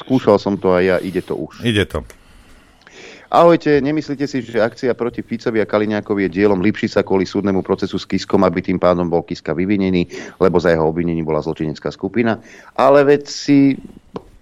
[0.07, 1.63] Skúšal som to a ja, ide to už.
[1.67, 2.07] Ide to.
[3.27, 7.59] Ahojte, nemyslíte si, že akcia proti Ficovi a Kaliňákovi je dielom Lipši sa kvôli súdnemu
[7.67, 10.07] procesu s Kiskom, aby tým pádom bol Kiska vyvinený,
[10.39, 12.39] lebo za jeho obvinení bola zločinecká skupina.
[12.79, 13.83] Ale veď si,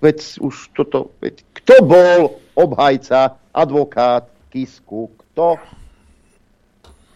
[0.05, 2.20] veď už toto, veď kto bol
[2.52, 5.56] obhajca, advokát Kisku, kto?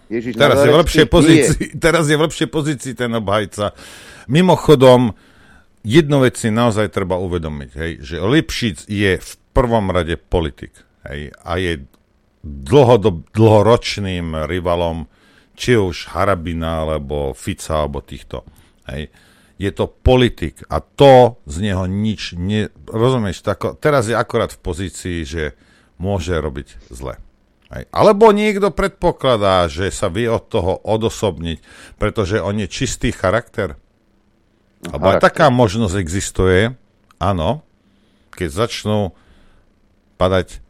[0.09, 3.77] Ježiš teraz je v lepšej pozícii, teraz je v lepšej pozícii ten obhajca.
[4.25, 5.13] Mimochodom,
[5.85, 11.33] jednu vec si naozaj treba uvedomiť, hej, že Lipšic je v prvom rade politik hej,
[11.43, 11.73] a je
[12.45, 15.11] dlhodob, dlhoročným rivalom
[15.59, 18.47] či už Harabina, alebo Fica, alebo týchto.
[18.87, 19.11] Hej.
[19.59, 24.63] Je to politik a to z neho nič, ne, rozumieš, tako, teraz je akorát v
[24.63, 25.59] pozícii, že
[25.99, 27.19] môže robiť zle.
[27.75, 27.91] Hej.
[27.91, 31.59] Alebo niekto predpokladá, že sa vie od toho odosobniť,
[31.99, 33.75] pretože on je čistý charakter.
[34.87, 35.27] Alebo aj Charakter.
[35.27, 36.79] taká možnosť existuje,
[37.19, 37.67] áno,
[38.31, 39.11] keď začnú
[40.23, 40.63] padať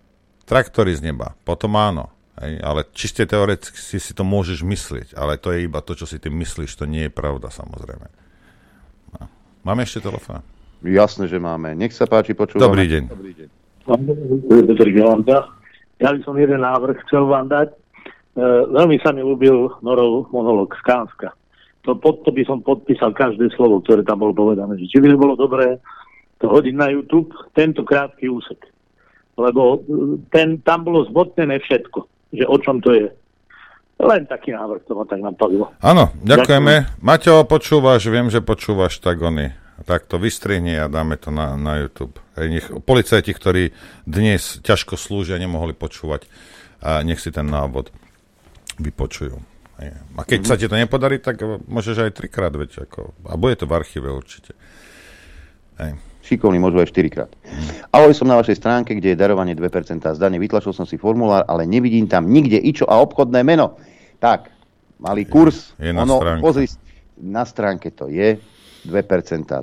[0.49, 2.09] traktory z neba, potom áno.
[2.39, 6.07] Hej, ale čiste teoreticky si, si to môžeš myslieť, ale to je iba to, čo
[6.07, 8.07] si ty myslíš, to nie je pravda samozrejme.
[9.19, 9.27] No.
[9.67, 10.41] Máme ešte telefón?
[10.87, 11.75] Jasné, že máme.
[11.75, 12.63] Nech sa páči, počúvame.
[12.63, 13.03] Dobrý deň.
[13.11, 13.49] Dobrý deň.
[15.99, 17.75] Ja by som jeden návrh chcel vám dať.
[17.75, 17.77] E,
[18.71, 21.35] veľmi sa mi ľúbil Norov monolog z Kánska.
[21.83, 24.79] To, pod to by som podpísal každé slovo, ktoré tam bolo povedané.
[24.79, 25.83] Či by bolo dobré
[26.39, 28.63] to hodiť na YouTube, tento krátky úsek.
[29.39, 31.99] Lebo e, ten, tam bolo zbotnené všetko,
[32.35, 33.07] že o čom to je.
[33.99, 35.75] Len taký návrh, to ma tak napadlo.
[35.83, 37.03] Áno, ďakujeme.
[37.03, 39.55] Maťo, počúvaš, viem, že počúvaš, tak oni.
[39.87, 42.19] Tak to vystrihne a dáme to na, na YouTube.
[42.39, 43.75] Hej, nech, policajti, ktorí
[44.07, 46.27] dnes ťažko slúžia, nemohli počúvať,
[46.83, 47.91] a nech si ten návod
[48.79, 49.39] vypočujú.
[49.83, 49.99] Hej.
[50.15, 53.67] A keď sa ti to nepodarí, tak môžeš aj trikrát, veď, ako, a bude to
[53.67, 54.55] v archíve určite.
[55.79, 55.99] Hej.
[56.29, 57.33] Šikovný môžu aj 4 krát.
[57.89, 60.37] Ahoj, som na vašej stránke, kde je darovanie 2% z dane.
[60.37, 63.81] Vytlačil som si formulár, ale nevidím tam nikde ičo a obchodné meno.
[64.21, 64.53] Tak,
[65.01, 65.73] malý kurz.
[65.81, 66.43] je na ono, stránke.
[66.45, 66.67] pozri,
[67.17, 68.37] na stránke to je
[68.85, 68.93] 2%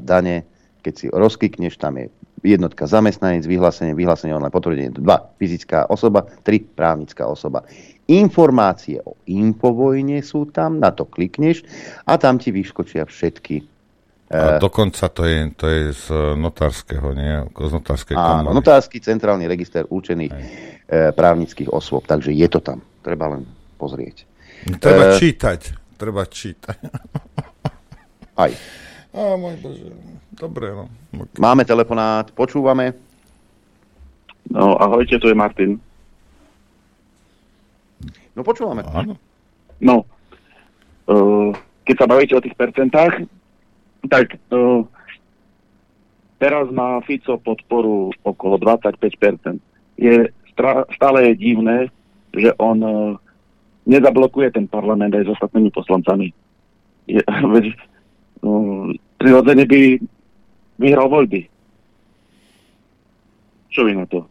[0.01, 0.41] dane.
[0.81, 2.09] Keď si rozklikneš, tam je
[2.41, 5.05] jednotka zamestnanec, vyhlásenie, vyhlásenie online potvrdenie 2
[5.37, 7.61] fyzická osoba, 3 právnická osoba.
[8.09, 11.61] Informácie o infovojne sú tam, na to klikneš
[12.09, 13.74] a tam ti vyskočia všetky
[14.36, 16.06] A eh, dokonca to je, to je z
[16.36, 17.48] notárskeho, nie?
[17.56, 18.56] Z notárskej Áno, komory.
[18.60, 20.44] notársky centrálny register určených e,
[21.16, 22.84] právnických osôb, takže je to tam.
[22.99, 23.48] Treba len
[23.80, 24.28] pozrieť.
[24.78, 25.60] Treba Eh, čítať.
[25.95, 26.78] Treba čítať.
[28.44, 28.52] Aj.
[29.16, 29.88] Á, môj Bože.
[30.36, 30.91] Dobre, no.
[31.40, 32.91] Máme telefonát, počúvame.
[34.52, 35.80] No, ahojte, tu je Martin.
[38.36, 38.84] No počúvame.
[38.91, 39.16] Áno.
[39.80, 40.03] No,
[41.07, 41.56] uh,
[41.88, 43.24] keď sa bavíte o tých percentách,
[44.07, 44.84] tak uh,
[46.38, 49.60] teraz má Fico podporu okolo 25%.
[49.98, 51.77] Je stra- stále je divné,
[52.36, 53.15] že on uh,
[53.86, 56.34] nezablokuje ten parlament aj s ostatnými poslancami.
[57.07, 57.22] Je,
[57.56, 57.65] veď,
[58.44, 59.99] uh, prirodzene by
[60.80, 61.48] vyhral voľby.
[63.72, 64.23] Čo vy na to?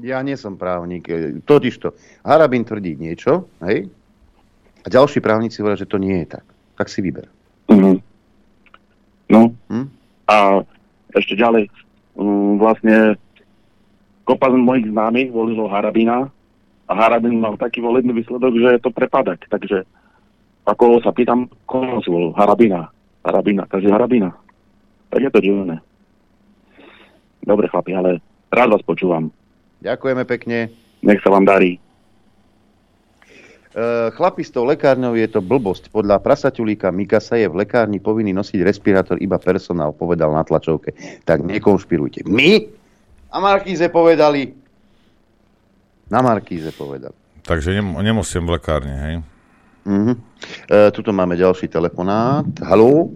[0.00, 1.08] Ja nie som právnik.
[1.08, 1.92] e, Totižto,
[2.24, 3.88] Harabin tvrdí niečo, hej?
[4.80, 6.46] A ďalší právnici hovoria, že to nie je tak.
[6.80, 7.28] Tak si vyber.
[7.68, 8.00] Mhm.
[9.28, 9.52] No.
[9.68, 9.86] Hm?
[10.24, 10.64] A
[11.12, 11.68] ešte ďalej,
[12.16, 13.20] um, vlastne
[14.24, 16.32] kopa z mojich známych volilo Harabina
[16.88, 19.44] a Harabin mal taký volebný výsledok, že je to prepadak.
[19.52, 19.84] Takže
[20.64, 22.32] ako sa pýtam, koho si volil?
[22.32, 22.88] Harabina.
[23.28, 23.68] Harabina.
[23.68, 24.32] Takže Harabina.
[25.12, 25.84] Tak je to divné.
[27.44, 29.28] Dobre chlapi, ale rád vás počúvam.
[29.84, 30.72] Ďakujeme pekne.
[31.04, 31.76] Nech sa vám darí.
[33.70, 35.94] E, chlapi s tou lekárňou je to blbosť.
[35.94, 40.90] Podľa prasaťulíka Mikasa je v lekárni povinný nosiť respirátor iba personál, povedal na tlačovke.
[41.22, 42.26] Tak nekonšpirujte.
[42.26, 42.66] My?
[43.30, 44.50] A Markíze povedali.
[46.10, 47.14] Na Markíze povedali.
[47.46, 49.14] Takže nem, nemusím v lekárni, hej?
[49.86, 50.12] Mhm.
[50.66, 52.46] E, tuto máme ďalší telefonát.
[52.66, 53.14] Haló?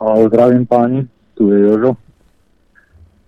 [0.00, 1.04] Zdravím páni,
[1.36, 1.92] tu je Jožo.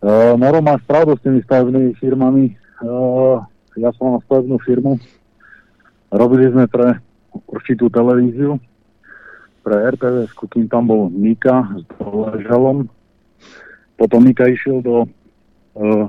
[0.03, 2.57] Uh, Moro, máš pravdu s tými stavebnými firmami.
[2.83, 3.39] Uh,
[3.79, 4.99] ja som mal stavebnú firmu.
[6.13, 7.01] Robili sme pre
[7.49, 8.61] určitú televíziu,
[9.65, 12.85] pre RTVS, kým tam bol Mika s doležalom.
[13.97, 15.09] Potom Mika išiel do,
[15.79, 16.07] uh,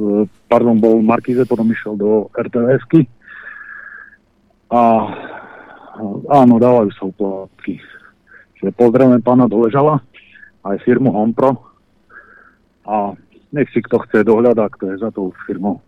[0.00, 3.04] uh, pardon, bol Markize, potom išiel do RTVSky.
[4.72, 5.12] A
[6.32, 7.84] áno, dávajú sa úplatky.
[8.56, 10.00] Čiže pozdravujem pána Doležala,
[10.64, 11.60] aj firmu Hompro.
[12.88, 13.12] A
[13.52, 15.84] nech si kto chce dohľadá, kto je za tou firmou.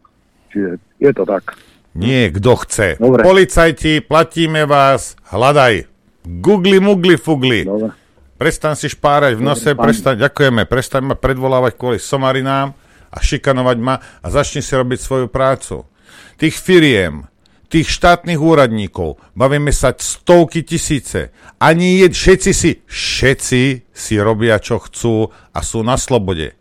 [0.53, 1.57] Čiže je to tak.
[1.97, 3.01] Nie, kto chce.
[3.01, 3.25] Dobre.
[3.25, 5.89] Policajti, platíme vás, hľadaj.
[6.27, 7.65] Googli, mugli, fugli.
[7.65, 7.97] Dobre.
[8.37, 12.77] Prestan si špárať v nose, Dobre, prestan, ďakujeme, prestan ma predvolávať kvôli somarinám
[13.09, 15.89] a šikanovať ma a začni si robiť svoju prácu.
[16.37, 17.33] Tých firiem,
[17.73, 21.33] tých štátnych úradníkov, bavíme sa stovky tisíce.
[21.57, 26.53] Ani jed, všetci si, všetci si robia, čo chcú a sú na slobode.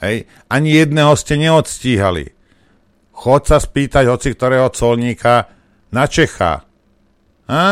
[0.00, 0.24] Hej?
[0.48, 2.32] Ani jedného ste neodstíhali.
[3.14, 5.46] Chod sa spýtať hoci ktorého colníka
[5.94, 6.66] na Čecha.
[7.46, 7.62] A?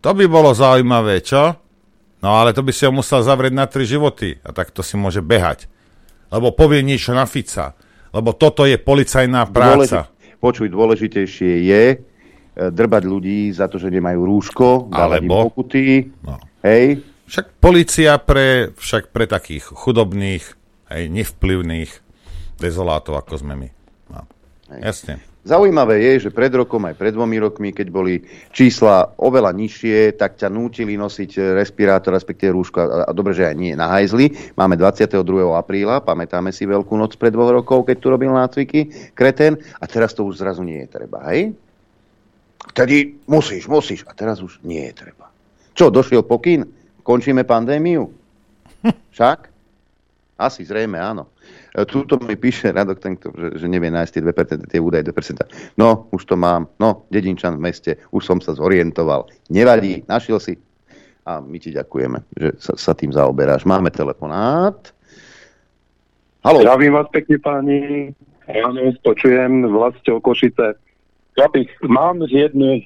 [0.00, 1.58] To by bolo zaujímavé, čo?
[2.18, 4.96] No ale to by si ho musel zavrieť na tri životy a tak to si
[4.98, 5.70] môže behať.
[6.32, 7.76] Lebo povie niečo na Fica.
[8.10, 10.08] Lebo toto je policajná práca.
[10.08, 11.96] Dôležit, počuj, dôležitejšie je e,
[12.56, 15.84] drbať ľudí za to, že nemajú rúško, dávať im Alebo- pokuty.
[16.24, 16.40] No.
[16.64, 20.56] Hej, Však policia pre, však pre takých chudobných,
[20.88, 21.90] aj nevplyvných
[22.56, 23.68] dezolátov, ako sme my.
[24.68, 25.16] Jasne.
[25.48, 28.20] Zaujímavé je, že pred rokom, aj pred dvomi rokmi, keď boli
[28.52, 32.76] čísla oveľa nižšie, tak ťa nútili nosiť respirátor, respektíve rúško.
[32.76, 34.52] A, a dobre, že aj nie na hajzli.
[34.60, 35.24] Máme 22.
[35.56, 39.56] apríla, pamätáme si Veľkú noc pred dvoch rokov, keď tu robil nácviky, kreten.
[39.80, 41.56] A teraz to už zrazu nie je treba, hej?
[42.76, 44.04] Vtedy musíš, musíš.
[44.04, 45.32] A teraz už nie je treba.
[45.72, 46.68] Čo, došiel pokyn?
[47.00, 48.12] Končíme pandémiu?
[49.16, 49.48] Však?
[50.36, 51.32] Asi zrejme áno.
[51.78, 55.78] E, Tuto mi píše Radok tento, že, že nevie nájsť tie 2%, tie údaje 2%.
[55.78, 56.66] No, už to mám.
[56.82, 59.30] No, dedinčan v meste, už som sa zorientoval.
[59.54, 60.58] Nevadí, našiel si.
[61.28, 63.68] A my ti ďakujeme, že sa, sa tým zaoberáš.
[63.68, 64.80] Máme telefonát.
[66.40, 66.64] Haló.
[66.64, 67.80] Zdravím vás pekne, páni.
[68.48, 70.72] Áno, počujem vlastou Košice.
[71.36, 72.82] Ja bych, mám jednu e,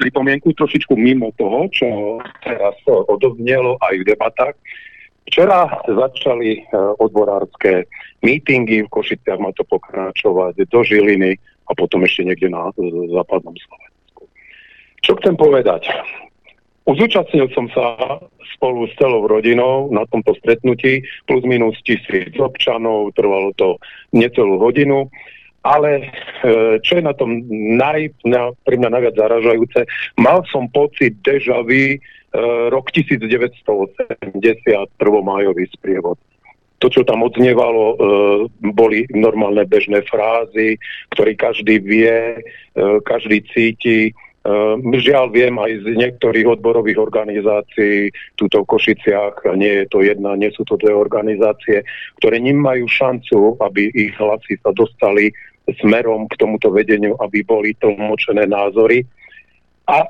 [0.00, 4.56] pripomienku trošičku mimo toho, čo teraz odovznelo aj v debatách.
[5.34, 7.90] Včera začali e, odborárske
[8.22, 11.34] mítingy v Košiciach, má to pokračovať do Žiliny
[11.66, 14.30] a potom ešte niekde na e, západnom Slovensku.
[15.02, 15.90] Čo chcem povedať?
[16.86, 17.98] Zúčastnil som sa
[18.54, 23.82] spolu s celou rodinou na tomto stretnutí, plus minus tisíc občanov, trvalo to
[24.14, 25.10] necelú hodinu,
[25.64, 26.04] ale e,
[26.84, 27.40] čo je na tom
[27.80, 29.80] naj, na, pre mňa najviac zaražajúce,
[30.20, 31.98] mal som pocit deja vu e,
[32.68, 34.84] rok 1980, 1.
[35.00, 36.20] májový sprievod.
[36.84, 37.96] To, čo tam odznievalo, e,
[38.76, 40.76] boli normálne bežné frázy,
[41.16, 42.44] ktoré každý vie,
[43.08, 44.12] každý cíti.
[44.84, 50.52] Žiaľ viem aj z niektorých odborových organizácií túto v Košiciach, nie je to jedna, nie
[50.52, 51.80] sú to dve organizácie,
[52.20, 55.32] ktoré nemajú šancu, aby ich hlasy sa dostali
[55.80, 59.04] smerom k tomuto vedeniu, aby boli tlmočené názory.
[59.84, 60.08] A e,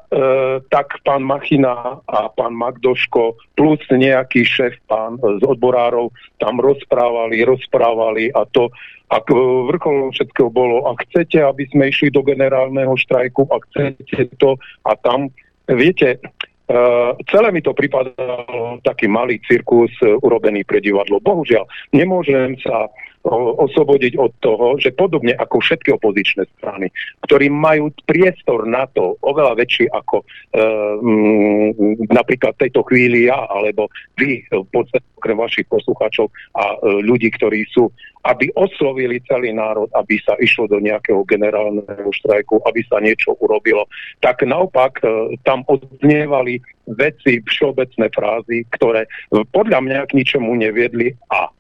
[0.70, 8.31] tak pán Machina a pán Magdoško plus nejaký šéf pán z odborárov tam rozprávali, rozprávali
[8.31, 8.70] a to
[9.10, 9.35] ak e,
[9.74, 14.55] vrcholom všetkého bolo, ak chcete, aby sme išli do generálneho štrajku, ak chcete to
[14.86, 15.31] a tam,
[15.66, 16.22] viete,
[16.64, 21.20] Uh, celé mi to pripadalo taký malý cirkus uh, urobený pre divadlo.
[21.20, 22.89] Bohužiaľ, nemôžem sa
[23.32, 26.92] oslobodiť od toho, že podobne ako všetky opozičné strany,
[27.24, 30.20] ktorí majú priestor na to oveľa väčší ako
[30.52, 31.72] m,
[32.12, 33.88] napríklad v tejto chvíli ja, alebo
[34.20, 37.88] vy, v podstate okrem vašich poslucháčov a uh, ľudí, ktorí sú
[38.24, 43.84] aby oslovili celý národ, aby sa išlo do nejakého generálneho štrajku, aby sa niečo urobilo.
[44.24, 46.56] Tak naopak e, tam odznievali
[46.88, 49.09] veci, všeobecné frázy, ktoré e,
[49.52, 51.51] podľa mňa k ničomu neviedli a e,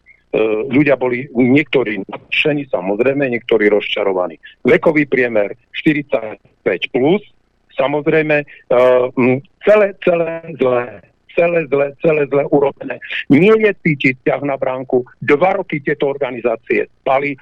[0.68, 4.34] ľudia boli niektorí nadšení, samozrejme, niektorí rozčarovaní.
[4.66, 7.22] Vekový priemer 45+, plus,
[7.78, 8.42] samozrejme,
[9.62, 10.86] celé, celé zlé
[11.34, 13.02] celé zle, celé zle urobené.
[13.28, 15.02] Nie je cítiť ťah na bránku.
[15.18, 17.34] Dva roky tieto organizácie spali.
[17.34, 17.38] E,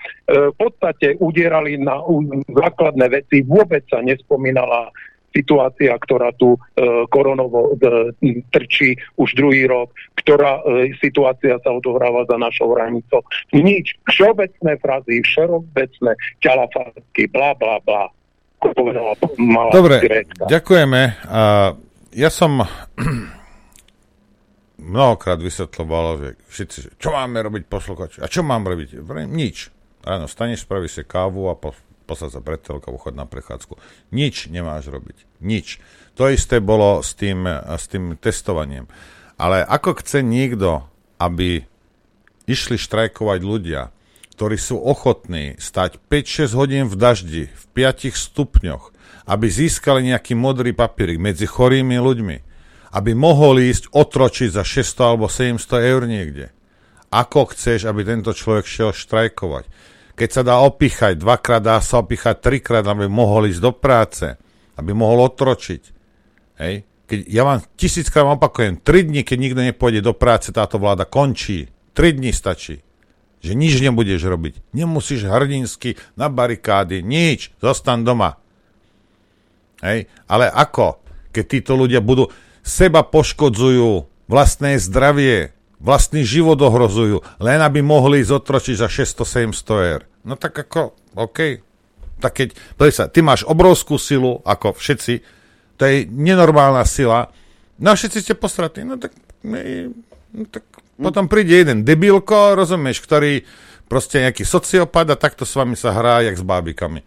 [0.50, 2.00] v podstate udierali na
[2.48, 3.44] základné veci.
[3.44, 4.88] Vôbec sa nespomínala
[5.32, 6.58] situácia, ktorá tu e,
[7.08, 8.12] koronovo e,
[8.52, 13.24] trčí už druhý rok, ktorá e, situácia sa odohráva za našou hranicou.
[13.56, 13.96] Nič.
[14.06, 16.12] Všeobecné frazy, všeobecné
[16.44, 18.06] ťalafátky, bla, bla, bla.
[19.74, 20.46] Dobre, Grécka.
[20.46, 21.00] ďakujeme.
[21.26, 21.74] A
[22.14, 22.62] ja som
[24.92, 28.22] mnohokrát vysvetľoval, že všetci, že čo máme robiť posluchači?
[28.22, 29.02] A čo mám robiť?
[29.02, 29.74] Vrejme, nič.
[30.06, 31.74] Áno, staneš, spravíš si kávu a po,
[32.12, 33.81] poslať sa pred telkou, chod na prechádzku.
[34.12, 35.41] Nič nemáš robiť.
[35.41, 35.81] Nič.
[36.20, 38.84] To isté bolo s tým, s tým testovaniem.
[39.41, 40.84] Ale ako chce niekto,
[41.16, 41.65] aby
[42.44, 43.89] išli štrajkovať ľudia,
[44.36, 48.92] ktorí sú ochotní stať 5-6 hodín v daždi, v 5 stupňoch,
[49.24, 52.36] aby získali nejaký modrý papierik medzi chorými ľuďmi,
[52.92, 56.47] aby mohol ísť otročiť za 600 alebo 700 eur niekde.
[57.12, 59.68] Ako chceš, aby tento človek šiel štrajkovať?
[60.23, 64.39] Keď sa dá opíchať, dvakrát dá sa opíchať, trikrát, aby mohol ísť do práce,
[64.78, 65.83] aby mohol otročiť.
[66.62, 66.86] Hej?
[67.10, 71.75] Keď, ja vám tisíckrát opakujem, 3 dní, keď nikto nepôjde do práce, táto vláda končí.
[71.99, 72.86] 3 dní stačí.
[73.42, 74.62] Že nič nebudeš robiť.
[74.70, 77.51] Nemusíš hrdinsky na barikády, nič.
[77.59, 78.39] Zostan doma.
[79.83, 80.07] Hej?
[80.31, 81.02] Ale ako?
[81.34, 82.31] Keď títo ľudia budú
[82.62, 85.51] seba poškodzujú, vlastné zdravie,
[85.82, 90.02] vlastný život ohrozujú, len aby mohli ísť otročiť za 600-700 eur.
[90.22, 91.58] No tak ako, OK,
[92.22, 92.48] Tak keď,
[92.94, 95.14] sa, ty máš obrovskú silu, ako všetci,
[95.74, 97.34] to je nenormálna sila,
[97.82, 99.10] no a všetci ste posratí, no tak,
[99.42, 100.62] no tak
[101.02, 103.42] potom príde jeden debilko, rozumieš, ktorý
[103.90, 107.02] proste nejaký sociopat a takto s vami sa hrá, jak s bábikami.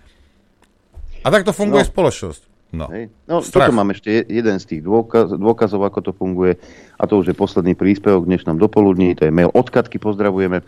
[1.23, 1.89] A takto funguje no.
[1.89, 2.54] spoločnosť.
[2.75, 3.07] No, Hej.
[3.25, 6.59] no toto mám ešte jeden z tých dôkaz, dôkazov, ako to funguje.
[6.99, 9.15] A to už je posledný príspevok v dnešnom dopoludní.
[9.15, 10.59] To je mail odkatky, pozdravujeme.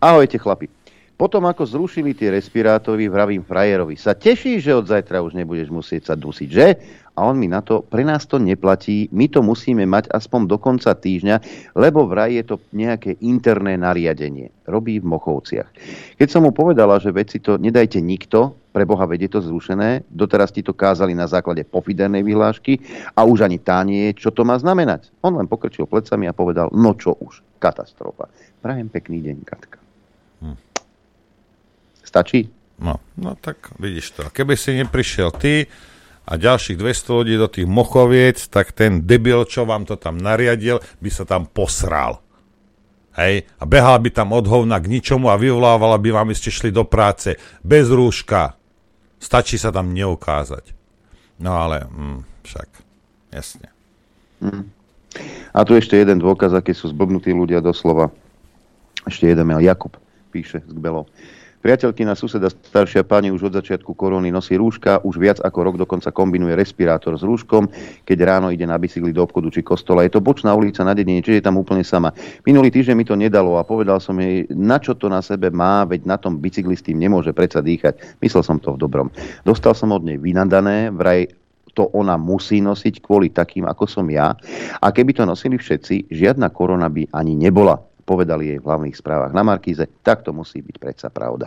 [0.00, 0.70] Ahojte chlapi.
[1.20, 6.08] Potom ako zrušili tie respirátory, vravím frajerovi, sa teší, že od zajtra už nebudeš musieť
[6.08, 6.66] sa dusiť, že?
[7.12, 10.56] A on mi na to, pre nás to neplatí, my to musíme mať aspoň do
[10.56, 11.36] konca týždňa,
[11.76, 14.48] lebo vraj je to nejaké interné nariadenie.
[14.64, 15.68] Robí v Mochovciach.
[16.16, 20.56] Keď som mu povedala, že veci to nedajte nikto, pre Boha vedie to zrušené, doteraz
[20.56, 22.80] ti to kázali na základe pofidernej vyhlášky
[23.12, 25.12] a už ani tá nie je, čo to má znamenať.
[25.20, 28.32] On len pokrčil plecami a povedal, no čo už, katastrofa.
[28.64, 29.79] Prajem pekný deň, Katka.
[32.10, 32.50] Stačí?
[32.82, 34.22] No, no tak vidíš to.
[34.34, 35.70] Keby si neprišiel ty
[36.26, 40.82] a ďalších 200 ľudí do tých mochoviec, tak ten debil, čo vám to tam nariadil,
[40.98, 42.18] by sa tam posral.
[43.14, 43.46] Hej?
[43.58, 46.82] A behal by tam od hovna k ničomu a vyvolávala by vám, ste šli do
[46.82, 48.58] práce bez rúška.
[49.22, 50.74] Stačí sa tam neukázať.
[51.38, 52.68] No ale, hm, však,
[53.30, 53.70] jasne.
[54.42, 54.66] Hm.
[55.54, 58.10] A tu ešte jeden dôkaz, aký sú zblbnutí ľudia doslova.
[59.06, 59.62] Ešte jeden mail.
[59.62, 59.94] Jakub
[60.30, 61.10] píše z Gbelov.
[61.60, 66.08] Priateľkina suseda staršia pani už od začiatku korony nosí rúška, už viac ako rok dokonca
[66.08, 67.68] kombinuje respirátor s rúškom,
[68.08, 70.00] keď ráno ide na bicykli do obchodu či kostola.
[70.08, 72.16] Je to bočná ulica na dedine, čiže je tam úplne sama.
[72.48, 75.84] Minulý týždeň mi to nedalo a povedal som jej, na čo to na sebe má,
[75.84, 78.24] veď na tom bicykli s tým nemôže predsa dýchať.
[78.24, 79.12] Myslel som to v dobrom.
[79.44, 81.28] Dostal som od nej vynadané, vraj
[81.76, 84.32] to ona musí nosiť kvôli takým, ako som ja.
[84.80, 89.30] A keby to nosili všetci, žiadna korona by ani nebola povedali jej v hlavných správach
[89.30, 91.46] na Markíze, tak to musí byť predsa pravda.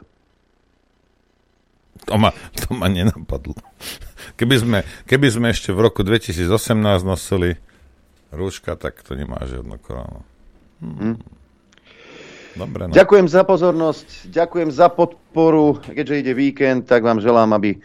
[2.08, 3.60] To ma, to ma nenapadlo.
[4.40, 6.48] Keby sme, keby sme ešte v roku 2018
[7.04, 7.60] nosili
[8.32, 10.24] rúška, tak to nemá žiadnu koronu.
[10.80, 11.20] Hmm.
[12.54, 12.94] Dobre, no.
[12.94, 15.82] Ďakujem za pozornosť, ďakujem za podporu.
[15.82, 17.80] Keďže ide víkend, tak vám želám, aby e,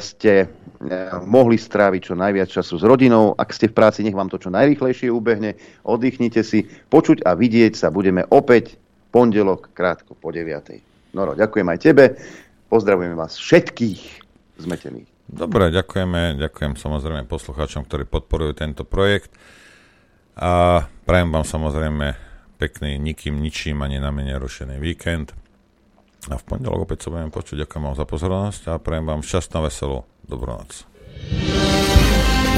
[0.00, 0.48] ste
[0.80, 3.36] Eh, mohli stráviť čo najviac času s rodinou.
[3.36, 5.60] Ak ste v práci, nech vám to čo najrychlejšie ubehne.
[5.84, 6.64] Oddychnite si.
[6.64, 8.80] Počuť a vidieť sa budeme opäť
[9.12, 11.12] pondelok krátko po 9.
[11.12, 12.16] Noro, ďakujem aj tebe.
[12.72, 14.00] Pozdravujeme vás všetkých
[14.64, 15.04] zmetených.
[15.28, 16.40] Dobre, ďakujeme.
[16.40, 19.36] Ďakujem samozrejme poslucháčom, ktorí podporujú tento projekt.
[20.40, 22.29] A prajem vám samozrejme
[22.60, 25.32] pekný, nikým, ničím ani na mene rušený víkend.
[26.28, 27.64] A v pondelok opäť sa budeme počuť.
[27.64, 30.84] Ďakujem vám za pozornosť a prajem vám šťastnú, veselú Dobrú noc.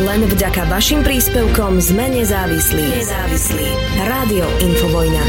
[0.02, 2.84] Len vďaka vašim príspevkom sme nezávislí.
[3.00, 3.68] Nezávislí.
[4.02, 5.24] Rádio Infovojna.